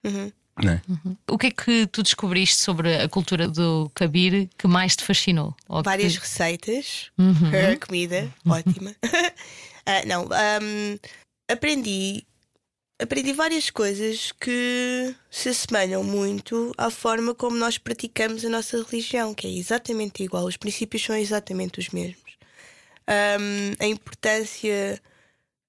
Uhum. 0.05 0.31
Não 0.63 0.73
é? 0.73 0.81
O 1.29 1.37
que 1.37 1.47
é 1.47 1.51
que 1.51 1.87
tu 1.87 2.01
descobriste 2.03 2.57
sobre 2.57 2.95
a 2.95 3.07
cultura 3.09 3.47
do 3.47 3.89
Kabir 3.93 4.49
que 4.57 4.67
mais 4.67 4.95
te 4.95 5.03
fascinou? 5.03 5.55
Ou 5.67 5.79
que- 5.81 5.85
Várias 5.89 6.15
receitas, 6.17 7.11
Uhum. 7.17 7.79
comida, 7.85 8.33
ótima. 8.47 8.95
Ah, 9.85 10.05
não, 10.05 10.25
ahm, 10.31 10.99
aprendi, 11.49 12.23
aprendi 13.01 13.33
várias 13.33 13.71
coisas 13.71 14.31
que 14.33 15.15
se 15.31 15.49
assemelham 15.49 16.03
muito 16.03 16.71
à 16.77 16.91
forma 16.91 17.33
como 17.33 17.57
nós 17.57 17.79
praticamos 17.79 18.45
a 18.45 18.49
nossa 18.49 18.83
religião, 18.83 19.33
que 19.33 19.47
é 19.47 19.49
exatamente 19.49 20.21
igual, 20.21 20.45
os 20.45 20.57
princípios 20.57 21.03
são 21.03 21.15
exatamente 21.15 21.79
os 21.79 21.89
mesmos. 21.89 22.21
Ahm, 23.07 23.73
a 23.79 23.87
importância, 23.87 25.01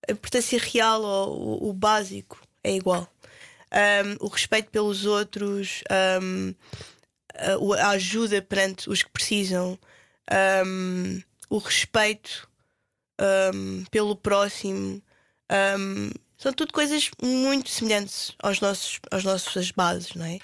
a 0.07 0.13
importância 0.13 0.59
real 0.59 1.01
ou 1.03 1.65
o, 1.65 1.71
o 1.71 1.73
básico 1.73 2.39
é 2.63 2.75
igual. 2.77 3.11
Ahm, 3.73 4.17
o 4.21 4.29
respeito 4.29 4.71
pelos 4.71 5.05
outros, 5.05 5.83
ahm, 5.91 6.55
a, 7.81 7.89
ajuda 7.91 8.43
perante 8.43 8.91
os 8.91 9.03
que 9.03 9.11
precisam, 9.11 9.79
ahm, 10.31 11.21
o 11.49 11.59
respeito 11.59 12.49
pelo 13.91 14.17
próximo. 14.17 15.03
são 16.39 16.53
tudo 16.53 16.73
coisas 16.73 17.11
muito 17.23 17.69
semelhantes 17.69 18.35
aos 18.43 18.61
nossos, 18.61 18.99
às 19.11 19.25
nossas 19.25 19.71
bases, 19.71 20.15
não 20.15 20.25
é? 20.25 20.39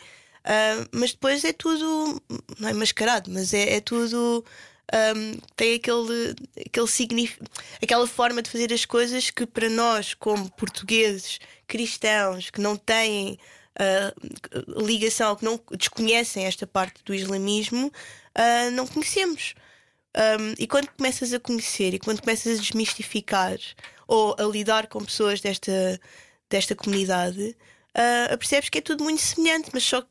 Ah, 0.45 0.87
mas 0.93 1.13
depois 1.13 1.45
é 1.45 1.53
tudo, 1.53 2.23
não 2.61 2.69
é 2.69 2.73
mascarado, 2.73 3.31
mas 3.31 3.53
é, 3.53 3.77
é 3.77 3.81
tudo. 3.81 4.45
Ahm, 4.93 5.39
tem 5.55 5.75
aquele, 5.75 6.35
aquele 6.67 6.87
signif 6.87 7.39
aquela 7.83 8.07
forma 8.07 8.43
de 8.43 8.51
fazer 8.51 8.73
as 8.73 8.85
coisas 8.85 9.31
que 9.31 9.47
para 9.47 9.69
nós, 9.69 10.15
como 10.15 10.51
portugueses, 10.53 11.39
cristãos, 11.67 12.51
que 12.51 12.61
não 12.61 12.77
têm 12.77 13.39
ah, 13.79 14.13
ligação, 14.83 15.37
que 15.37 15.45
não 15.45 15.61
desconhecem 15.77 16.47
esta 16.47 16.67
parte 16.67 17.03
do 17.05 17.15
islamismo, 17.15 17.93
ah, 18.35 18.71
não 18.71 18.87
conhecemos. 18.87 19.55
Um, 20.17 20.55
e 20.59 20.67
quando 20.67 20.89
começas 20.89 21.35
a 21.35 21.39
conhecer 21.39 21.93
e 21.93 21.99
quando 21.99 22.23
começas 22.23 22.59
a 22.59 22.63
desmistificar 22.63 23.59
ou 24.09 24.35
a 24.39 24.45
lidar 24.45 24.87
com 24.87 25.05
pessoas 25.05 25.43
desta, 25.43 26.01
desta 26.49 26.75
comunidade, 26.75 27.55
uh, 27.95 28.39
percebes 28.39 28.71
que 28.71 28.79
é 28.79 28.81
tudo 28.81 29.05
muito 29.05 29.21
semelhante, 29.21 29.69
mas 29.75 29.85
só 29.85 30.03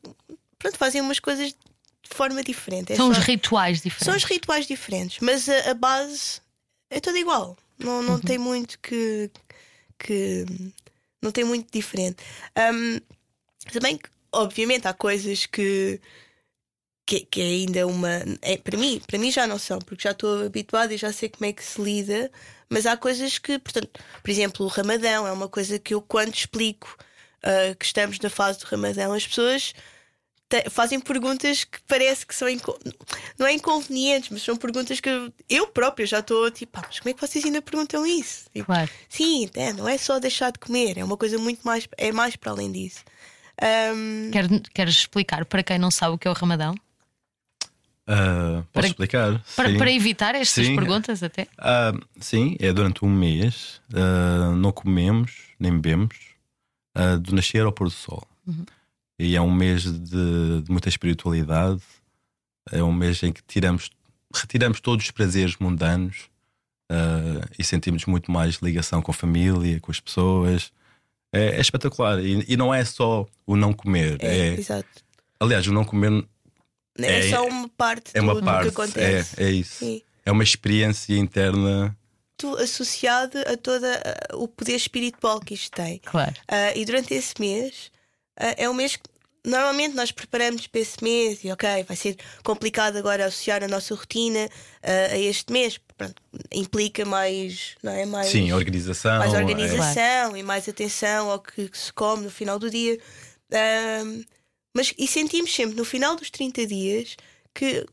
pronto, 0.60 0.78
fazem 0.78 1.00
umas 1.00 1.18
coisas 1.18 1.56
de 2.08 2.14
forma 2.16 2.42
diferente. 2.42 2.92
É 2.92 2.96
São 2.96 3.08
os 3.10 3.16
só- 3.16 3.22
rituais 3.22 3.78
diferentes. 3.82 4.04
são 4.04 4.16
os 4.16 4.24
rituais 4.24 4.66
diferentes, 4.66 5.18
mas 5.20 5.48
a, 5.48 5.70
a 5.70 5.74
base 5.74 6.40
é 6.90 7.00
toda 7.00 7.18
igual. 7.18 7.56
Não, 7.78 8.02
não 8.02 8.18
tem 8.18 8.38
muito 8.38 8.78
que, 8.78 9.30
que. 9.98 10.46
Não 11.22 11.30
tem 11.30 11.44
muito 11.44 11.68
diferente. 11.72 12.16
Um, 12.56 12.98
também, 13.72 13.96
que, 13.98 14.08
obviamente, 14.32 14.86
há 14.88 14.92
coisas 14.94 15.46
que. 15.46 16.00
Que, 17.08 17.20
que 17.20 17.40
é 17.40 17.44
ainda 17.44 17.86
uma. 17.86 18.10
É, 18.42 18.56
para, 18.56 18.76
mim, 18.76 19.00
para 19.06 19.18
mim 19.18 19.30
já 19.30 19.46
não 19.46 19.58
são, 19.58 19.78
porque 19.78 20.02
já 20.04 20.10
estou 20.10 20.44
habituada 20.44 20.92
e 20.92 20.96
já 20.96 21.12
sei 21.12 21.28
como 21.28 21.46
é 21.48 21.52
que 21.52 21.62
se 21.62 21.80
lida, 21.80 22.32
mas 22.68 22.84
há 22.84 22.96
coisas 22.96 23.38
que, 23.38 23.58
portanto, 23.60 23.88
por 24.22 24.28
exemplo, 24.30 24.66
o 24.66 24.68
Ramadão 24.68 25.24
é 25.26 25.30
uma 25.30 25.48
coisa 25.48 25.78
que 25.78 25.94
eu, 25.94 26.02
quando 26.02 26.34
explico 26.34 26.96
ah, 27.44 27.74
que 27.78 27.84
estamos 27.84 28.18
na 28.18 28.28
fase 28.28 28.58
do 28.58 28.64
Ramadão, 28.64 29.12
as 29.12 29.24
pessoas 29.24 29.72
fazem 30.70 31.00
perguntas 31.00 31.64
que 31.64 31.78
parece 31.88 32.24
que 32.24 32.34
são 32.34 32.46
não 33.38 33.46
é 33.46 33.52
inconvenientes, 33.52 34.30
mas 34.30 34.42
são 34.42 34.56
perguntas 34.56 35.00
que 35.00 35.08
eu, 35.08 35.32
eu 35.50 35.66
própria 35.66 36.06
já 36.06 36.20
estou 36.20 36.50
tipo, 36.50 36.78
"Ah, 36.78 36.84
mas 36.86 37.00
como 37.00 37.10
é 37.10 37.12
que 37.14 37.20
vocês 37.20 37.44
ainda 37.44 37.60
perguntam 37.60 38.06
isso? 38.06 38.44
Tipo, 38.52 38.66
Claro. 38.66 38.90
Sim, 39.08 39.50
é, 39.54 39.72
não 39.72 39.88
é 39.88 39.98
só 39.98 40.18
deixar 40.20 40.52
de 40.52 40.58
comer, 40.58 40.98
é 40.98 41.04
uma 41.04 41.16
coisa 41.16 41.36
muito 41.38 41.60
mais, 41.64 41.88
é 41.98 42.12
mais 42.12 42.36
para 42.36 42.52
além 42.52 42.70
disso. 42.70 43.04
Quer- 44.32 44.48
Queres 44.74 44.94
explicar 44.94 45.44
para 45.46 45.62
quem 45.62 45.78
não 45.78 45.90
sabe 45.90 46.14
o 46.14 46.18
que 46.18 46.28
é 46.28 46.30
o 46.30 46.34
Ramadão? 46.34 46.74
Ah, 48.08 48.62
posso 48.62 48.72
Para- 48.72 48.86
explicar? 48.86 49.44
Para, 49.56 49.76
para 49.76 49.90
evitar 49.92 50.34
estas 50.36 50.66
Sim. 50.66 50.76
perguntas, 50.76 51.22
até? 51.24 51.48
Ah, 51.58 51.92
sim, 52.20 52.56
é 52.60 52.72
durante 52.72 53.04
um 53.04 53.08
mês. 53.10 53.80
ah, 53.94 54.52
não 54.54 54.70
comemos 54.70 55.32
nem 55.58 55.72
bebemos 55.76 56.16
do 57.22 57.34
nascer 57.34 57.62
ao 57.64 57.72
pôr 57.72 57.88
do 57.88 57.90
sol. 57.94 58.22
E 59.18 59.34
é 59.36 59.40
um 59.40 59.50
mês 59.52 59.82
de, 59.84 60.62
de 60.62 60.70
muita 60.70 60.88
espiritualidade. 60.88 61.80
É 62.70 62.82
um 62.82 62.92
mês 62.92 63.22
em 63.22 63.32
que 63.32 63.42
tiramos, 63.46 63.90
retiramos 64.34 64.80
todos 64.80 65.04
os 65.06 65.10
prazeres 65.10 65.56
mundanos 65.58 66.28
ah, 66.90 67.46
e 67.58 67.64
sentimos 67.64 68.04
muito 68.04 68.30
mais 68.30 68.56
ligação 68.56 69.00
com 69.00 69.10
a 69.10 69.14
família, 69.14 69.80
com 69.80 69.90
as 69.90 70.00
pessoas. 70.00 70.70
É, 71.32 71.56
é 71.56 71.60
espetacular. 71.60 72.18
E, 72.22 72.44
e 72.48 72.56
não 72.56 72.72
é 72.74 72.84
só 72.84 73.26
o 73.46 73.56
não 73.56 73.72
comer. 73.72 74.16
é, 74.20 74.48
É, 74.48 74.54
Exato. 74.54 74.88
aliás, 75.40 75.66
o 75.66 75.72
não 75.72 75.84
comer 75.84 76.24
É, 76.98 77.26
É- 77.26 77.30
só 77.30 77.46
uma 77.46 77.68
parte 77.70 78.10
é 78.14 78.20
uma 78.20 78.34
do, 78.34 78.40
do 78.40 78.44
parte. 78.44 78.62
que 78.64 78.68
acontece. 78.68 79.34
É, 79.42 79.44
é 79.46 79.50
isso. 79.50 79.76
Sim. 79.84 80.02
É 80.24 80.32
uma 80.32 80.42
experiência 80.42 81.16
interna. 81.16 81.96
Associado 82.62 83.38
a 83.46 83.56
todo 83.56 83.84
o 84.34 84.46
poder 84.46 84.74
espiritual 84.74 85.40
que 85.40 85.54
isto 85.54 85.70
tem. 85.70 86.00
Claro. 86.04 86.34
Ah, 86.48 86.74
e 86.76 86.84
durante 86.84 87.14
esse 87.14 87.32
mês 87.38 87.90
é 88.36 88.68
um 88.68 88.74
mês 88.74 88.96
que 88.96 89.08
normalmente 89.46 89.94
nós 89.94 90.10
preparamos 90.10 90.66
para 90.66 90.80
esse 90.80 91.02
mês 91.02 91.44
e 91.44 91.50
ok, 91.50 91.84
vai 91.84 91.96
ser 91.96 92.16
complicado 92.42 92.96
agora 92.96 93.26
associar 93.26 93.62
a 93.62 93.68
nossa 93.68 93.94
rotina 93.94 94.46
uh, 94.46 95.12
a 95.12 95.18
este 95.18 95.52
mês. 95.52 95.80
Pronto, 95.96 96.20
implica 96.52 97.04
mais, 97.04 97.76
não 97.82 97.92
é? 97.92 98.04
Mais, 98.04 98.26
Sim, 98.26 98.52
organização. 98.52 99.18
Mais 99.18 99.32
organização 99.32 100.36
é. 100.36 100.40
e 100.40 100.42
mais 100.42 100.68
atenção 100.68 101.30
ao 101.30 101.38
que, 101.38 101.68
que, 101.68 101.78
se 101.78 101.92
come 101.92 102.24
no 102.24 102.30
final 102.30 102.58
do 102.58 102.68
dia. 102.68 102.98
Uh, 103.50 104.24
mas 104.74 104.92
e 104.98 105.06
sentimos 105.06 105.54
sempre 105.54 105.76
no 105.76 105.84
final 105.84 106.16
dos 106.16 106.28
30 106.28 106.66
dias 106.66 107.16
que 107.54 107.86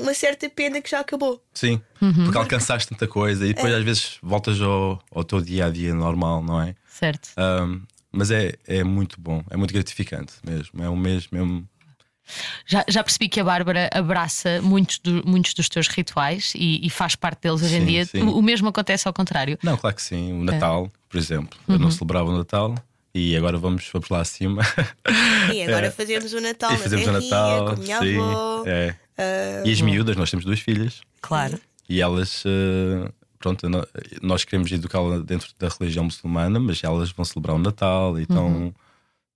uma 0.00 0.14
certa 0.14 0.48
pena 0.48 0.80
que 0.80 0.88
já 0.88 1.00
acabou. 1.00 1.42
Sim, 1.52 1.80
uhum. 2.00 2.24
porque 2.24 2.38
alcançaste 2.38 2.88
tanta 2.88 3.08
coisa 3.08 3.44
e 3.44 3.52
depois 3.52 3.72
é. 3.72 3.76
às 3.76 3.82
vezes 3.82 4.18
voltas 4.22 4.60
ao, 4.60 5.02
ao 5.10 5.24
teu 5.24 5.40
dia 5.40 5.66
a 5.66 5.70
dia 5.70 5.92
normal, 5.92 6.44
não 6.44 6.60
é? 6.60 6.76
Certo. 6.86 7.30
Um, 7.36 7.82
mas 8.12 8.30
é, 8.30 8.54
é 8.66 8.84
muito 8.84 9.20
bom, 9.20 9.42
é 9.50 9.56
muito 9.56 9.72
gratificante 9.72 10.34
mesmo. 10.44 10.82
É 10.82 10.88
um 10.88 10.96
mês 10.96 11.28
mesmo. 11.32 11.66
Já, 12.66 12.84
já 12.88 13.02
percebi 13.02 13.28
que 13.28 13.40
a 13.40 13.44
Bárbara 13.44 13.90
abraça 13.92 14.60
muitos, 14.62 14.98
do, 14.98 15.26
muitos 15.26 15.54
dos 15.54 15.68
teus 15.68 15.88
rituais 15.88 16.52
e, 16.54 16.86
e, 16.86 16.88
faz 16.88 17.16
parte 17.16 17.42
deles 17.42 17.62
hoje 17.62 17.76
em 17.76 17.84
dia. 17.84 18.04
Sim. 18.04 18.22
O 18.22 18.40
mesmo 18.40 18.68
acontece 18.68 19.08
ao 19.08 19.12
contrário? 19.12 19.58
Não, 19.62 19.76
claro 19.76 19.96
que 19.96 20.02
sim. 20.02 20.32
O 20.32 20.44
Natal, 20.44 20.86
é. 20.86 20.98
por 21.08 21.18
exemplo. 21.18 21.58
Eu 21.68 21.78
não 21.78 21.86
uhum. 21.86 21.90
celebrava 21.90 22.30
o 22.30 22.36
Natal 22.36 22.74
e 23.14 23.36
agora 23.36 23.58
vamos, 23.58 23.88
vamos 23.92 24.08
lá 24.08 24.20
acima. 24.20 24.62
E 25.52 25.62
agora 25.62 25.86
é. 25.88 25.90
fazemos 25.90 26.32
o 26.32 26.40
Natal, 26.40 26.72
e 26.72 26.76
fazemos 26.78 27.06
o 27.06 27.12
Natal, 27.12 27.66
com 27.66 27.72
a 27.72 27.76
minha 27.76 27.98
sim, 27.98 28.16
avó. 28.16 28.64
É. 28.66 28.94
Uh, 29.18 29.66
e 29.66 29.72
as 29.72 29.80
miúdas, 29.80 30.16
nós 30.16 30.30
temos 30.30 30.44
duas 30.44 30.60
filhas. 30.60 31.00
Claro. 31.20 31.60
E 31.88 32.00
elas. 32.00 32.44
Uh, 32.44 33.12
pronto, 33.42 33.66
nós 34.22 34.44
queremos 34.44 34.70
educá-la 34.70 35.18
dentro 35.18 35.50
da 35.58 35.68
religião 35.68 36.04
muçulmana, 36.04 36.60
mas 36.60 36.82
elas 36.82 37.10
vão 37.10 37.24
celebrar 37.24 37.56
o 37.56 37.58
Natal 37.58 38.18
e 38.18 38.22
estão, 38.22 38.46
uhum. 38.46 38.74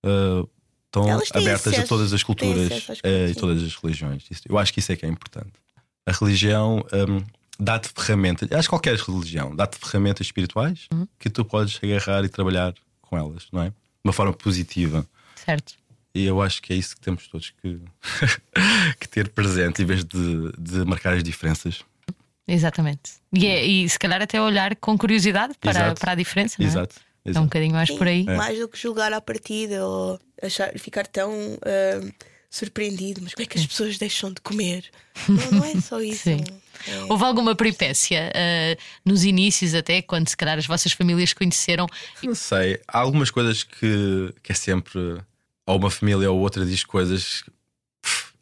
uh, 0.05 0.49
estão 0.87 1.11
abertas 1.35 1.73
acesso, 1.73 1.81
a 1.81 1.87
todas 1.87 2.13
as 2.13 2.23
culturas 2.23 2.89
uh, 2.89 3.29
e 3.31 3.35
todas 3.35 3.63
as 3.63 3.75
religiões. 3.75 4.25
Eu 4.49 4.57
acho 4.57 4.73
que 4.73 4.79
isso 4.79 4.93
é 4.93 4.97
que 4.97 5.05
é 5.05 5.09
importante. 5.09 5.53
A 6.07 6.13
religião 6.13 6.85
um, 6.93 7.23
dá-te 7.59 7.89
ferramentas, 7.89 8.51
acho 8.53 8.63
que 8.63 8.71
qualquer 8.71 8.97
religião 8.97 9.55
dá-te 9.55 9.77
ferramentas 9.77 10.27
espirituais 10.27 10.87
uhum. 10.93 11.09
que 11.19 11.29
tu 11.29 11.45
podes 11.45 11.81
agarrar 11.83 12.25
e 12.25 12.29
trabalhar 12.29 12.73
com 13.03 13.19
elas, 13.19 13.49
não 13.53 13.63
é? 13.63 13.71
De 13.71 13.75
uma 14.05 14.13
forma 14.13 14.33
positiva. 14.33 15.05
Certo. 15.35 15.75
E 16.15 16.25
eu 16.25 16.41
acho 16.41 16.63
que 16.63 16.73
é 16.73 16.77
isso 16.77 16.95
que 16.95 17.03
temos 17.03 17.27
todos 17.27 17.53
que, 17.61 17.79
que 19.01 19.09
ter 19.09 19.29
presente 19.29 19.83
em 19.83 19.85
vez 19.85 20.05
de, 20.05 20.53
de 20.57 20.85
marcar 20.85 21.13
as 21.15 21.23
diferenças. 21.23 21.85
Exatamente. 22.49 23.15
E, 23.33 23.47
é, 23.47 23.65
e 23.65 23.89
se 23.89 23.99
calhar 23.99 24.23
até 24.23 24.41
olhar 24.41 24.77
com 24.77 24.97
curiosidade 24.97 25.55
para, 25.61 25.95
para 25.95 26.13
a 26.13 26.15
diferença. 26.15 26.57
Não 26.59 26.67
é? 26.67 26.71
Exato. 26.71 26.95
Exato. 27.27 27.39
É 27.39 27.41
um 27.41 27.45
bocadinho 27.45 27.73
mais 27.73 27.89
Sim, 27.89 27.99
por 27.99 28.07
aí. 28.07 28.25
É. 28.27 28.37
Mais 28.37 28.59
do 28.59 28.69
que 28.69 28.79
julgar 28.79 29.13
à 29.13 29.21
partida 29.21 29.85
ou 29.85 30.19
achar, 30.41 30.73
ficar 30.79 31.07
tão 31.09 31.33
uh, 31.33 32.15
surpreendido. 32.49 33.21
Mas 33.21 33.35
como 33.35 33.43
é 33.43 33.47
que 33.47 33.59
as 33.59 33.67
pessoas 33.67 33.99
deixam 33.99 34.33
de 34.33 34.41
comer? 34.41 34.85
Não, 35.29 35.59
não 35.59 35.65
é 35.65 35.81
só 35.81 35.99
isso. 36.01 36.23
Sim. 36.23 36.45
É. 36.87 37.05
Houve 37.09 37.25
alguma 37.25 37.57
peripécia 37.57 38.31
uh, 38.31 38.83
nos 39.05 39.25
inícios, 39.25 39.75
até 39.75 40.01
quando 40.03 40.29
se 40.29 40.37
calhar 40.37 40.57
as 40.57 40.67
vossas 40.67 40.93
famílias 40.93 41.33
conheceram? 41.33 41.87
Não 42.23 42.35
sei. 42.35 42.81
Há 42.87 43.01
algumas 43.01 43.31
coisas 43.31 43.65
que, 43.65 44.33
que 44.43 44.53
é 44.53 44.55
sempre. 44.55 45.01
Ou 45.67 45.79
uma 45.79 45.91
família 45.91 46.31
ou 46.31 46.39
outra 46.39 46.65
diz 46.65 46.85
coisas 46.85 47.43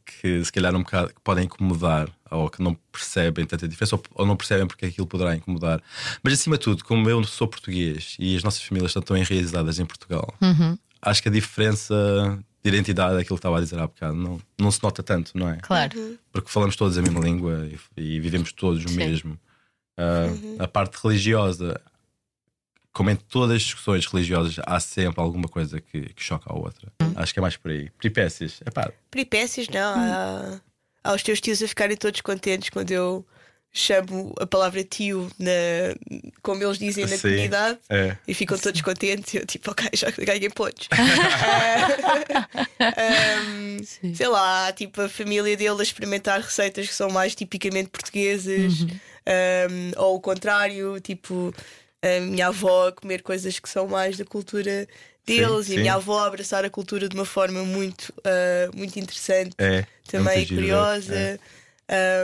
que 0.04 0.44
se 0.44 0.52
calhar 0.52 0.74
um 0.74 0.82
bocado 0.82 1.08
que 1.08 1.20
podem 1.22 1.44
incomodar 1.44 2.10
ou 2.34 2.50
que 2.50 2.62
não 2.62 2.74
percebem 2.92 3.44
tanta 3.46 3.66
diferença 3.68 3.96
ou, 3.96 4.02
ou, 4.14 4.26
não 4.26 4.36
percebem 4.36 4.66
porque 4.66 4.86
aquilo 4.86 5.06
poderá 5.06 5.34
incomodar. 5.34 5.82
Mas 6.22 6.34
acima 6.34 6.56
de 6.56 6.64
tudo, 6.64 6.84
como 6.84 7.08
eu 7.08 7.22
sou 7.24 7.48
português 7.48 8.16
e 8.18 8.36
as 8.36 8.42
nossas 8.42 8.62
famílias 8.62 8.90
estão 8.90 9.02
tão 9.02 9.16
enraizadas 9.16 9.78
em 9.78 9.86
Portugal, 9.86 10.34
uhum. 10.40 10.78
acho 11.00 11.22
que 11.22 11.28
a 11.28 11.32
diferença 11.32 11.94
de 12.62 12.68
identidade, 12.68 13.14
aquilo 13.14 13.36
que 13.36 13.40
estava 13.40 13.58
a 13.58 13.60
dizer 13.60 13.78
há 13.78 13.86
bocado, 13.86 14.14
não, 14.14 14.40
não 14.58 14.70
se 14.70 14.82
nota 14.82 15.02
tanto, 15.02 15.36
não 15.36 15.48
é? 15.48 15.56
Claro. 15.56 15.98
Uhum. 15.98 16.16
Porque 16.32 16.50
falamos 16.50 16.76
todos 16.76 16.96
a 16.96 17.02
mesma 17.02 17.20
língua 17.20 17.68
e, 17.96 18.02
e 18.02 18.20
vivemos 18.20 18.52
todos 18.52 18.84
o 18.84 18.88
Sim. 18.88 18.96
mesmo. 18.96 19.38
Uh, 19.98 20.32
uhum. 20.32 20.56
A 20.58 20.66
parte 20.66 20.96
religiosa 21.02 21.80
como 22.94 23.10
em 23.10 23.16
todas 23.16 23.56
as 23.56 23.62
discussões 23.62 24.06
religiosas, 24.06 24.54
há 24.64 24.78
sempre 24.78 25.20
alguma 25.20 25.48
coisa 25.48 25.80
que, 25.80 26.14
que 26.14 26.22
choca 26.22 26.50
a 26.50 26.56
outra. 26.56 26.92
Hum. 27.02 27.12
Acho 27.16 27.34
que 27.34 27.40
é 27.40 27.42
mais 27.42 27.56
por 27.56 27.72
aí. 27.72 27.90
Peripécias, 27.98 28.60
é 28.64 28.70
pá. 28.70 28.90
Peripécias, 29.10 29.68
não. 29.68 29.98
Hum. 29.98 30.00
Há, 30.00 30.60
há 31.04 31.12
os 31.12 31.22
teus 31.22 31.40
tios 31.40 31.62
a 31.62 31.68
ficarem 31.68 31.96
todos 31.96 32.20
contentes 32.22 32.70
quando 32.70 32.90
eu 32.90 33.24
chamo 33.76 34.32
a 34.38 34.46
palavra 34.46 34.84
tio 34.84 35.28
na, 35.36 35.50
como 36.42 36.62
eles 36.62 36.78
dizem 36.78 37.04
na 37.06 37.16
Sim, 37.16 37.22
comunidade 37.22 37.78
é. 37.90 38.16
e 38.26 38.32
ficam 38.32 38.56
todos 38.56 38.80
contentes. 38.80 39.34
Eu, 39.34 39.44
tipo, 39.44 39.70
ok, 39.70 39.90
já 39.92 40.10
ganhei 40.12 40.48
pontos. 40.48 40.88
um, 43.50 44.14
sei 44.14 44.28
lá, 44.28 44.72
tipo, 44.72 45.02
a 45.02 45.08
família 45.08 45.56
dele 45.56 45.80
a 45.80 45.82
experimentar 45.82 46.40
receitas 46.40 46.86
que 46.86 46.94
são 46.94 47.10
mais 47.10 47.34
tipicamente 47.34 47.90
portuguesas, 47.90 48.80
uhum. 48.80 48.88
um, 48.88 49.92
ou 50.00 50.16
o 50.16 50.20
contrário, 50.20 51.00
tipo 51.00 51.52
a 52.04 52.20
minha 52.20 52.48
avó 52.48 52.88
a 52.88 52.92
comer 52.92 53.22
coisas 53.22 53.58
que 53.58 53.68
são 53.68 53.88
mais 53.88 54.18
da 54.18 54.24
cultura 54.26 54.86
deles 55.26 55.66
sim, 55.66 55.74
e 55.74 55.76
a 55.76 55.80
minha 55.80 55.94
avó 55.94 56.20
a 56.20 56.26
abraçar 56.26 56.64
a 56.64 56.70
cultura 56.70 57.08
de 57.08 57.14
uma 57.14 57.24
forma 57.24 57.62
muito, 57.64 58.12
uh, 58.18 58.76
muito 58.76 58.98
interessante, 58.98 59.54
é, 59.58 59.86
também 60.06 60.42
é 60.42 60.46
curiosa. 60.46 61.14
É. 61.14 61.38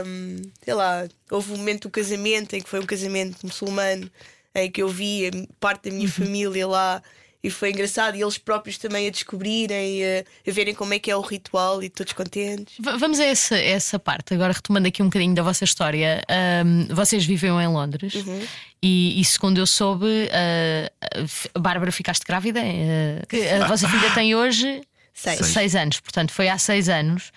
Um, 0.03 0.41
sei 0.63 0.73
lá, 0.73 1.07
houve 1.29 1.53
um 1.53 1.57
momento 1.57 1.83
do 1.83 1.91
casamento 1.91 2.55
em 2.55 2.61
que 2.61 2.69
foi 2.69 2.79
um 2.79 2.85
casamento 2.85 3.37
muçulmano 3.43 4.09
em 4.55 4.71
que 4.71 4.81
eu 4.81 4.89
vi 4.89 5.29
parte 5.59 5.89
da 5.89 5.95
minha 5.95 6.07
uhum. 6.07 6.11
família 6.11 6.67
lá 6.67 7.01
e 7.43 7.49
foi 7.49 7.71
engraçado 7.71 8.15
e 8.15 8.21
eles 8.21 8.37
próprios 8.37 8.77
também 8.77 9.07
a 9.07 9.11
descobrirem, 9.11 10.03
a, 10.03 10.19
a, 10.47 10.53
verem 10.53 10.75
como 10.75 10.93
é 10.93 10.99
que 10.99 11.09
é 11.09 11.15
o 11.15 11.21
ritual 11.21 11.81
e 11.81 11.89
todos 11.89 12.13
contentes. 12.13 12.75
V 12.79 12.97
vamos 12.97 13.19
a 13.19 13.25
essa, 13.25 13.57
essa 13.57 13.97
parte, 13.97 14.33
agora 14.33 14.53
retomando 14.53 14.87
aqui 14.87 15.01
um 15.01 15.05
bocadinho 15.05 15.33
da 15.33 15.41
vossa 15.41 15.63
história. 15.63 16.21
Um, 16.65 16.93
vocês 16.93 17.25
viviam 17.25 17.59
em 17.59 17.67
Londres 17.67 18.13
uhum. 18.13 18.45
e, 18.81 19.19
e, 19.19 19.25
segundo 19.25 19.57
eu 19.57 19.65
soube, 19.65 20.05
uh, 20.05 21.59
Bárbara, 21.59 21.91
ficaste 21.91 22.23
grávida? 22.25 22.61
Uh, 22.61 23.63
a 23.63 23.65
vossa 23.67 23.89
filha 23.89 24.11
tem 24.13 24.35
hoje 24.35 24.81
seis. 25.11 25.45
seis 25.47 25.75
anos, 25.75 25.99
portanto 25.99 26.31
foi 26.31 26.47
há 26.47 26.59
seis 26.59 26.89
anos. 26.89 27.31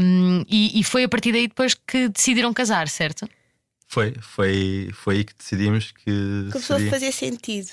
Um, 0.00 0.44
e, 0.48 0.78
e 0.78 0.84
foi 0.84 1.04
a 1.04 1.08
partir 1.08 1.32
daí 1.32 1.48
depois 1.48 1.74
que 1.74 2.08
decidiram 2.08 2.52
casar, 2.52 2.86
certo? 2.88 3.28
Foi, 3.88 4.12
foi, 4.20 4.90
foi 4.92 5.16
aí 5.16 5.24
que 5.24 5.34
decidimos 5.36 5.92
que. 5.92 6.48
Começou 6.52 6.76
seria... 6.76 6.88
a 6.88 6.90
fazer 6.90 7.12
sentido 7.12 7.70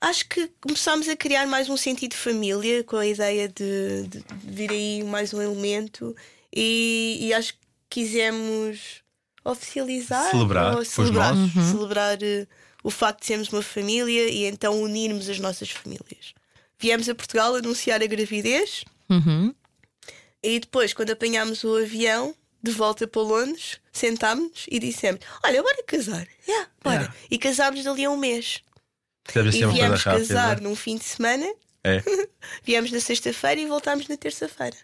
acho 0.00 0.28
que 0.28 0.50
começámos 0.60 1.08
a 1.08 1.16
criar 1.16 1.46
mais 1.46 1.68
um 1.68 1.76
sentido 1.76 2.12
de 2.12 2.16
família 2.16 2.82
com 2.84 2.96
a 2.96 3.06
ideia 3.06 3.48
de, 3.48 4.06
de 4.08 4.24
vir 4.42 4.70
aí 4.70 5.04
mais 5.04 5.34
um 5.34 5.42
elemento 5.42 6.16
e, 6.54 7.18
e 7.20 7.34
acho 7.34 7.52
que 7.54 7.60
quisemos 7.90 9.02
oficializar 9.44 10.30
celebrar, 10.30 10.84
celebrar, 10.84 11.34
uhum. 11.34 11.70
celebrar 11.70 12.18
uh, 12.18 12.46
o 12.82 12.90
facto 12.90 13.20
de 13.20 13.26
sermos 13.26 13.48
uma 13.48 13.62
família 13.62 14.28
e 14.28 14.44
então 14.44 14.80
unirmos 14.80 15.28
as 15.28 15.38
nossas 15.38 15.70
famílias. 15.70 16.34
Viemos 16.78 17.08
a 17.08 17.14
Portugal 17.14 17.54
anunciar 17.54 18.02
a 18.02 18.06
gravidez 18.06 18.84
uhum. 19.08 19.54
e 20.42 20.60
depois, 20.60 20.94
quando 20.94 21.10
apanhámos 21.10 21.62
o 21.62 21.76
avião 21.76 22.34
de 22.62 22.70
volta 22.70 23.06
para 23.06 23.22
Londres, 23.22 23.78
sentámos 23.92 24.66
e 24.70 24.78
dissemos: 24.78 25.20
Olha, 25.44 25.62
bora 25.62 25.82
casar. 25.86 26.26
Yeah, 26.46 26.70
bora. 26.82 26.96
Yeah. 26.96 27.14
E 27.30 27.38
casámos 27.38 27.84
dali 27.84 28.04
a 28.04 28.10
um 28.10 28.16
mês. 28.16 28.62
Deve 29.32 29.48
e 29.48 29.66
viemos 29.66 30.02
casar 30.02 30.60
num 30.60 30.74
fim 30.74 30.96
de 30.96 31.04
semana. 31.04 31.46
É. 31.84 32.02
viemos 32.64 32.90
na 32.90 33.00
sexta-feira 33.00 33.60
e 33.60 33.66
voltámos 33.66 34.08
na 34.08 34.16
terça-feira. 34.16 34.76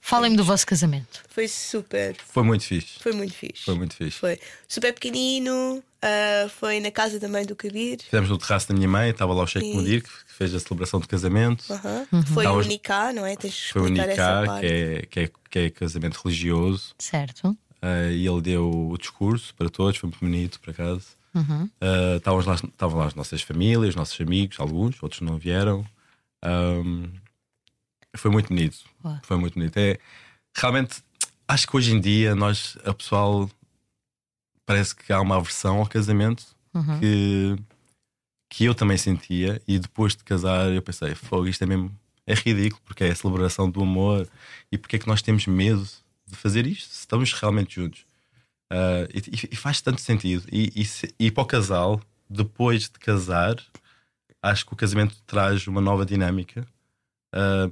Falem-me 0.00 0.36
do 0.36 0.44
vosso 0.44 0.66
casamento. 0.66 1.22
Foi 1.28 1.46
super. 1.46 2.16
Foi 2.26 2.42
muito 2.42 2.64
fixe. 2.64 2.98
Foi 3.00 3.12
muito 3.12 3.34
fixe. 3.34 3.64
Foi 3.64 3.74
muito 3.74 3.94
fixe. 3.94 4.18
Foi 4.18 4.38
super 4.66 4.92
pequenino. 4.92 5.82
Uh, 6.04 6.48
foi 6.48 6.80
na 6.80 6.90
casa 6.90 7.18
da 7.20 7.28
mãe 7.28 7.46
do 7.46 7.54
Kabir. 7.54 7.98
Fizemos 8.02 8.28
no 8.28 8.38
terraço 8.38 8.68
da 8.68 8.74
minha 8.74 8.88
mãe. 8.88 9.10
Estava 9.10 9.32
lá 9.32 9.42
o 9.42 9.46
Sheikh 9.46 9.74
Mudir 9.74 10.02
que 10.02 10.10
fez 10.26 10.54
a 10.54 10.60
celebração 10.60 11.00
de 11.00 11.06
casamento. 11.06 11.64
Uh 11.70 11.76
-huh. 11.76 12.06
uhum. 12.12 12.22
Foi 12.26 12.46
o 12.46 12.58
Unicá, 12.58 13.12
não 13.12 13.24
é? 13.24 13.36
Tens 13.36 13.70
foi 13.70 13.82
o 13.82 13.84
Unicá, 13.86 14.60
que 14.60 14.66
é, 14.66 15.06
que, 15.06 15.20
é, 15.20 15.30
que 15.50 15.58
é 15.58 15.70
casamento 15.70 16.20
religioso. 16.24 16.94
Certo. 16.98 17.56
Uh, 17.82 18.10
e 18.10 18.26
ele 18.26 18.40
deu 18.40 18.70
o 18.70 18.98
discurso 18.98 19.54
para 19.54 19.70
todos. 19.70 19.98
Foi 19.98 20.08
muito 20.08 20.20
bonito, 20.20 20.60
por 20.60 20.70
acaso. 20.70 21.06
Uhum. 21.34 21.64
Uh, 21.64 22.16
estavam, 22.16 22.44
lá, 22.46 22.54
estavam 22.54 22.98
lá 22.98 23.06
as 23.06 23.14
nossas 23.14 23.42
famílias, 23.42 23.90
os 23.90 23.96
nossos 23.96 24.20
amigos, 24.20 24.60
alguns, 24.60 25.02
outros 25.02 25.20
não 25.20 25.36
vieram. 25.36 25.84
Um, 26.44 27.10
foi 28.16 28.30
muito 28.30 28.48
bonito. 28.48 28.78
Ué. 29.04 29.20
Foi 29.24 29.36
muito 29.36 29.54
bonito. 29.54 29.76
É, 29.76 29.98
realmente, 30.56 31.02
acho 31.48 31.66
que 31.66 31.76
hoje 31.76 31.92
em 31.92 32.00
dia 32.00 32.34
nós, 32.34 32.78
a 32.84 32.94
pessoal, 32.94 33.50
parece 34.64 34.94
que 34.94 35.12
há 35.12 35.20
uma 35.20 35.36
aversão 35.36 35.78
ao 35.78 35.86
casamento 35.86 36.44
uhum. 36.72 37.00
que, 37.00 37.56
que 38.48 38.64
eu 38.64 38.74
também 38.74 38.96
sentia. 38.96 39.60
E 39.66 39.78
depois 39.78 40.14
de 40.14 40.22
casar, 40.22 40.70
eu 40.70 40.82
pensei: 40.82 41.14
fogo, 41.14 41.48
isto 41.48 41.62
é 41.62 41.66
mesmo. 41.66 41.90
É 42.26 42.32
ridículo, 42.32 42.80
porque 42.86 43.04
é 43.04 43.10
a 43.10 43.14
celebração 43.14 43.68
do 43.68 43.82
amor. 43.82 44.26
E 44.72 44.78
porque 44.78 44.96
é 44.96 44.98
que 44.98 45.06
nós 45.06 45.20
temos 45.20 45.46
medo 45.46 45.86
de 46.26 46.36
fazer 46.36 46.66
isto? 46.66 46.88
Se 46.88 47.00
estamos 47.00 47.32
realmente 47.34 47.74
juntos. 47.74 48.06
Uh, 48.74 49.06
e, 49.14 49.48
e, 49.52 49.56
faz 49.56 49.80
tanto 49.80 50.00
sentido. 50.00 50.44
E, 50.50 50.72
e, 50.82 51.26
e, 51.26 51.30
para 51.30 51.42
o 51.42 51.46
casal, 51.46 52.00
depois 52.28 52.84
de 52.84 52.98
casar, 52.98 53.54
acho 54.42 54.66
que 54.66 54.72
o 54.72 54.76
casamento 54.76 55.14
traz 55.26 55.66
uma 55.68 55.80
nova 55.80 56.04
dinâmica. 56.04 56.66
Uh, 57.34 57.70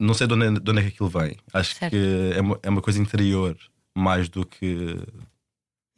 não 0.00 0.14
sei 0.14 0.26
de 0.26 0.34
onde, 0.34 0.58
de 0.60 0.70
onde 0.70 0.80
é 0.80 0.82
que 0.82 0.88
aquilo 0.88 1.08
vem. 1.08 1.36
Acho 1.52 1.76
Certo. 1.76 1.92
que 1.92 2.32
é 2.34 2.40
uma, 2.40 2.58
é 2.62 2.68
uma 2.70 2.82
coisa 2.82 3.00
interior 3.00 3.56
mais 3.96 4.28
do 4.28 4.44
que, 4.44 4.96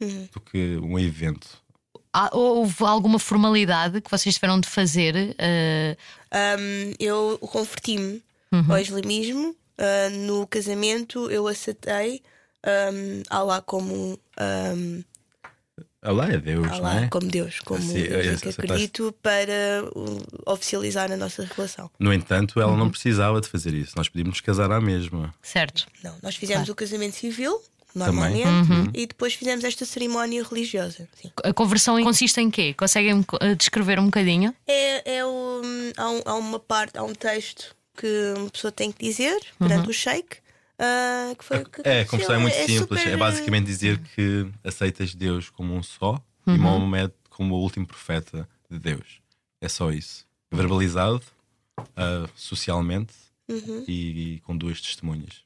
Uhum. 0.01 0.27
do 0.31 0.39
que 0.41 0.77
um 0.77 0.99
evento. 0.99 1.47
Houve 2.31 2.83
alguma 2.83 3.17
formalidade 3.19 3.99
que 4.01 4.11
vocês 4.11 4.35
tiveram 4.35 4.59
de 4.59 4.69
fazer? 4.69 5.35
eh, 5.39 5.97
Um, 6.31 6.93
eu 6.99 7.37
converti-me 7.39 8.21
Uhum. 8.51 8.71
ao 8.71 8.77
islamismo. 8.77 9.55
Uh, 9.77 10.09
no 10.27 10.45
casamento 10.47 11.29
eu 11.31 11.47
aceitei 11.47 12.21
um, 12.65 13.23
Allah 13.29 13.61
como 13.61 14.19
um, 14.39 15.03
Allah 16.01 16.31
é 16.33 16.37
Deus, 16.37 16.67
não 16.67 16.73
Allah 16.75 17.01
é? 17.03 17.07
como 17.07 17.27
Deus, 17.27 17.59
como 17.61 17.81
Sim, 17.81 17.93
Deus 17.93 18.11
é, 18.27 18.33
em 18.33 18.37
que 18.37 18.47
essa 18.49 18.61
acredito 18.61 19.13
para 19.23 19.83
uh, 19.95 20.21
oficializar 20.51 21.11
a 21.11 21.17
nossa 21.17 21.43
relação. 21.55 21.89
No 21.99 22.13
entanto, 22.13 22.59
ela 22.59 22.71
Uhum. 22.71 22.77
não 22.77 22.89
precisava 22.91 23.41
de 23.41 23.47
fazer 23.47 23.73
isso. 23.73 23.93
Nós 23.97 24.07
podíamos 24.07 24.39
casar 24.39 24.71
à 24.71 24.79
mesma. 24.79 25.33
certo. 25.41 25.87
Não, 26.03 26.15
nós 26.21 26.35
fizemos 26.35 26.69
o 26.69 26.75
casamento 26.75 27.15
civil 27.15 27.59
normalmente 27.95 28.45
Uhum. 28.47 28.89
e 28.93 29.07
depois 29.07 29.33
fizemos 29.33 29.63
esta 29.63 29.83
cerimónia 29.85 30.43
religiosa. 30.43 31.07
Sim. 31.19 31.31
A 31.43 31.53
conversão 31.53 32.01
consiste 32.03 32.39
em 32.39 32.51
quê? 32.51 32.73
Conseguem 32.75 33.25
eh, 33.39 33.55
descrever 33.55 33.97
um 33.99 34.05
bocadinho? 34.05 34.53
É, 34.67 35.17
é 35.19 35.25
o, 35.25 35.61
há, 35.97 36.09
um- 36.11 36.21
há 36.25 36.33
uma 36.35 36.59
parte, 36.59 36.97
há 36.99 37.03
um 37.03 37.13
texto 37.15 37.73
que 37.97 38.33
uma 38.37 38.49
pessoa 38.49 38.71
tem 38.71 38.91
que 38.91 39.03
dizer 39.03 39.39
perante 39.57 39.89
o 39.89 39.93
sheik. 39.93 40.37
Ah, 40.79 41.33
que 41.37 41.43
foi 41.43 41.57
o 41.59 41.65
que 41.69 41.81
É, 41.87 42.01
a 42.01 42.05
conversão 42.05 42.35
é 42.35 42.39
muito 42.39 42.53
aconteceu. 42.53 42.79
simples. 42.81 42.99
super- 43.01 43.13
É 43.13 43.17
basicamente 43.17 43.65
dizer 43.65 43.97
que 43.99 44.47
aceitas 44.63 45.13
Deus 45.15 45.49
como 45.49 45.73
um 45.75 45.81
só 45.83 46.21
e 46.47 46.51
Maomé 46.57 47.09
como 47.29 47.55
o 47.55 47.59
último 47.61 47.85
profeta 47.85 48.47
de 48.69 48.79
Deus. 48.79 49.19
É 49.61 49.67
só 49.69 49.91
isso. 49.91 50.25
Verbalizado, 50.51 51.21
ah, 51.95 52.27
socialmente 52.35 53.13
Uhum. 53.49 53.83
e, 53.87 54.35
e 54.35 54.39
com 54.41 54.55
duas 54.57 54.81
testemunhas. 54.81 55.43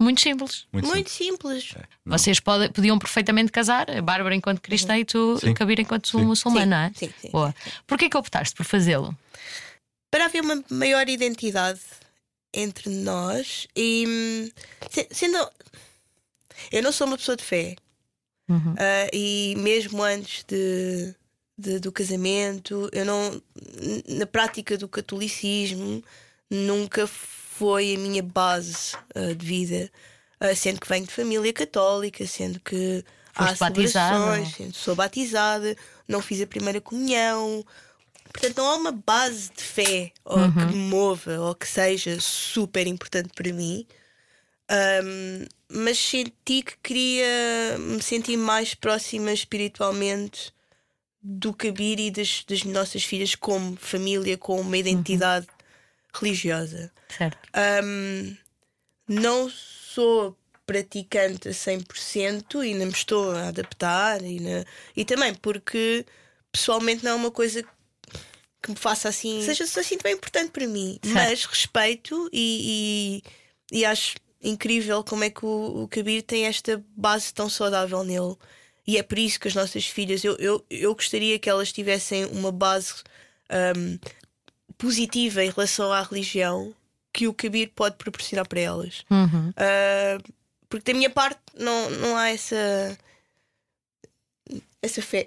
Muito 0.00 0.20
simples. 0.20 0.66
Muito, 0.72 0.86
Muito 0.88 1.10
simples. 1.10 1.64
simples. 1.64 1.84
É. 1.84 1.88
Vocês 2.06 2.38
pode- 2.40 2.72
podiam 2.72 2.98
perfeitamente 2.98 3.50
casar, 3.52 3.90
a 3.90 4.00
Bárbara 4.00 4.34
enquanto 4.34 4.60
cristã 4.60 4.96
e 4.96 5.04
tu, 5.04 5.38
Sim. 5.38 5.52
Kabir, 5.52 5.80
enquanto 5.80 6.08
Sim. 6.08 6.24
muçulmana, 6.24 6.66
não 6.66 6.76
é? 6.86 6.92
Sim, 6.94 7.12
sim, 7.20 7.30
Boa. 7.30 7.54
Porquê 7.86 8.08
que 8.08 8.16
optaste 8.16 8.54
por 8.54 8.64
fazê-lo? 8.64 9.16
Para 10.10 10.26
haver 10.26 10.40
uma 10.42 10.62
maior 10.70 11.08
identidade 11.08 11.80
entre 12.52 12.88
nós 12.90 13.66
e 13.76 14.04
hum, 14.06 14.50
se- 14.90 15.08
sendo. 15.10 15.38
Eu 16.72 16.82
não 16.82 16.92
sou 16.92 17.06
uma 17.06 17.16
pessoa 17.16 17.36
de 17.36 17.44
fé. 17.44 17.76
Uhum. 18.48 18.74
Ah, 18.78 19.08
e 19.12 19.54
mesmo 19.58 20.02
antes 20.02 20.44
de, 20.44 21.14
de- 21.56 21.78
do 21.78 21.92
casamento, 21.92 22.88
eu 22.92 23.04
não. 23.04 23.42
Na 24.08 24.26
prática 24.26 24.76
do 24.78 24.88
catolicismo, 24.88 26.02
nunca 26.50 27.06
foi 27.06 27.94
a 27.94 27.98
minha 27.98 28.22
base 28.22 28.96
ah, 29.14 29.34
de 29.36 29.46
vida. 29.46 29.90
Ah, 30.40 30.54
sendo 30.54 30.80
que 30.80 30.88
venho 30.88 31.06
de 31.06 31.12
família 31.12 31.52
católica, 31.52 32.26
sendo 32.26 32.58
que 32.60 33.04
há 33.34 33.48
Foste 33.48 33.58
batizada. 33.60 34.14
celebrações, 34.18 34.56
sendo 34.56 34.74
sou 34.74 34.94
batizada, 34.96 35.76
não 36.06 36.22
fiz 36.22 36.40
a 36.40 36.46
primeira 36.46 36.80
comunhão. 36.80 37.64
Portanto, 38.32 38.56
não 38.58 38.66
há 38.70 38.76
uma 38.76 38.92
base 38.92 39.50
de 39.56 39.62
fé 39.62 40.12
ou 40.24 40.38
que 40.52 40.64
me 40.66 40.74
mova 40.76 41.38
ou 41.40 41.54
que 41.54 41.66
seja 41.66 42.20
super 42.20 42.86
importante 42.86 43.30
para 43.34 43.52
mim. 43.52 43.86
Um, 44.70 45.46
mas 45.70 45.98
senti 45.98 46.62
que 46.62 46.76
queria 46.82 47.76
me 47.78 48.02
sentir 48.02 48.36
mais 48.36 48.74
próxima 48.74 49.32
espiritualmente 49.32 50.52
do 51.22 51.52
Kabir 51.54 51.98
e 51.98 52.10
das, 52.10 52.44
das 52.46 52.64
nossas 52.64 53.02
filhas 53.02 53.34
como 53.34 53.76
família, 53.76 54.36
com 54.36 54.60
uma 54.60 54.76
identidade 54.76 55.46
religiosa. 56.12 56.92
Certo. 57.08 57.38
Um, 57.84 58.36
não 59.08 59.50
sou 59.50 60.36
praticante 60.66 61.48
a 61.48 61.52
100% 61.52 62.62
e 62.62 62.72
ainda 62.72 62.84
me 62.84 62.92
estou 62.92 63.32
a 63.32 63.48
adaptar 63.48 64.22
e, 64.22 64.38
na- 64.38 64.64
e 64.94 65.04
também 65.04 65.34
porque 65.34 66.04
pessoalmente 66.52 67.02
não 67.04 67.12
é 67.12 67.14
uma 67.14 67.30
coisa 67.30 67.62
que 67.62 67.68
me 68.68 68.76
faça 68.76 69.08
assim 69.08 69.42
seja 69.42 69.64
assim 69.64 69.96
tão 69.98 70.10
importante 70.10 70.50
para 70.50 70.66
mim 70.66 70.98
mas 71.06 71.44
respeito 71.44 72.28
e, 72.32 73.22
e, 73.72 73.78
e 73.80 73.84
acho 73.84 74.16
incrível 74.42 75.02
como 75.04 75.24
é 75.24 75.30
que 75.30 75.44
o, 75.44 75.82
o 75.82 75.88
Kabir 75.88 76.22
tem 76.22 76.46
esta 76.46 76.82
base 76.96 77.32
tão 77.32 77.48
saudável 77.48 78.02
nele 78.04 78.36
e 78.86 78.96
é 78.96 79.02
por 79.02 79.18
isso 79.18 79.38
que 79.38 79.48
as 79.48 79.54
nossas 79.54 79.86
filhas 79.86 80.24
eu, 80.24 80.36
eu, 80.36 80.64
eu 80.70 80.94
gostaria 80.94 81.38
que 81.38 81.50
elas 81.50 81.72
tivessem 81.72 82.24
uma 82.26 82.50
base 82.50 82.94
um, 83.76 83.98
positiva 84.78 85.44
em 85.44 85.50
relação 85.50 85.92
à 85.92 86.02
religião 86.02 86.74
que 87.12 87.26
o 87.26 87.34
Kabir 87.34 87.72
pode 87.74 87.96
proporcionar 87.96 88.46
para 88.46 88.60
elas. 88.60 89.04
Uhum. 89.10 89.52
Ah, 89.56 90.18
porque 90.68 90.92
da 90.92 90.96
minha 90.96 91.10
parte 91.10 91.40
não, 91.54 91.90
não 91.90 92.16
há 92.16 92.28
essa 92.28 92.96
essa 94.82 95.02
fé. 95.02 95.26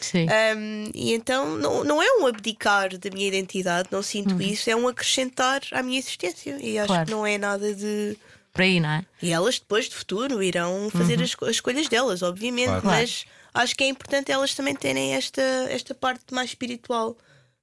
Sim. 0.00 0.26
Um, 0.56 0.90
e 0.94 1.12
então 1.14 1.56
não, 1.58 1.82
não 1.84 2.02
é 2.02 2.06
um 2.20 2.26
abdicar 2.26 2.96
da 2.96 3.10
minha 3.10 3.26
identidade, 3.28 3.88
não 3.90 4.02
sinto 4.02 4.40
isso, 4.40 4.70
é 4.70 4.76
um 4.76 4.86
acrescentar 4.88 5.60
à 5.72 5.82
minha 5.82 5.98
existência. 5.98 6.56
E 6.60 6.78
acho 6.78 6.88
Claro. 6.88 7.04
que 7.06 7.10
não 7.10 7.26
é 7.26 7.36
nada 7.38 7.74
de. 7.74 8.16
Por 8.52 8.62
aí, 8.62 8.78
não 8.78 8.88
é? 8.90 9.04
E 9.20 9.32
elas 9.32 9.58
depois 9.58 9.88
de 9.88 9.94
futuro 9.96 10.40
irão 10.42 10.88
fazer 10.90 11.14
as, 11.14 11.30
esco- 11.30 11.44
as 11.46 11.52
escolhas 11.56 11.88
delas, 11.88 12.22
obviamente, 12.22 12.66
Claro. 12.68 12.86
mas 12.86 13.24
acho 13.52 13.74
que 13.74 13.82
é 13.82 13.88
importante 13.88 14.30
elas 14.30 14.54
também 14.54 14.74
terem 14.76 15.14
esta, 15.14 15.42
esta 15.70 15.92
parte 15.94 16.32
mais 16.32 16.50
espiritual. 16.50 17.16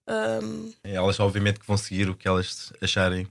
Um, 0.08 0.74
Elas, 0.84 1.20
obviamente, 1.22 1.60
que 1.62 1.68
vão 1.68 1.78
seguir 1.78 2.10
o 2.10 2.16
que 2.16 2.28
elas 2.28 2.74
acharem 2.82 3.26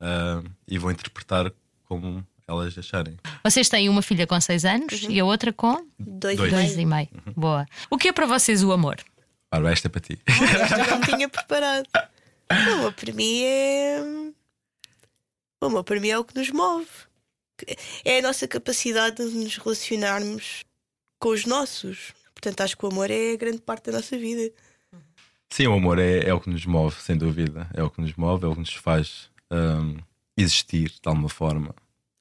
ah, 0.00 0.42
e 0.68 0.76
vão 0.76 0.90
interpretar 0.90 1.50
como 1.88 2.26
elas 2.46 2.76
acharem. 2.76 3.16
Vocês 3.42 3.68
têm 3.68 3.88
uma 3.88 4.02
filha 4.02 4.26
com 4.26 4.38
6 4.40 4.64
anos 4.64 5.06
e 5.08 5.18
a 5.18 5.24
outra 5.24 5.52
com 5.52 5.86
dois, 5.98 6.36
Dois. 6.36 6.52
e 6.52 6.54
meio. 6.54 6.66
2 6.66 6.78
e 6.78 6.86
meio. 6.86 7.08
Boa. 7.36 7.66
O 7.90 7.96
que 7.96 8.08
é 8.08 8.12
para 8.12 8.26
vocês 8.26 8.62
o 8.62 8.72
amor? 8.72 8.96
Ora, 9.52 9.72
esta 9.72 9.88
é 9.88 9.90
para 9.90 10.00
ti. 10.00 10.18
Esta 10.26 10.78
eu 10.80 10.90
não 10.90 11.00
tinha 11.00 11.28
preparado. 11.28 11.86
O 12.50 12.72
amor 12.72 12.92
para 12.92 13.12
mim 13.12 13.42
é. 13.42 14.00
O 15.62 15.66
amor 15.66 15.84
para 15.84 16.00
mim 16.00 16.08
é 16.08 16.18
o 16.18 16.24
que 16.24 16.36
nos 16.36 16.50
move. 16.50 16.88
É 18.04 18.18
a 18.18 18.22
nossa 18.22 18.46
capacidade 18.46 19.16
de 19.16 19.36
nos 19.36 19.56
relacionarmos 19.56 20.64
com 21.18 21.30
os 21.30 21.46
nossos. 21.46 22.12
Portanto, 22.34 22.60
acho 22.60 22.76
que 22.76 22.84
o 22.84 22.88
amor 22.88 23.10
é 23.10 23.36
grande 23.36 23.58
parte 23.62 23.86
da 23.90 23.92
nossa 23.98 24.18
vida. 24.18 24.52
Sim, 25.48 25.68
o 25.68 25.74
amor 25.74 25.98
é, 25.98 26.28
é 26.28 26.34
o 26.34 26.40
que 26.40 26.50
nos 26.50 26.66
move, 26.66 26.96
sem 27.00 27.16
dúvida. 27.16 27.68
É 27.72 27.82
o 27.82 27.88
que 27.88 28.00
nos 28.00 28.14
move, 28.16 28.44
é 28.44 28.48
o 28.48 28.52
que 28.52 28.60
nos 28.60 28.74
faz 28.74 29.30
ah, 29.50 30.02
existir 30.36 30.90
de 30.90 31.08
alguma 31.08 31.28
forma, 31.28 31.74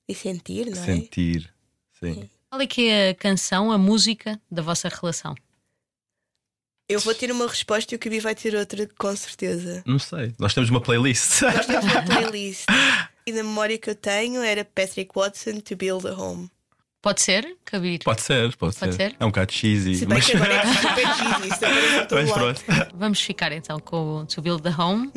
E 0.07 0.13
sentir, 0.13 0.65
não 0.65 0.81
é? 0.81 0.85
sentir. 0.85 1.53
Sim. 1.99 2.29
Qual 2.49 2.61
é 2.61 2.67
que 2.67 2.87
é 2.87 3.09
a 3.09 3.15
canção, 3.15 3.71
a 3.71 3.77
música 3.77 4.39
da 4.51 4.61
vossa 4.61 4.89
relação? 4.89 5.35
Eu 6.87 6.99
vou 6.99 7.15
ter 7.15 7.31
uma 7.31 7.47
resposta 7.47 7.93
e 7.93 7.95
o 7.95 7.99
Kabi 7.99 8.19
vai 8.19 8.35
ter 8.35 8.55
outra, 8.55 8.87
com 8.97 9.15
certeza. 9.15 9.81
Não 9.85 9.97
sei. 9.97 10.35
Nós 10.37 10.53
temos 10.53 10.69
uma 10.69 10.81
playlist. 10.81 11.41
Nós 11.41 11.65
temos 11.65 11.85
uma 11.85 12.01
playlist. 12.03 12.65
E 13.25 13.31
na 13.31 13.41
memória 13.41 13.77
que 13.77 13.89
eu 13.89 13.95
tenho 13.95 14.41
era 14.41 14.65
Patrick 14.65 15.11
Watson 15.15 15.61
to 15.61 15.75
Build 15.77 16.05
a 16.07 16.13
Home. 16.13 16.51
Pode 17.03 17.21
ser, 17.21 17.57
Kabir? 17.65 17.99
pode 18.01 18.21
ser, 18.21 18.55
pode, 18.55 18.77
Pode 18.77 18.95
ser? 18.95 19.13
É 19.19 19.25
um 19.25 19.27
bocado 19.27 19.51
cheesy. 19.51 19.95
Se 19.95 20.05
bem 20.05 20.19
mas... 20.19 20.25
que 20.25 20.37
agora 20.37 20.53
é 20.53 20.61
cheesy, 20.63 21.53
agora 21.53 21.75
é 21.75 22.23
mas 22.23 22.31
pronto. 22.31 22.63
Vamos 22.95 23.19
ficar 23.19 23.51
então 23.51 23.77
com 23.77 24.19
o 24.19 24.25
To 24.25 24.41
Build 24.41 24.63
the 24.63 24.73
Home. 24.81 25.11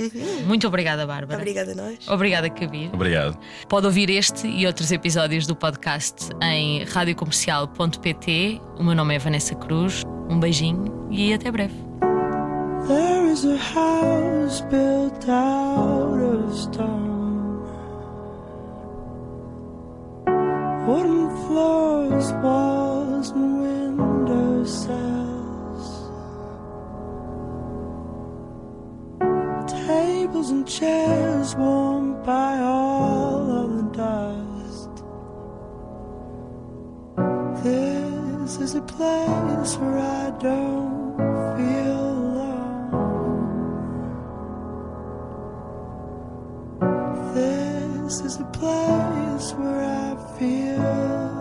Muito 0.45 0.67
obrigada, 0.67 1.07
Bárbara. 1.07 1.39
Obrigada 1.39 1.71
a 1.71 1.75
nós. 1.77 2.09
Obrigada, 2.09 2.51
Kabir. 2.51 2.91
Obrigado. 2.93 3.39
Pode 3.69 3.87
ouvir 3.87 4.11
este 4.11 4.49
e 4.49 4.67
outros 4.67 4.91
episódios 4.91 5.47
do 5.47 5.55
podcast 5.55 6.31
em 6.43 6.83
radiocomercial.pt. 6.83 8.61
O 8.81 8.83
meu 8.83 8.97
nome 8.97 9.15
é 9.15 9.19
Vanessa 9.21 9.55
Cruz. 9.55 10.03
Um 10.29 10.41
beijinho 10.41 11.07
e 11.13 11.33
até 11.33 11.53
breve. 11.53 11.75
There 12.89 13.31
is 13.31 13.45
a 13.45 13.57
house 13.57 14.61
built 14.63 15.29
out 15.29 16.21
of 16.21 16.53
stone. 16.53 17.16
Wooden 20.87 21.29
floors, 21.49 22.33
walls, 22.35 23.31
and 23.31 23.61
window 23.61 24.65
sills. 24.65 25.87
Tables 29.69 30.51
and 30.51 30.65
chairs 30.65 31.57
warmed 31.57 32.25
by 32.25 32.59
all 32.61 33.51
of 33.51 33.77
the 33.79 33.83
dust. 34.05 34.93
This 37.65 38.59
is 38.61 38.77
a 38.77 38.83
place 38.83 39.77
where 39.79 39.99
I 39.99 40.31
don't 40.39 41.17
feel 41.57 41.96
This 48.07 48.21
is 48.21 48.39
a 48.39 48.45
place 48.45 49.53
where 49.55 49.83
I 49.83 50.39
feel 50.39 51.36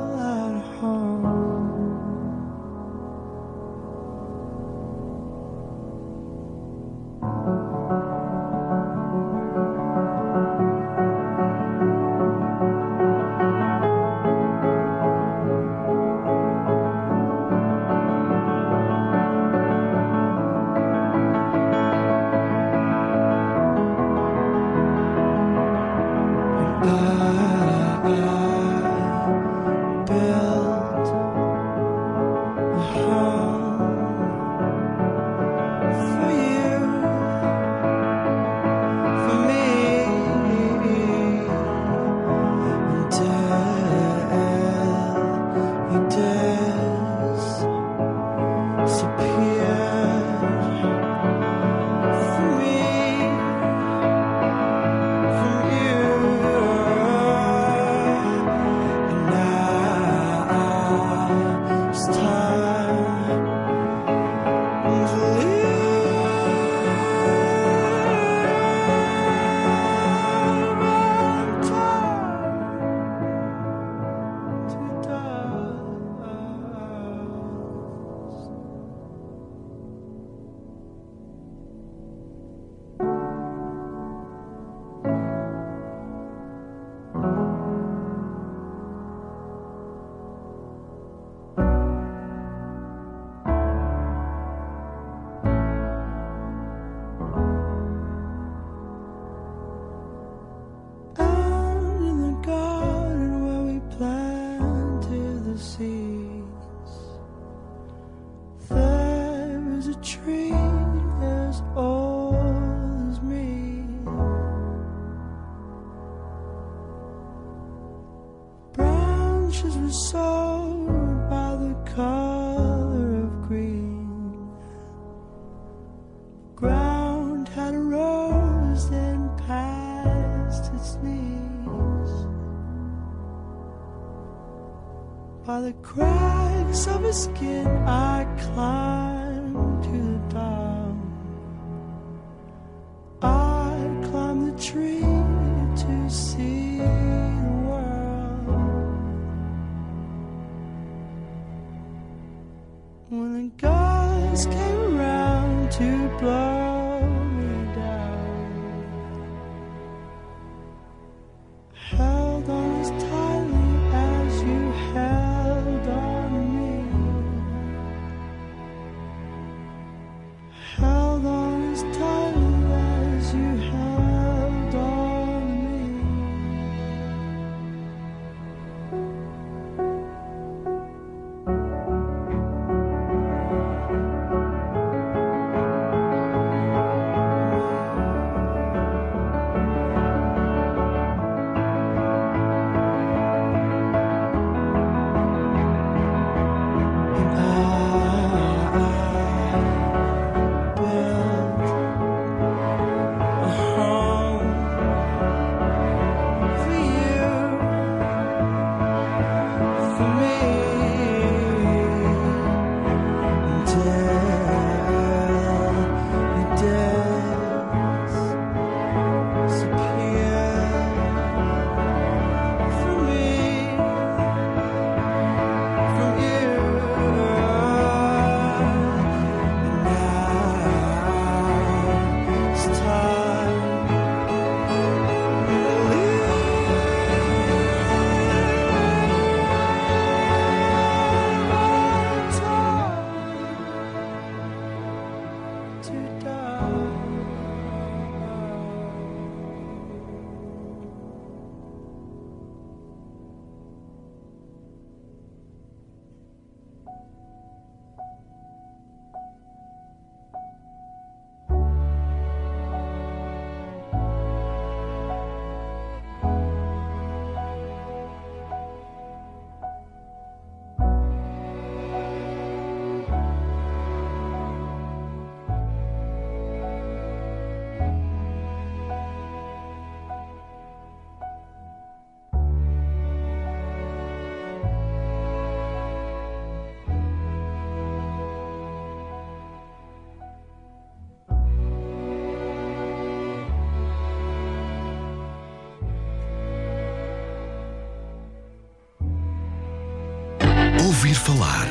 Ouvir 300.86 301.16
falar 301.16 301.66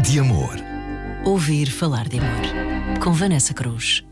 de 0.00 0.18
amor. 0.18 0.54
Ouvir 1.22 1.70
falar 1.70 2.08
de 2.08 2.18
amor. 2.18 2.98
Com 2.98 3.12
Vanessa 3.12 3.52
Cruz. 3.52 4.02